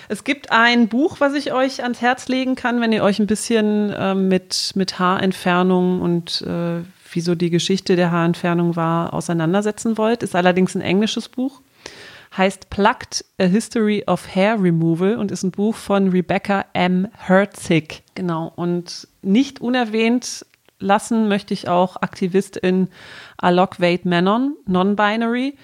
Es 0.07 0.23
gibt 0.23 0.51
ein 0.51 0.87
Buch, 0.87 1.17
was 1.19 1.33
ich 1.33 1.51
euch 1.53 1.83
ans 1.83 2.01
Herz 2.01 2.27
legen 2.27 2.55
kann, 2.55 2.79
wenn 2.79 2.93
ihr 2.93 3.03
euch 3.03 3.19
ein 3.19 3.27
bisschen 3.27 3.89
äh, 3.89 4.15
mit, 4.15 4.71
mit 4.75 4.99
Haarentfernung 4.99 6.01
und 6.01 6.41
äh, 6.43 6.81
wieso 7.11 7.35
die 7.35 7.49
Geschichte 7.49 7.95
der 7.95 8.11
Haarentfernung 8.11 8.75
war, 8.75 9.13
auseinandersetzen 9.13 9.97
wollt. 9.97 10.23
Ist 10.23 10.35
allerdings 10.35 10.75
ein 10.75 10.81
englisches 10.81 11.29
Buch 11.29 11.61
heißt 12.37 12.69
Plucked 12.69 13.25
A 13.39 13.45
History 13.45 14.03
of 14.07 14.35
Hair 14.35 14.61
Removal 14.61 15.17
und 15.17 15.31
ist 15.31 15.43
ein 15.43 15.51
Buch 15.51 15.75
von 15.75 16.09
Rebecca 16.09 16.65
M. 16.73 17.07
Herzig. 17.17 18.03
Genau. 18.15 18.51
Und 18.55 19.07
nicht 19.21 19.61
unerwähnt 19.61 20.45
lassen 20.79 21.27
möchte 21.27 21.53
ich 21.53 21.67
auch 21.67 21.97
Aktivistin 22.01 22.89
Alok 23.37 23.79
Wade 23.79 24.07
Menon, 24.07 24.55
Non-Binary. 24.65 25.55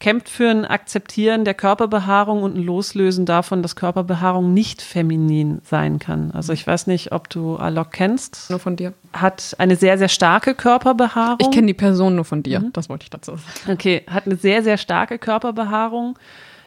Kämpft 0.00 0.28
für 0.28 0.50
ein 0.50 0.64
Akzeptieren 0.64 1.44
der 1.44 1.54
Körperbehaarung 1.54 2.42
und 2.42 2.56
ein 2.56 2.62
Loslösen 2.62 3.26
davon, 3.26 3.62
dass 3.62 3.76
Körperbehaarung 3.76 4.52
nicht 4.52 4.82
feminin 4.82 5.60
sein 5.64 5.98
kann. 5.98 6.30
Also 6.32 6.52
ich 6.52 6.66
weiß 6.66 6.86
nicht, 6.86 7.12
ob 7.12 7.30
du 7.30 7.56
Alok 7.56 7.92
kennst. 7.92 8.50
Nur 8.50 8.58
von 8.58 8.76
dir. 8.76 8.92
Hat 9.12 9.54
eine 9.58 9.76
sehr, 9.76 9.96
sehr 9.96 10.08
starke 10.08 10.54
Körperbehaarung. 10.54 11.38
Ich 11.40 11.50
kenne 11.50 11.68
die 11.68 11.74
Person 11.74 12.16
nur 12.16 12.24
von 12.24 12.42
dir, 12.42 12.60
mhm. 12.60 12.72
das 12.72 12.88
wollte 12.88 13.04
ich 13.04 13.10
dazu 13.10 13.32
sagen. 13.32 13.72
Okay, 13.72 14.02
hat 14.08 14.26
eine 14.26 14.36
sehr, 14.36 14.62
sehr 14.62 14.78
starke 14.78 15.18
Körperbehaarung 15.18 16.18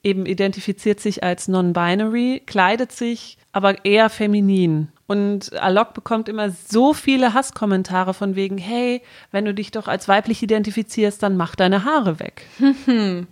eben 0.04 0.26
identifiziert 0.26 1.00
sich 1.00 1.24
als 1.24 1.48
non-binary, 1.48 2.42
kleidet 2.46 2.92
sich 2.92 3.38
aber 3.52 3.84
eher 3.86 4.10
feminin. 4.10 4.90
Und 5.08 5.54
Alok 5.62 5.94
bekommt 5.94 6.28
immer 6.28 6.50
so 6.52 6.94
viele 6.94 7.34
Hasskommentare 7.34 8.14
von 8.14 8.36
wegen, 8.36 8.58
hey, 8.58 9.02
wenn 9.32 9.46
du 9.46 9.54
dich 9.54 9.72
doch 9.72 9.88
als 9.88 10.10
weiblich 10.10 10.44
identifizierst, 10.44 11.24
dann 11.24 11.38
mach 11.38 11.56
deine 11.56 11.86
Haare 11.86 12.20
weg. 12.20 12.46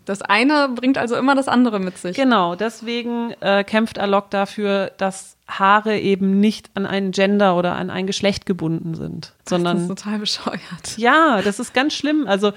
Das 0.06 0.22
eine 0.22 0.70
bringt 0.70 0.98
also 0.98 1.16
immer 1.16 1.36
das 1.36 1.48
andere 1.48 1.80
mit 1.80 1.98
sich. 1.98 2.16
Genau, 2.16 2.56
deswegen 2.56 3.32
äh, 3.42 3.64
kämpft 3.64 4.00
Alok 4.00 4.30
dafür, 4.30 4.92
dass 4.98 5.36
Haare 5.48 6.00
eben 6.00 6.40
nicht 6.40 6.72
an 6.74 6.86
ein 6.86 7.12
Gender 7.12 7.56
oder 7.56 7.76
an 7.76 7.90
ein 7.90 8.08
Geschlecht 8.08 8.46
gebunden 8.46 8.96
sind, 8.96 9.34
sondern. 9.48 9.78
Das 9.78 9.84
ist 9.84 10.04
total 10.04 10.20
bescheuert. 10.20 10.98
Ja, 10.98 11.42
das 11.44 11.60
ist 11.60 11.74
ganz 11.74 11.94
schlimm. 11.94 12.26
Also 12.28 12.54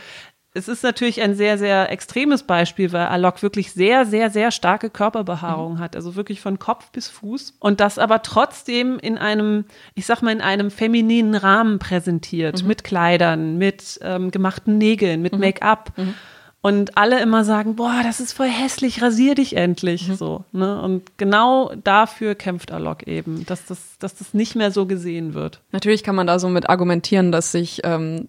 es 0.55 0.67
ist 0.67 0.83
natürlich 0.83 1.21
ein 1.21 1.35
sehr, 1.35 1.59
sehr 1.59 1.93
extremes 1.93 2.43
Beispiel, 2.43 2.93
weil 2.93 3.07
Alok 3.07 3.43
wirklich 3.43 3.73
sehr, 3.73 4.07
sehr, 4.07 4.31
sehr 4.31 4.51
starke 4.51 4.89
Körperbehaarung 4.89 5.75
mhm. 5.75 5.79
hat, 5.79 5.95
also 5.95 6.17
wirklich 6.17 6.41
von 6.41 6.59
Kopf 6.59 6.91
bis 6.91 7.09
Fuß 7.09 7.57
und 7.61 7.81
das 7.81 7.99
aber 7.99 8.23
trotzdem 8.23 8.99
in 8.99 9.19
einem, 9.19 9.67
ich 9.95 10.07
sag 10.07 10.23
mal, 10.23 10.33
in 10.33 10.41
einem 10.41 10.71
femininen 10.71 11.35
Rahmen 11.35 11.79
präsentiert, 11.79 12.63
mhm. 12.63 12.69
mit 12.69 12.83
Kleidern, 12.85 13.59
mit 13.59 14.01
ähm, 14.03 14.31
gemachten 14.31 14.79
Nägeln, 14.79 15.21
mit 15.23 15.35
mhm. 15.35 15.41
Make-up. 15.41 15.93
Mhm. 15.97 16.15
Und 16.61 16.99
alle 16.99 17.21
immer 17.23 17.45
sagen, 17.45 17.77
boah, 17.77 18.01
das 18.03 18.19
ist 18.19 18.33
voll 18.33 18.49
hässlich, 18.49 19.01
rasier 19.01 19.37
dich 19.37 19.55
endlich. 19.55 20.09
Mhm. 20.09 20.15
So, 20.17 20.45
ne? 20.51 20.83
Und 20.83 21.17
genau 21.17 21.73
dafür 21.85 22.35
kämpft 22.35 22.73
Alok 22.73 23.05
eben, 23.05 23.47
dass 23.47 23.67
das, 23.67 23.97
dass 24.01 24.17
das 24.17 24.35
nicht 24.35 24.57
mehr 24.57 24.73
so 24.73 24.87
gesehen 24.87 25.35
wird. 25.35 25.61
Natürlich 25.71 26.03
kann 26.03 26.17
man 26.17 26.27
da 26.27 26.41
so 26.41 26.49
mit 26.49 26.69
argumentieren, 26.69 27.31
dass 27.31 27.53
sich 27.53 27.83
ähm, 27.85 28.27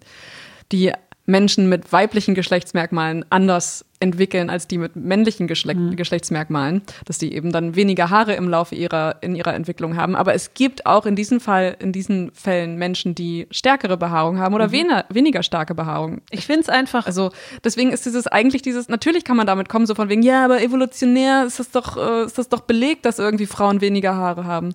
die 0.70 0.92
Menschen 1.30 1.68
mit 1.68 1.92
weiblichen 1.92 2.34
Geschlechtsmerkmalen 2.34 3.24
anders 3.30 3.84
entwickeln 4.00 4.48
als 4.48 4.66
die 4.66 4.78
mit 4.78 4.96
männlichen 4.96 5.46
Geschle 5.46 5.74
mhm. 5.74 5.94
Geschlechtsmerkmalen, 5.94 6.82
dass 7.04 7.18
die 7.18 7.34
eben 7.34 7.52
dann 7.52 7.76
weniger 7.76 8.08
Haare 8.08 8.34
im 8.34 8.48
Laufe 8.48 8.74
ihrer 8.74 9.16
in 9.20 9.36
ihrer 9.36 9.54
Entwicklung 9.54 9.96
haben. 9.96 10.16
Aber 10.16 10.34
es 10.34 10.54
gibt 10.54 10.86
auch 10.86 11.04
in 11.04 11.16
diesem 11.16 11.38
Fall 11.38 11.76
in 11.78 11.92
diesen 11.92 12.32
Fällen 12.32 12.76
Menschen, 12.76 13.14
die 13.14 13.46
stärkere 13.50 13.98
Behaarung 13.98 14.38
haben 14.38 14.54
oder 14.54 14.68
mhm. 14.68 14.72
weniger, 14.72 15.04
weniger 15.10 15.42
starke 15.42 15.74
Behaarung. 15.74 16.22
Ich 16.30 16.46
finde 16.46 16.62
es 16.62 16.68
einfach. 16.68 17.06
Also 17.06 17.30
deswegen 17.62 17.92
ist 17.92 18.06
dieses 18.06 18.26
eigentlich 18.26 18.62
dieses. 18.62 18.88
Natürlich 18.88 19.24
kann 19.24 19.36
man 19.36 19.46
damit 19.46 19.68
kommen 19.68 19.86
so 19.86 19.94
von 19.94 20.08
wegen 20.08 20.22
ja, 20.22 20.44
aber 20.44 20.62
evolutionär 20.62 21.44
ist 21.44 21.58
das 21.58 21.70
doch 21.70 21.96
äh, 21.96 22.24
ist 22.24 22.38
das 22.38 22.48
doch 22.48 22.60
belegt, 22.60 23.04
dass 23.04 23.18
irgendwie 23.18 23.46
Frauen 23.46 23.82
weniger 23.82 24.16
Haare 24.16 24.44
haben. 24.44 24.74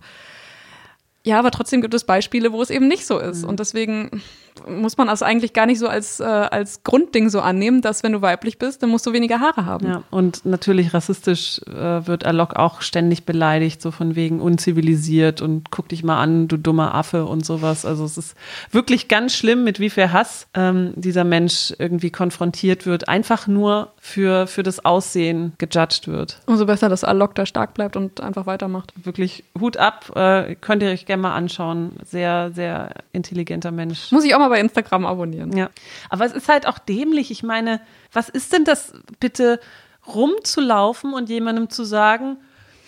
Ja, 1.23 1.39
aber 1.39 1.49
trotzdem 1.49 1.81
gibt 1.81 1.95
es 1.95 2.03
Beispiele, 2.03 2.53
wo 2.53 2.61
es 2.61 2.69
eben 2.69 2.87
nicht 2.87 3.07
so 3.07 3.17
ist. 3.17 3.41
Mhm. 3.41 3.49
Und 3.49 3.59
deswegen 3.59 4.21
muss 4.67 4.97
man 4.97 5.07
das 5.07 5.21
eigentlich 5.21 5.53
gar 5.53 5.65
nicht 5.65 5.79
so 5.79 5.87
als, 5.87 6.19
äh, 6.19 6.23
als 6.23 6.83
Grundding 6.83 7.29
so 7.29 7.41
annehmen, 7.41 7.81
dass 7.81 8.03
wenn 8.03 8.11
du 8.11 8.21
weiblich 8.21 8.57
bist, 8.57 8.83
dann 8.83 8.89
musst 8.89 9.05
du 9.05 9.13
weniger 9.13 9.39
Haare 9.39 9.65
haben. 9.65 9.87
Ja, 9.87 10.03
und 10.11 10.45
natürlich 10.45 10.93
rassistisch 10.93 11.61
äh, 11.67 12.07
wird 12.07 12.25
Alok 12.25 12.55
auch 12.55 12.81
ständig 12.81 13.25
beleidigt, 13.25 13.81
so 13.81 13.91
von 13.91 14.15
wegen 14.15 14.39
unzivilisiert 14.39 15.41
und 15.41 15.71
guck 15.71 15.89
dich 15.89 16.03
mal 16.03 16.19
an, 16.19 16.47
du 16.47 16.57
dummer 16.57 16.95
Affe 16.95 17.25
und 17.25 17.45
sowas. 17.45 17.85
Also 17.85 18.05
es 18.05 18.17
ist 18.17 18.35
wirklich 18.71 19.07
ganz 19.07 19.35
schlimm, 19.35 19.63
mit 19.63 19.79
wie 19.79 19.89
viel 19.89 20.11
Hass 20.11 20.47
ähm, 20.53 20.93
dieser 20.95 21.23
Mensch 21.23 21.73
irgendwie 21.77 22.11
konfrontiert 22.11 22.85
wird, 22.85 23.07
einfach 23.07 23.47
nur 23.47 23.91
für, 23.97 24.47
für 24.47 24.63
das 24.63 24.83
Aussehen 24.83 25.53
gejudged 25.57 26.07
wird. 26.07 26.39
Umso 26.45 26.65
besser, 26.65 26.89
dass 26.89 27.03
Alok 27.03 27.35
da 27.35 27.45
stark 27.45 27.73
bleibt 27.73 27.95
und 27.95 28.21
einfach 28.21 28.45
weitermacht. 28.45 28.93
Wirklich 29.03 29.43
Hut 29.59 29.77
ab, 29.77 30.11
äh, 30.15 30.55
könnt 30.55 30.83
ihr 30.83 30.89
euch 30.89 31.05
gerne 31.05 31.23
mal 31.23 31.35
anschauen. 31.35 31.93
Sehr, 32.03 32.51
sehr 32.53 32.89
intelligenter 33.11 33.71
Mensch. 33.71 34.11
Muss 34.11 34.23
ich 34.23 34.35
auch 34.35 34.39
mal 34.39 34.44
bei 34.49 34.59
Instagram 34.59 35.05
abonnieren. 35.05 35.55
Ja. 35.55 35.69
Aber 36.09 36.25
es 36.25 36.33
ist 36.33 36.49
halt 36.49 36.67
auch 36.67 36.79
dämlich. 36.79 37.31
Ich 37.31 37.43
meine, 37.43 37.81
was 38.11 38.29
ist 38.29 38.53
denn 38.53 38.65
das 38.65 38.93
bitte, 39.19 39.59
rumzulaufen 40.07 41.13
und 41.13 41.29
jemandem 41.29 41.69
zu 41.69 41.83
sagen, 41.83 42.37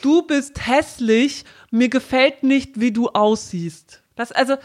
du 0.01 0.21
bist 0.21 0.67
hässlich, 0.67 1.45
mir 1.71 1.89
gefällt 1.89 2.43
nicht, 2.43 2.79
wie 2.79 2.91
du 2.91 3.09
aussiehst. 3.09 4.01
Das, 4.15 4.31
also, 4.31 4.55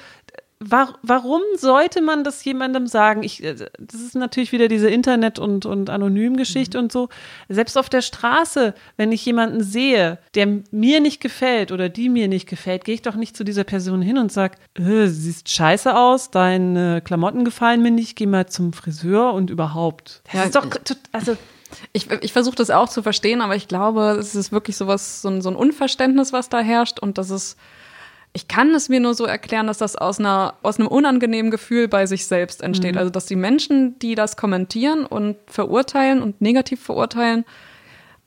war, 0.65 0.99
warum 1.03 1.41
sollte 1.57 2.01
man 2.01 2.25
das 2.25 2.45
jemandem 2.45 2.87
sagen? 2.87 3.23
Ich, 3.23 3.43
äh, 3.43 3.55
das 3.55 4.01
ist 4.01 4.15
natürlich 4.15 4.53
wieder 4.53 4.69
diese 4.69 4.89
Internet- 4.89 5.39
und, 5.39 5.67
und 5.67 5.91
Anonym-Geschichte 5.91 6.79
mhm. 6.79 6.85
und 6.85 6.93
so. 6.93 7.09
Selbst 7.49 7.77
auf 7.77 7.89
der 7.89 8.03
Straße, 8.03 8.75
wenn 8.97 9.13
ich 9.13 9.25
jemanden 9.25 9.63
sehe, 9.63 10.19
der 10.35 10.49
mir 10.71 11.01
nicht 11.01 11.21
gefällt 11.21 11.73
oder 11.73 11.89
die 11.89 12.09
mir 12.09 12.29
nicht 12.29 12.49
gefällt, 12.49 12.85
gehe 12.85 12.95
ich 12.95 13.03
doch 13.03 13.17
nicht 13.17 13.37
zu 13.37 13.45
dieser 13.45 13.65
Person 13.65 14.03
hin 14.03 14.19
und 14.19 14.33
sage, 14.33 14.57
äh, 14.79 15.07
siehst 15.07 15.49
scheiße 15.49 15.97
aus, 15.97 16.31
deine 16.31 17.01
Klamotten 17.03 17.45
gefallen 17.45 17.83
mir 17.83 17.91
nicht, 17.91 18.17
geh 18.17 18.27
mal 18.27 18.47
zum 18.47 18.73
Friseur 18.73 19.35
und 19.35 19.51
überhaupt. 19.51 20.23
Das 20.25 20.35
ja, 20.35 20.45
ist 20.45 20.55
doch, 20.55 20.67
also 21.13 21.37
ich, 21.93 22.11
ich 22.11 22.33
versuche 22.33 22.57
das 22.57 22.71
auch 22.71 22.89
zu 22.89 23.03
verstehen, 23.03 23.41
aber 23.41 23.57
ich 23.57 23.69
glaube, 23.69 24.17
es 24.19 24.35
ist 24.35 24.53
wirklich 24.53 24.77
sowas, 24.77 25.23
so 25.23 25.29
ein, 25.29 25.43
so 25.43 25.49
ein 25.49 25.57
Unverständnis, 25.57 26.33
was 26.33 26.49
da 26.49 26.61
herrscht 26.61 26.99
und 26.99 27.19
das 27.19 27.31
ist 27.31 27.57
ich 28.35 28.49
kann 28.49 28.75
es 28.75 28.89
mir 28.89 29.01
nur 29.01 29.15
so 29.15 29.25
erklären, 29.25 29.67
dass 29.67 29.79
das 29.79 29.95
aus, 29.95 30.19
einer, 30.19 30.55
aus 30.63 30.79
einem 30.79 30.89
unangenehmen 30.89 31.51
Gefühl 31.51 31.89
bei 31.89 32.07
sich 32.07 32.27
selbst 32.27 32.63
entsteht. 32.63 32.93
Mhm. 32.93 32.99
Also, 32.99 33.11
dass 33.11 33.27
die 33.27 33.37
Menschen, 33.37 33.99
die 33.99 34.15
das 34.15 34.37
kommentieren 34.37 35.05
und 35.05 35.37
verurteilen 35.47 36.23
und 36.23 36.41
negativ 36.41 36.83
verurteilen, 36.83 37.45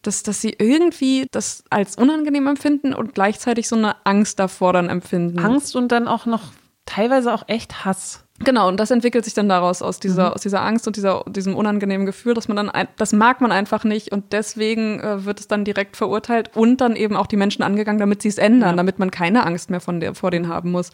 dass, 0.03 0.21
dass 0.21 0.41
sie 0.41 0.55
irgendwie 0.59 1.27
das 1.31 1.63
als 1.71 1.95
unangenehm 1.95 2.45
empfinden 2.45 2.93
und 2.93 3.15
gleichzeitig 3.15 3.67
so 3.67 3.75
eine 3.75 3.95
Angst 4.05 4.37
davor 4.37 4.73
dann 4.73 4.89
empfinden. 4.89 5.39
Angst 5.39 5.75
und 5.75 5.91
dann 5.91 6.07
auch 6.07 6.27
noch 6.27 6.51
teilweise 6.85 7.33
auch 7.33 7.43
echt 7.47 7.85
Hass. 7.85 8.24
Genau, 8.39 8.67
und 8.67 8.77
das 8.77 8.91
entwickelt 8.91 9.23
sich 9.23 9.33
dann 9.33 9.47
daraus 9.47 9.81
aus 9.81 10.01
dieser, 10.01 10.27
mhm. 10.29 10.33
aus 10.33 10.41
dieser 10.41 10.61
Angst 10.61 10.85
und 10.87 10.97
dieser, 10.97 11.23
diesem 11.25 11.55
unangenehmen 11.55 12.05
Gefühl, 12.05 12.33
dass 12.33 12.49
man 12.49 12.57
dann, 12.57 12.69
ein, 12.69 12.89
das 12.97 13.13
mag 13.13 13.39
man 13.39 13.53
einfach 13.53 13.85
nicht 13.85 14.11
und 14.11 14.33
deswegen 14.33 14.99
äh, 14.99 15.23
wird 15.23 15.39
es 15.39 15.47
dann 15.47 15.63
direkt 15.63 15.95
verurteilt 15.95 16.51
und 16.53 16.81
dann 16.81 16.97
eben 16.97 17.15
auch 17.15 17.27
die 17.27 17.37
Menschen 17.37 17.63
angegangen, 17.63 17.97
damit 17.97 18.21
sie 18.21 18.27
es 18.27 18.37
ändern, 18.37 18.71
ja. 18.71 18.75
damit 18.75 18.99
man 18.99 19.09
keine 19.09 19.45
Angst 19.45 19.69
mehr 19.69 19.79
von 19.79 20.01
der, 20.01 20.15
vor 20.15 20.31
denen 20.31 20.49
haben 20.49 20.71
muss. 20.71 20.91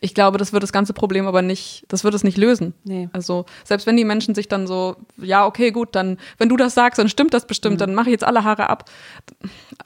Ich 0.00 0.14
glaube, 0.14 0.38
das 0.38 0.52
wird 0.52 0.62
das 0.62 0.70
ganze 0.70 0.92
Problem 0.92 1.26
aber 1.26 1.42
nicht, 1.42 1.84
das 1.88 2.04
wird 2.04 2.14
es 2.14 2.22
nicht 2.22 2.36
lösen. 2.36 2.74
Nee. 2.84 3.08
Also, 3.12 3.46
selbst 3.64 3.88
wenn 3.88 3.96
die 3.96 4.04
Menschen 4.04 4.36
sich 4.36 4.46
dann 4.46 4.68
so, 4.68 4.96
ja, 5.16 5.46
okay, 5.46 5.72
gut, 5.72 5.96
dann, 5.96 6.16
wenn 6.38 6.48
du 6.48 6.56
das 6.56 6.74
sagst, 6.74 7.00
dann 7.00 7.08
stimmt 7.08 7.34
das 7.34 7.46
bestimmt, 7.46 7.76
mhm. 7.76 7.78
dann 7.78 7.94
mache 7.94 8.08
ich 8.08 8.12
jetzt 8.12 8.24
alle 8.24 8.44
Haare 8.44 8.70
ab. 8.70 8.84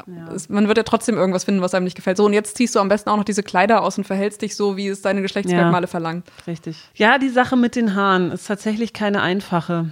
Ja. 0.06 0.36
Man 0.48 0.68
wird 0.68 0.78
ja 0.78 0.84
trotzdem 0.84 1.16
irgendwas 1.16 1.44
finden, 1.44 1.60
was 1.60 1.74
einem 1.74 1.84
nicht 1.84 1.96
gefällt. 1.96 2.16
So, 2.16 2.24
und 2.24 2.32
jetzt 2.32 2.56
ziehst 2.56 2.74
du 2.74 2.80
am 2.80 2.88
besten 2.88 3.10
auch 3.10 3.16
noch 3.16 3.24
diese 3.24 3.42
Kleider 3.42 3.82
aus 3.82 3.98
und 3.98 4.04
verhältst 4.04 4.42
dich 4.42 4.56
so, 4.56 4.76
wie 4.76 4.88
es 4.88 5.02
deine 5.02 5.22
Geschlechtsmerkmale 5.22 5.84
ja. 5.84 5.88
verlangt. 5.88 6.26
Richtig. 6.46 6.76
Ja, 6.94 7.18
die 7.18 7.28
Sache 7.28 7.56
mit 7.56 7.76
den 7.76 7.94
Haaren 7.94 8.32
ist 8.32 8.46
tatsächlich 8.46 8.92
keine 8.92 9.20
einfache. 9.20 9.90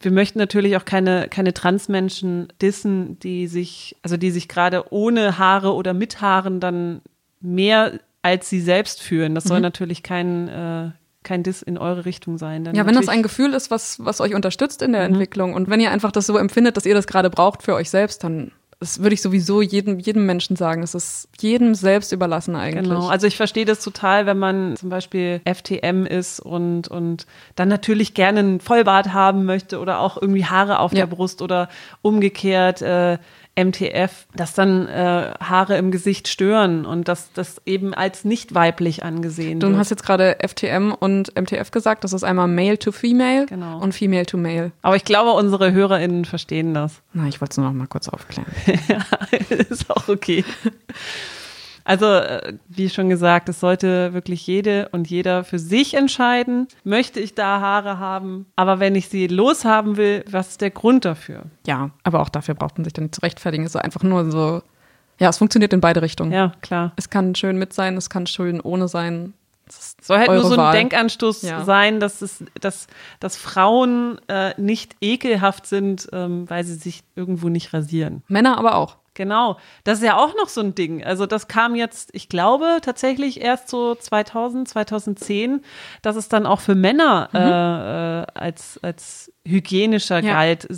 Wir 0.00 0.10
möchten 0.10 0.38
natürlich 0.38 0.76
auch 0.76 0.84
keine, 0.84 1.28
keine 1.28 1.54
Transmenschen 1.54 2.52
dissen, 2.60 3.18
die 3.20 3.46
sich, 3.46 3.96
also 4.02 4.16
die 4.16 4.32
sich 4.32 4.48
gerade 4.48 4.92
ohne 4.92 5.38
Haare 5.38 5.74
oder 5.74 5.94
mit 5.94 6.20
Haaren 6.20 6.58
dann 6.58 7.00
mehr 7.40 8.00
als 8.22 8.48
sie 8.48 8.60
selbst 8.60 9.02
führen. 9.02 9.34
Das 9.34 9.44
soll 9.44 9.58
mhm. 9.58 9.64
natürlich 9.64 10.02
kein, 10.02 10.48
äh, 10.48 10.90
kein 11.22 11.42
Diss 11.42 11.62
in 11.62 11.78
eure 11.78 12.04
Richtung 12.04 12.38
sein. 12.38 12.64
ja, 12.72 12.86
wenn 12.86 12.94
das 12.94 13.08
ein 13.08 13.22
Gefühl 13.22 13.54
ist, 13.54 13.70
was, 13.70 14.04
was 14.04 14.20
euch 14.20 14.34
unterstützt 14.34 14.82
in 14.82 14.92
der 14.92 15.02
mhm. 15.02 15.14
Entwicklung 15.14 15.54
und 15.54 15.70
wenn 15.70 15.80
ihr 15.80 15.92
einfach 15.92 16.10
das 16.10 16.26
so 16.26 16.36
empfindet, 16.36 16.76
dass 16.76 16.86
ihr 16.86 16.94
das 16.94 17.06
gerade 17.06 17.30
braucht 17.30 17.62
für 17.62 17.74
euch 17.74 17.90
selbst, 17.90 18.24
dann 18.24 18.52
das 18.82 19.00
würde 19.00 19.14
ich 19.14 19.22
sowieso 19.22 19.62
jedem, 19.62 20.00
jedem 20.00 20.26
Menschen 20.26 20.56
sagen. 20.56 20.82
Es 20.82 20.96
ist 20.96 21.28
jedem 21.40 21.76
selbst 21.76 22.10
überlassen 22.10 22.56
eigentlich. 22.56 22.82
Genau. 22.82 23.06
Also 23.06 23.28
ich 23.28 23.36
verstehe 23.36 23.64
das 23.64 23.78
total, 23.80 24.26
wenn 24.26 24.38
man 24.40 24.76
zum 24.76 24.88
Beispiel 24.88 25.40
FTM 25.44 26.04
ist 26.04 26.40
und, 26.40 26.88
und 26.88 27.26
dann 27.54 27.68
natürlich 27.68 28.12
gerne 28.12 28.40
einen 28.40 28.60
Vollbart 28.60 29.12
haben 29.12 29.44
möchte 29.44 29.78
oder 29.78 30.00
auch 30.00 30.20
irgendwie 30.20 30.46
Haare 30.46 30.80
auf 30.80 30.92
ja. 30.92 30.96
der 30.96 31.06
Brust 31.06 31.42
oder 31.42 31.68
umgekehrt. 32.02 32.82
Äh, 32.82 33.18
MTF, 33.58 34.26
dass 34.34 34.54
dann 34.54 34.88
äh, 34.88 35.32
Haare 35.40 35.76
im 35.76 35.90
Gesicht 35.90 36.28
stören 36.28 36.86
und 36.86 37.08
dass 37.08 37.32
das 37.32 37.60
eben 37.66 37.92
als 37.92 38.24
nicht 38.24 38.54
weiblich 38.54 39.04
angesehen 39.04 39.60
du 39.60 39.66
wird. 39.66 39.74
Du 39.74 39.78
hast 39.78 39.90
jetzt 39.90 40.04
gerade 40.04 40.38
FTM 40.46 40.92
und 40.92 41.38
MTF 41.38 41.70
gesagt, 41.70 42.04
das 42.04 42.14
ist 42.14 42.24
einmal 42.24 42.48
Male 42.48 42.78
to 42.78 42.92
Female 42.92 43.46
genau. 43.46 43.78
und 43.78 43.94
Female 43.94 44.24
to 44.24 44.38
Male. 44.38 44.72
Aber 44.80 44.96
ich 44.96 45.04
glaube, 45.04 45.32
unsere 45.32 45.72
HörerInnen 45.72 46.24
verstehen 46.24 46.72
das. 46.72 47.02
Na, 47.12 47.28
ich 47.28 47.40
wollte 47.40 47.52
es 47.52 47.56
nur 47.58 47.66
noch 47.66 47.74
mal 47.74 47.86
kurz 47.86 48.08
aufklären. 48.08 48.46
ja, 48.88 49.04
ist 49.68 49.90
auch 49.90 50.08
okay. 50.08 50.44
Also, 51.84 52.06
äh, 52.06 52.54
wie 52.68 52.88
schon 52.88 53.08
gesagt, 53.08 53.48
es 53.48 53.60
sollte 53.60 54.12
wirklich 54.12 54.46
jede 54.46 54.88
und 54.90 55.08
jeder 55.08 55.44
für 55.44 55.58
sich 55.58 55.94
entscheiden, 55.94 56.68
möchte 56.84 57.20
ich 57.20 57.34
da 57.34 57.60
Haare 57.60 57.98
haben, 57.98 58.46
aber 58.56 58.80
wenn 58.80 58.94
ich 58.94 59.08
sie 59.08 59.26
loshaben 59.26 59.96
will, 59.96 60.24
was 60.30 60.50
ist 60.50 60.60
der 60.60 60.70
Grund 60.70 61.04
dafür? 61.04 61.44
Ja, 61.66 61.90
aber 62.04 62.20
auch 62.20 62.28
dafür 62.28 62.54
braucht 62.54 62.78
man 62.78 62.84
sich 62.84 62.92
dann 62.92 63.04
nicht 63.04 63.14
zu 63.14 63.20
rechtfertigen. 63.22 63.64
Es 63.64 63.74
ist 63.74 63.80
einfach 63.80 64.02
nur 64.02 64.30
so, 64.30 64.62
ja, 65.18 65.28
es 65.28 65.38
funktioniert 65.38 65.72
in 65.72 65.80
beide 65.80 66.02
Richtungen. 66.02 66.32
Ja, 66.32 66.52
klar. 66.62 66.92
Es 66.96 67.10
kann 67.10 67.34
schön 67.34 67.58
mit 67.58 67.72
sein, 67.72 67.96
es 67.96 68.10
kann 68.10 68.26
schön 68.26 68.60
ohne 68.60 68.88
sein. 68.88 69.34
soll 69.68 70.18
halt 70.18 70.30
nur 70.30 70.42
so 70.42 70.52
ein 70.52 70.58
Wahl. 70.58 70.74
Denkanstoß 70.74 71.42
ja. 71.42 71.64
sein, 71.64 72.00
dass 72.00 72.22
es, 72.22 72.44
dass, 72.60 72.86
dass 73.20 73.36
Frauen 73.36 74.20
äh, 74.28 74.60
nicht 74.60 74.96
ekelhaft 75.00 75.66
sind, 75.66 76.08
ähm, 76.12 76.48
weil 76.48 76.64
sie 76.64 76.74
sich 76.74 77.02
irgendwo 77.14 77.48
nicht 77.48 77.72
rasieren. 77.72 78.22
Männer 78.28 78.58
aber 78.58 78.76
auch. 78.76 78.96
Genau, 79.14 79.58
das 79.84 79.98
ist 79.98 80.04
ja 80.04 80.16
auch 80.16 80.34
noch 80.36 80.48
so 80.48 80.62
ein 80.62 80.74
Ding. 80.74 81.04
Also 81.04 81.26
das 81.26 81.46
kam 81.46 81.74
jetzt, 81.74 82.10
ich 82.12 82.30
glaube 82.30 82.78
tatsächlich 82.80 83.42
erst 83.42 83.68
so 83.68 83.94
2000, 83.94 84.68
2010, 84.68 85.62
dass 86.00 86.16
es 86.16 86.28
dann 86.28 86.46
auch 86.46 86.60
für 86.60 86.74
Männer 86.74 87.28
mhm. 87.32 87.38
äh, 87.38 88.22
äh, 88.22 88.26
als 88.34 88.80
als 88.82 89.32
hygienischer 89.44 90.20
ja. 90.20 90.34
galt, 90.34 90.68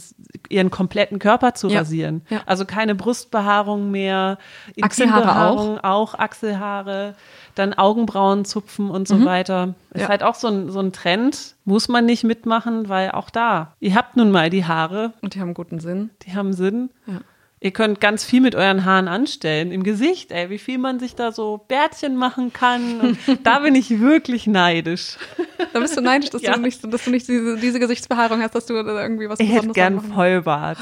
ihren 0.48 0.70
kompletten 0.70 1.18
Körper 1.18 1.54
zu 1.54 1.68
ja. 1.68 1.80
rasieren. 1.80 2.22
Ja. 2.30 2.40
Also 2.46 2.64
keine 2.64 2.94
Brustbehaarung 2.94 3.90
mehr, 3.90 4.38
Achselhaare 4.80 5.50
auch. 5.50 5.84
auch 5.84 6.18
Achselhaare, 6.18 7.14
dann 7.54 7.74
Augenbrauen 7.74 8.44
zupfen 8.44 8.90
und 8.90 9.06
so 9.06 9.16
mhm. 9.16 9.26
weiter. 9.26 9.74
Ist 9.92 10.08
halt 10.08 10.22
auch 10.22 10.34
so 10.34 10.48
ein, 10.48 10.70
so 10.70 10.80
ein 10.80 10.92
Trend, 10.92 11.54
muss 11.64 11.88
man 11.88 12.04
nicht 12.04 12.24
mitmachen, 12.24 12.88
weil 12.88 13.12
auch 13.12 13.30
da, 13.30 13.74
ihr 13.80 13.94
habt 13.94 14.16
nun 14.16 14.30
mal 14.30 14.50
die 14.50 14.64
Haare. 14.64 15.12
Und 15.20 15.34
die 15.34 15.40
haben 15.40 15.54
guten 15.54 15.78
Sinn. 15.78 16.10
Die 16.22 16.34
haben 16.34 16.52
Sinn. 16.52 16.90
Ja. 17.06 17.20
Ihr 17.64 17.70
könnt 17.70 17.98
ganz 17.98 18.26
viel 18.26 18.42
mit 18.42 18.54
euren 18.54 18.84
Haaren 18.84 19.08
anstellen. 19.08 19.72
Im 19.72 19.84
Gesicht, 19.84 20.32
ey, 20.32 20.50
wie 20.50 20.58
viel 20.58 20.76
man 20.76 21.00
sich 21.00 21.14
da 21.14 21.32
so 21.32 21.64
Bärtchen 21.66 22.14
machen 22.14 22.52
kann. 22.52 23.00
Und 23.00 23.18
da 23.42 23.60
bin 23.60 23.74
ich 23.74 24.00
wirklich 24.00 24.46
neidisch. 24.46 25.16
Da 25.72 25.80
bist 25.80 25.96
du 25.96 26.02
neidisch, 26.02 26.30
dass, 26.30 26.42
ja. 26.42 26.54
du, 26.54 26.60
nicht, 26.60 26.84
dass 26.84 27.04
du 27.04 27.10
nicht 27.10 27.26
diese, 27.26 27.56
diese, 27.56 27.80
Gesichtsbehaarung 27.80 28.42
hast, 28.42 28.54
dass 28.54 28.66
du 28.66 28.74
irgendwie 28.74 29.28
was 29.28 29.40
Ich 29.40 29.50
hätte 29.50 29.68
gern 29.68 30.00
Vollbart. 30.00 30.78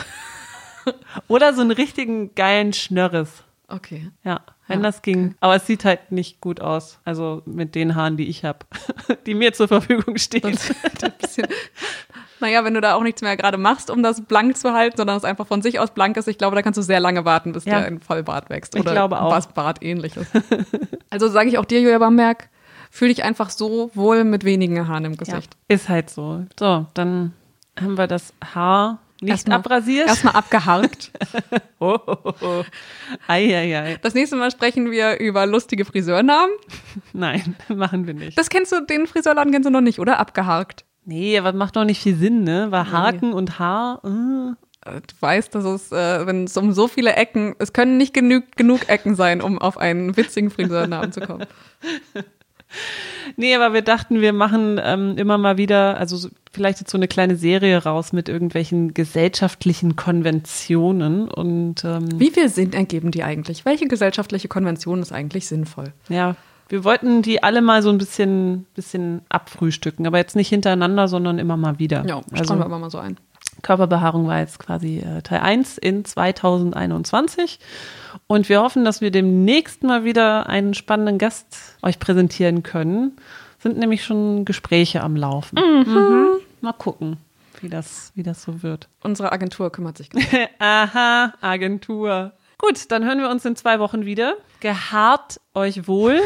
Oder 1.29 1.55
so 1.55 1.63
einen 1.63 1.71
richtigen 1.71 2.35
geilen 2.35 2.73
Schnörres. 2.75 3.45
Okay. 3.73 4.11
Ja, 4.23 4.41
wenn 4.69 4.81
ja, 4.81 4.83
das 4.85 5.01
ging. 5.01 5.27
Okay. 5.27 5.37
Aber 5.41 5.57
es 5.57 5.67
sieht 5.67 5.85
halt 5.85 6.13
nicht 6.13 6.41
gut 6.41 6.61
aus. 6.61 6.99
Also 7.05 7.43
mit 7.47 7.75
den 7.75 7.95
Haaren, 7.95 8.17
die 8.17 8.29
ich 8.29 8.45
habe, 8.45 8.59
die 9.27 9.35
mir 9.35 9.55
zur 9.55 9.67
Verfügung 9.69 10.19
stehen. 10.19 10.45
Ein 10.45 11.13
bisschen, 11.21 11.47
naja, 12.41 12.65
wenn 12.65 12.75
du 12.75 12.81
da 12.81 12.95
auch 12.95 13.03
nichts 13.03 13.23
mehr 13.23 13.37
gerade 13.37 13.57
machst, 13.57 13.91
um 13.91 14.03
das 14.03 14.21
blank 14.21 14.57
zu 14.59 14.73
halten, 14.73 14.97
sondern 14.97 15.17
es 15.17 15.25
einfach 15.25 15.47
von 15.47 15.63
sich 15.63 15.81
aus 15.81 15.93
blank 15.93 16.17
ist, 16.17 16.29
ich 16.29 16.37
glaube, 16.37 16.55
da 16.55 16.63
kannst 16.63 16.77
du 16.77 16.83
sehr 16.83 17.01
lange 17.01 17.25
warten, 17.25 17.53
bis 17.53 17.65
ja. 17.65 17.79
der 17.79 17.89
in 17.89 18.01
Vollbart 18.01 18.51
wächst. 18.51 18.75
Oder 18.75 18.85
ich 18.85 18.91
glaube 18.93 19.21
auch. 19.21 19.31
was 19.31 19.49
Bart 19.49 19.83
ähnliches. 19.83 20.27
also 21.11 21.29
sage 21.29 21.49
ich 21.49 21.57
auch 21.57 21.65
dir, 21.65 21.81
Julia 21.81 21.99
Bamberg, 21.99 22.51
fühle 22.91 23.15
dich 23.15 23.25
einfach 23.25 23.49
so 23.49 23.91
wohl 23.95 24.25
mit 24.25 24.45
wenigen 24.45 24.87
Haaren 24.87 25.07
im 25.07 25.17
Gesicht. 25.17 25.57
Ja, 25.71 25.75
ist 25.75 25.89
halt 25.89 26.11
so. 26.11 26.45
So, 26.59 26.87
dann 26.93 27.33
haben 27.81 27.97
wir 27.97 28.07
das 28.07 28.35
Haar 28.55 28.99
nicht 29.23 29.31
erstmal, 29.33 29.59
abrasiert. 29.59 30.09
Erstmal 30.09 30.35
abgeharkt. 30.35 31.11
oh, 31.79 31.99
oh, 32.07 32.33
oh. 32.41 32.65
Ei, 33.29 33.57
ei, 33.57 33.79
ei. 33.79 33.99
Das 34.03 34.15
nächste 34.15 34.37
Mal 34.37 34.51
sprechen 34.51 34.91
wir 34.91 35.21
über 35.21 35.47
lustige 35.47 35.85
Friseurnamen. 35.85 36.55
Nein, 37.13 37.57
machen 37.69 38.07
wir 38.07 38.15
nicht. 38.15 38.37
Das 38.37 38.51
kennst 38.51 38.73
du, 38.73 38.85
den 38.85 39.07
Friseurladen 39.07 39.53
kennst 39.53 39.67
du 39.67 39.71
noch 39.71 39.81
nicht, 39.81 39.99
oder? 39.99 40.19
Abgeharkt. 40.19 40.85
Nee, 41.05 41.39
aber 41.39 41.53
macht 41.53 41.77
doch 41.77 41.85
nicht 41.85 42.03
viel 42.03 42.17
Sinn, 42.17 42.45
ne? 42.45 42.69
Weil 42.71 42.91
Haken 42.91 43.31
nee. 43.31 43.35
und 43.35 43.59
Haar. 43.59 44.01
Äh. 44.05 44.55
Du 44.85 45.15
weißt, 45.21 45.55
dass 45.55 45.65
es, 45.65 45.93
äh, 45.93 46.27
wenn 46.27 46.45
es 46.45 46.57
um 46.57 46.73
so 46.73 46.89
viele 46.89 47.15
Ecken, 47.15 47.55
es 47.61 47.73
können 47.73 47.99
nicht 47.99 48.13
genug, 48.13 48.57
genug 48.57 48.89
Ecken 48.89 49.15
sein, 49.15 49.41
um 49.41 49.61
auf 49.61 49.79
einen 49.79 50.17
witzigen 50.17 50.51
Friseurnamen 50.51 51.13
zu 51.13 51.21
kommen. 51.21 51.47
Nee, 53.37 53.55
aber 53.55 53.73
wir 53.73 53.83
dachten, 53.83 54.21
wir 54.21 54.33
machen 54.33 54.81
ähm, 54.83 55.17
immer 55.17 55.39
mal 55.39 55.57
wieder, 55.57 55.97
also 55.97 56.17
so, 56.17 56.29
vielleicht 56.53 56.81
jetzt 56.81 56.91
so 56.91 56.99
eine 56.99 57.09
kleine 57.09 57.37
Serie 57.37 57.83
raus 57.83 58.13
mit 58.13 58.29
irgendwelchen 58.29 58.95
gesellschaftlichen 58.95 59.97
Konventionen 59.97 61.29
und 61.29 61.85
ähm, 61.85 62.21
wie 62.21 62.31
viel 62.31 62.49
Sinn 62.49 62.73
ergeben 62.73 63.11
die 63.11 63.23
eigentlich? 63.23 63.65
Welche 63.65 63.87
gesellschaftliche 63.87 64.49
Konvention 64.49 65.01
ist 65.01 65.13
eigentlich 65.13 65.47
sinnvoll? 65.47 65.93
Ja, 66.09 66.37
wir 66.69 66.85
wollten 66.85 67.23
die 67.23 67.43
alle 67.43 67.61
mal 67.63 67.83
so 67.83 67.91
ein 67.91 67.99
bisschen, 67.99 68.67
bisschen 68.75 69.23
abfrühstücken, 69.29 70.07
aber 70.07 70.19
jetzt 70.19 70.37
nicht 70.37 70.49
hintereinander, 70.49 71.07
sondern 71.09 71.39
immer 71.39 71.57
mal 71.57 71.79
wieder. 71.79 72.05
Ja, 72.07 72.23
also, 72.33 72.57
wir 72.59 72.67
immer 72.67 72.79
mal 72.79 72.91
so 72.91 72.99
ein. 72.99 73.19
Körperbehaarung 73.61 74.27
war 74.27 74.41
jetzt 74.41 74.59
quasi 74.59 74.99
äh, 74.99 75.23
Teil 75.23 75.41
1 75.41 75.79
in 75.79 76.05
2021. 76.05 77.59
Und 78.27 78.49
wir 78.49 78.63
hoffen, 78.63 78.85
dass 78.85 79.01
wir 79.01 79.11
demnächst 79.11 79.83
mal 79.83 80.05
wieder 80.05 80.49
einen 80.49 80.75
spannenden 80.75 81.19
Gast 81.19 81.77
euch 81.83 81.99
präsentieren 81.99 82.63
können. 82.63 83.17
Sind 83.59 83.79
nämlich 83.79 84.05
schon 84.05 84.45
Gespräche 84.45 85.03
am 85.03 85.17
Laufen. 85.17 85.59
Mhm. 85.59 85.93
Mhm. 85.93 86.27
Mal 86.61 86.73
gucken, 86.73 87.19
wie 87.61 87.69
das, 87.69 88.13
wie 88.15 88.23
das 88.23 88.43
so 88.43 88.63
wird. 88.63 88.89
Unsere 89.03 89.33
Agentur 89.33 89.71
kümmert 89.71 89.99
sich. 89.99 90.09
Aha, 90.59 91.35
Agentur. 91.41 92.33
Gut, 92.59 92.91
dann 92.91 93.05
hören 93.05 93.19
wir 93.19 93.29
uns 93.29 93.45
in 93.45 93.57
zwei 93.57 93.79
Wochen 93.81 94.05
wieder. 94.05 94.37
Gehaart 94.61 95.41
euch 95.55 95.87
wohl. 95.89 96.21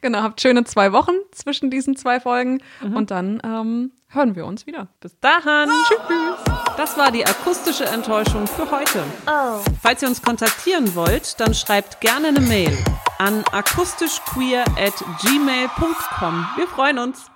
genau, 0.00 0.22
habt 0.22 0.40
schöne 0.40 0.64
zwei 0.64 0.92
Wochen 0.92 1.14
zwischen 1.32 1.70
diesen 1.70 1.96
zwei 1.96 2.20
Folgen 2.20 2.62
mhm. 2.80 2.96
und 2.96 3.10
dann 3.10 3.40
ähm, 3.44 3.92
hören 4.08 4.34
wir 4.34 4.46
uns 4.46 4.66
wieder. 4.66 4.88
Bis 5.00 5.18
dahin. 5.20 5.70
Tschüss. 5.88 6.54
Das 6.76 6.96
war 6.96 7.10
die 7.10 7.26
akustische 7.26 7.84
Enttäuschung 7.84 8.46
für 8.46 8.70
heute. 8.70 9.02
Oh. 9.26 9.60
Falls 9.82 10.02
ihr 10.02 10.08
uns 10.08 10.22
kontaktieren 10.22 10.94
wollt, 10.94 11.38
dann 11.40 11.54
schreibt 11.54 12.00
gerne 12.00 12.28
eine 12.28 12.40
Mail 12.40 12.76
an 13.18 13.44
akustischqueer 13.52 14.64
at 14.78 14.94
gmail.com. 15.22 16.46
Wir 16.56 16.66
freuen 16.66 16.98
uns. 16.98 17.29